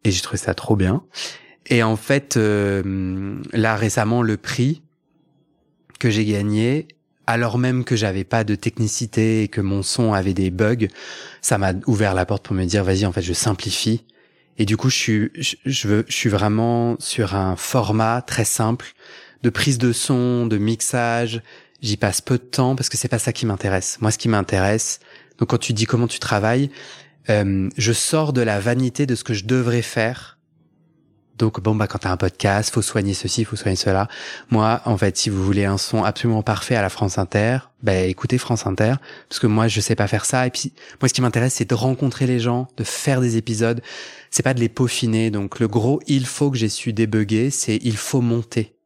et 0.05 0.11
j'ai 0.11 0.21
trouvé 0.21 0.39
ça 0.39 0.55
trop 0.55 0.75
bien. 0.75 1.05
Et 1.67 1.83
en 1.83 1.97
fait, 1.97 2.37
euh, 2.37 3.37
là 3.53 3.77
récemment, 3.77 4.23
le 4.23 4.37
prix 4.37 4.83
que 5.99 6.11
j'ai 6.11 6.25
gagné, 6.25 6.89
alors 7.27 7.59
même 7.59 7.85
que 7.85 7.95
j'avais 7.95 8.25
pas 8.25 8.45
de 8.45 8.55
technicité 8.55 9.45
et 9.45 9.49
que 9.49 9.61
mon 9.61 9.83
son 9.83 10.13
avait 10.13 10.35
des 10.35 10.51
bugs, 10.51 10.89
ça 11.41 11.59
m'a 11.59 11.73
ouvert 11.87 12.15
la 12.15 12.27
porte 12.27 12.45
pour 12.45 12.57
me 12.57 12.65
dire 12.65 12.85
vas-y, 12.85 13.07
en 13.07 13.13
fait, 13.13 13.23
je 13.23 13.33
simplifie. 13.33 14.05
Et 14.59 14.67
du 14.67 14.77
coup, 14.77 14.91
je 14.91 14.97
suis, 14.97 15.31
je, 15.65 15.89
veux, 15.89 16.05
je 16.09 16.15
suis 16.15 16.29
vraiment 16.29 16.97
sur 16.99 17.35
un 17.35 17.57
format 17.57 18.23
très 18.23 18.45
simple 18.45 18.93
de 19.43 19.51
prise 19.51 19.79
de 19.79 19.93
son, 19.93 20.47
de 20.47 20.59
mixage, 20.59 21.43
j'y 21.81 21.97
passe 21.97 22.21
peu 22.21 22.39
de 22.39 22.45
temps 22.45 22.77
parce 22.77 22.89
que 22.89 22.97
c'est 22.97 23.09
pas 23.09 23.19
ça 23.19 23.33
qui 23.33 23.47
m'intéresse. 23.47 23.99
Moi, 24.01 24.11
ce 24.11 24.19
qui 24.19 24.29
m'intéresse, 24.29 25.01
donc 25.39 25.51
quand 25.51 25.59
tu 25.59 25.73
dis 25.73 25.87
comment 25.87 26.07
tu 26.07 26.19
travailles, 26.19 26.71
euh, 27.31 27.69
je 27.77 27.93
sors 27.93 28.33
de 28.33 28.41
la 28.41 28.61
vanité 28.61 29.07
de 29.07 29.15
ce 29.15 29.25
que 29.25 29.35
je 29.35 29.45
devrais 29.45 29.83
faire. 29.83 30.39
Donc 31.43 31.61
bon 31.61 31.75
bah 31.75 31.89
quand 31.89 31.99
t'as 31.99 32.13
un 32.13 32.17
podcast, 32.17 32.73
faut 32.73 32.83
soigner 32.83 33.15
ceci, 33.15 33.45
faut 33.45 33.57
soigner 33.57 33.75
cela. 33.75 34.07
Moi, 34.51 34.81
en 34.85 34.97
fait, 34.97 35.17
si 35.17 35.29
vous 35.29 35.43
voulez 35.43 35.65
un 35.65 35.77
son 35.77 36.05
absolument 36.05 36.45
parfait 36.45 36.77
à 36.77 36.83
la 36.83 36.89
France 36.89 37.19
Inter, 37.19 37.59
bah 37.83 37.97
écoutez 37.97 38.39
France 38.39 38.65
Inter, 38.65 38.95
parce 39.29 39.41
que 39.41 39.49
moi 39.49 39.67
je 39.67 39.81
sais 39.81 39.97
pas 39.97 40.07
faire 40.07 40.25
ça. 40.25 40.47
Et 40.47 40.51
puis 40.51 40.73
moi, 41.01 41.09
ce 41.09 41.15
qui 41.15 41.21
m'intéresse, 41.21 41.55
c'est 41.55 41.69
de 41.69 41.75
rencontrer 41.75 42.29
les 42.29 42.39
gens, 42.39 42.69
de 42.77 42.85
faire 42.85 43.21
des 43.21 43.39
épisodes. 43.39 43.83
C'est 44.31 44.45
pas 44.45 44.55
de 44.55 44.61
les 44.61 44.69
peaufiner. 44.69 45.33
Donc 45.33 45.59
le 45.59 45.67
gros 45.67 46.01
il 46.07 46.27
faut 46.27 46.49
que 46.49 46.57
j'ai 46.57 46.69
su 46.69 46.93
débugger, 46.93 47.51
c'est 47.51 47.81
il 47.83 47.97
faut 47.97 48.21
monter 48.21 48.77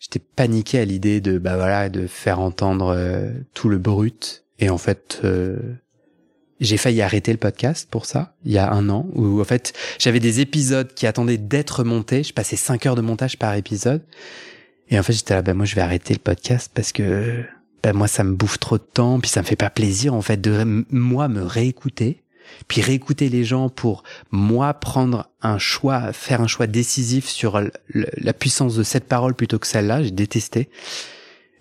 j'étais 0.00 0.18
paniqué 0.18 0.80
à 0.80 0.84
l'idée 0.84 1.20
de 1.20 1.38
bah 1.38 1.56
voilà 1.56 1.88
de 1.88 2.08
faire 2.08 2.40
entendre 2.40 2.94
euh, 2.96 3.30
tout 3.54 3.68
le 3.68 3.78
brut 3.78 4.44
et 4.58 4.70
en 4.70 4.78
fait 4.78 5.20
euh, 5.24 5.56
j'ai 6.60 6.76
failli 6.76 7.02
arrêter 7.02 7.32
le 7.32 7.38
podcast 7.38 7.88
pour 7.90 8.06
ça 8.06 8.34
il 8.44 8.52
y 8.52 8.58
a 8.58 8.72
un 8.72 8.88
an 8.88 9.06
où 9.14 9.40
en 9.40 9.44
fait 9.44 9.72
j'avais 9.98 10.20
des 10.20 10.40
épisodes 10.40 10.92
qui 10.94 11.06
attendaient 11.06 11.38
d'être 11.38 11.84
montés 11.84 12.22
je 12.22 12.32
passais 12.32 12.56
cinq 12.56 12.86
heures 12.86 12.96
de 12.96 13.00
montage 13.00 13.38
par 13.38 13.54
épisode 13.54 14.02
et 14.88 14.98
en 14.98 15.02
fait 15.02 15.12
j'étais 15.12 15.34
là 15.34 15.42
bah 15.42 15.54
moi 15.54 15.66
je 15.66 15.74
vais 15.74 15.82
arrêter 15.82 16.14
le 16.14 16.20
podcast 16.20 16.70
parce 16.74 16.92
que 16.92 17.44
bah 17.82 17.92
moi 17.92 18.08
ça 18.08 18.24
me 18.24 18.34
bouffe 18.34 18.58
trop 18.58 18.78
de 18.78 18.82
temps 18.82 19.20
puis 19.20 19.30
ça 19.30 19.42
me 19.42 19.46
fait 19.46 19.56
pas 19.56 19.70
plaisir 19.70 20.14
en 20.14 20.22
fait 20.22 20.40
de 20.40 20.84
moi 20.90 21.28
me 21.28 21.42
réécouter 21.42 22.22
puis 22.66 22.82
réécouter 22.82 23.28
les 23.28 23.44
gens 23.44 23.68
pour 23.68 24.02
moi 24.30 24.74
prendre 24.74 25.30
un 25.42 25.58
choix, 25.58 26.12
faire 26.12 26.40
un 26.40 26.46
choix 26.46 26.66
décisif 26.66 27.26
sur 27.28 27.60
la 27.92 28.32
puissance 28.32 28.74
de 28.76 28.82
cette 28.82 29.04
parole 29.04 29.34
plutôt 29.34 29.58
que 29.58 29.66
celle-là, 29.66 30.02
j'ai 30.02 30.10
détesté. 30.10 30.68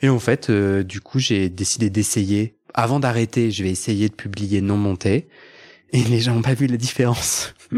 Et 0.02 0.10
en 0.10 0.20
fait, 0.20 0.50
euh, 0.50 0.84
du 0.84 1.02
coup, 1.02 1.20
j'ai 1.20 1.50
décidé 1.50 1.90
d'essayer. 1.90 2.57
Avant 2.78 3.02
d'arrêter, 3.02 3.52
je 3.52 3.64
vais 3.64 3.72
essayer 3.72 4.08
de 4.08 4.14
publier 4.14 4.62
non 4.62 4.78
monté. 4.78 5.28
Et 5.92 6.04
les 6.04 6.20
gens 6.20 6.36
n'ont 6.36 6.42
pas 6.42 6.54
vu 6.54 6.68
la 6.68 6.78
différence. 6.78 7.54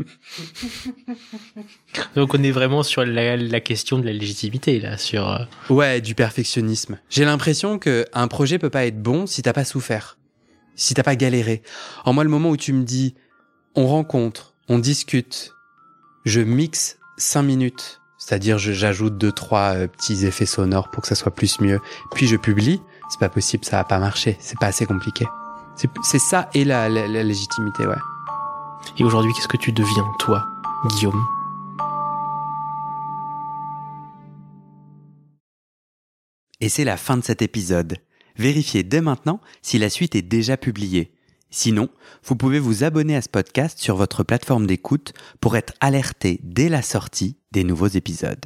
Donc 2.16 2.34
on 2.34 2.44
est 2.44 2.52
vraiment 2.52 2.84
sur 2.84 3.06
la, 3.06 3.60
question 3.60 3.98
de 3.98 4.06
la 4.06 4.14
légitimité 4.14 4.80
là, 4.80 4.98
sur. 4.98 5.28
Euh, 5.30 5.40
ouais, 5.70 6.02
du 6.02 6.16
perfectionnisme. 6.16 7.00
J'ai 7.10 7.26
l'impression 7.26 7.80
que 7.80 8.06
un 8.14 8.28
projet 8.28 8.60
peut 8.60 8.70
pas 8.70 8.86
être 8.86 9.02
bon 9.02 9.26
si 9.26 9.42
t'as 9.42 9.54
pas 9.54 9.66
souffert 9.66 10.20
si 10.80 10.94
t'as 10.94 11.04
pas 11.04 11.16
galéré. 11.16 11.62
En 12.06 12.14
moi, 12.14 12.24
le 12.24 12.30
moment 12.30 12.50
où 12.50 12.58
tu 12.58 12.74
me 12.74 12.84
dis, 12.84 13.14
on 13.76 13.86
rencontre, 13.88 14.56
on 14.70 14.80
discute, 14.80 15.54
je 16.26 16.42
mixe 16.42 16.98
cinq 17.18 17.44
minutes, 17.44 18.02
c'est-à-dire 18.18 18.58
j'ajoute 18.58 19.18
deux 19.18 19.32
trois 19.32 19.76
euh, 19.76 19.88
petits 19.88 20.26
effets 20.26 20.46
sonores 20.46 20.90
pour 20.90 21.02
que 21.02 21.08
ça 21.08 21.16
soit 21.16 21.36
plus 21.36 21.60
mieux, 21.60 21.80
puis 22.12 22.28
je 22.28 22.38
publie, 22.38 22.82
c'est 23.10 23.20
pas 23.20 23.30
possible, 23.30 23.66
ça 23.66 23.78
va 23.78 23.84
pas 23.84 24.00
marcher, 24.00 24.38
c'est 24.40 24.58
pas 24.60 24.68
assez 24.68 24.86
compliqué. 24.86 25.26
C'est 26.04 26.20
ça 26.20 26.50
et 26.54 26.66
la, 26.66 26.90
la, 26.90 27.08
la 27.08 27.24
légitimité, 27.24 27.88
ouais. 27.88 27.96
Et 28.98 29.04
aujourd'hui, 29.04 29.32
qu'est-ce 29.34 29.48
que 29.48 29.58
tu 29.58 29.72
deviens, 29.72 30.06
toi, 30.20 30.46
Guillaume? 30.90 31.26
Et 36.60 36.68
c'est 36.68 36.84
la 36.84 36.98
fin 36.98 37.16
de 37.16 37.24
cet 37.24 37.42
épisode 37.42 37.98
vérifiez 38.40 38.84
dès 38.84 39.02
maintenant 39.02 39.40
si 39.62 39.78
la 39.78 39.90
suite 39.90 40.16
est 40.16 40.24
déjà 40.24 40.58
publiée. 40.58 41.14
Sinon, 41.52 41.90
vous 42.24 42.36
pouvez 42.36 42.60
vous 42.60 42.84
abonner 42.84 43.16
à 43.16 43.22
ce 43.22 43.30
podcast 43.30 43.80
sur 43.80 43.96
votre 43.96 44.24
plateforme 44.24 44.66
d'écoute 44.66 45.14
pour 45.42 45.58
être 45.58 45.74
alerté 45.80 46.40
dès 46.44 46.70
la 46.70 46.82
sortie 46.82 47.38
des 47.52 47.64
nouveaux 47.64 47.88
épisodes. 47.88 48.46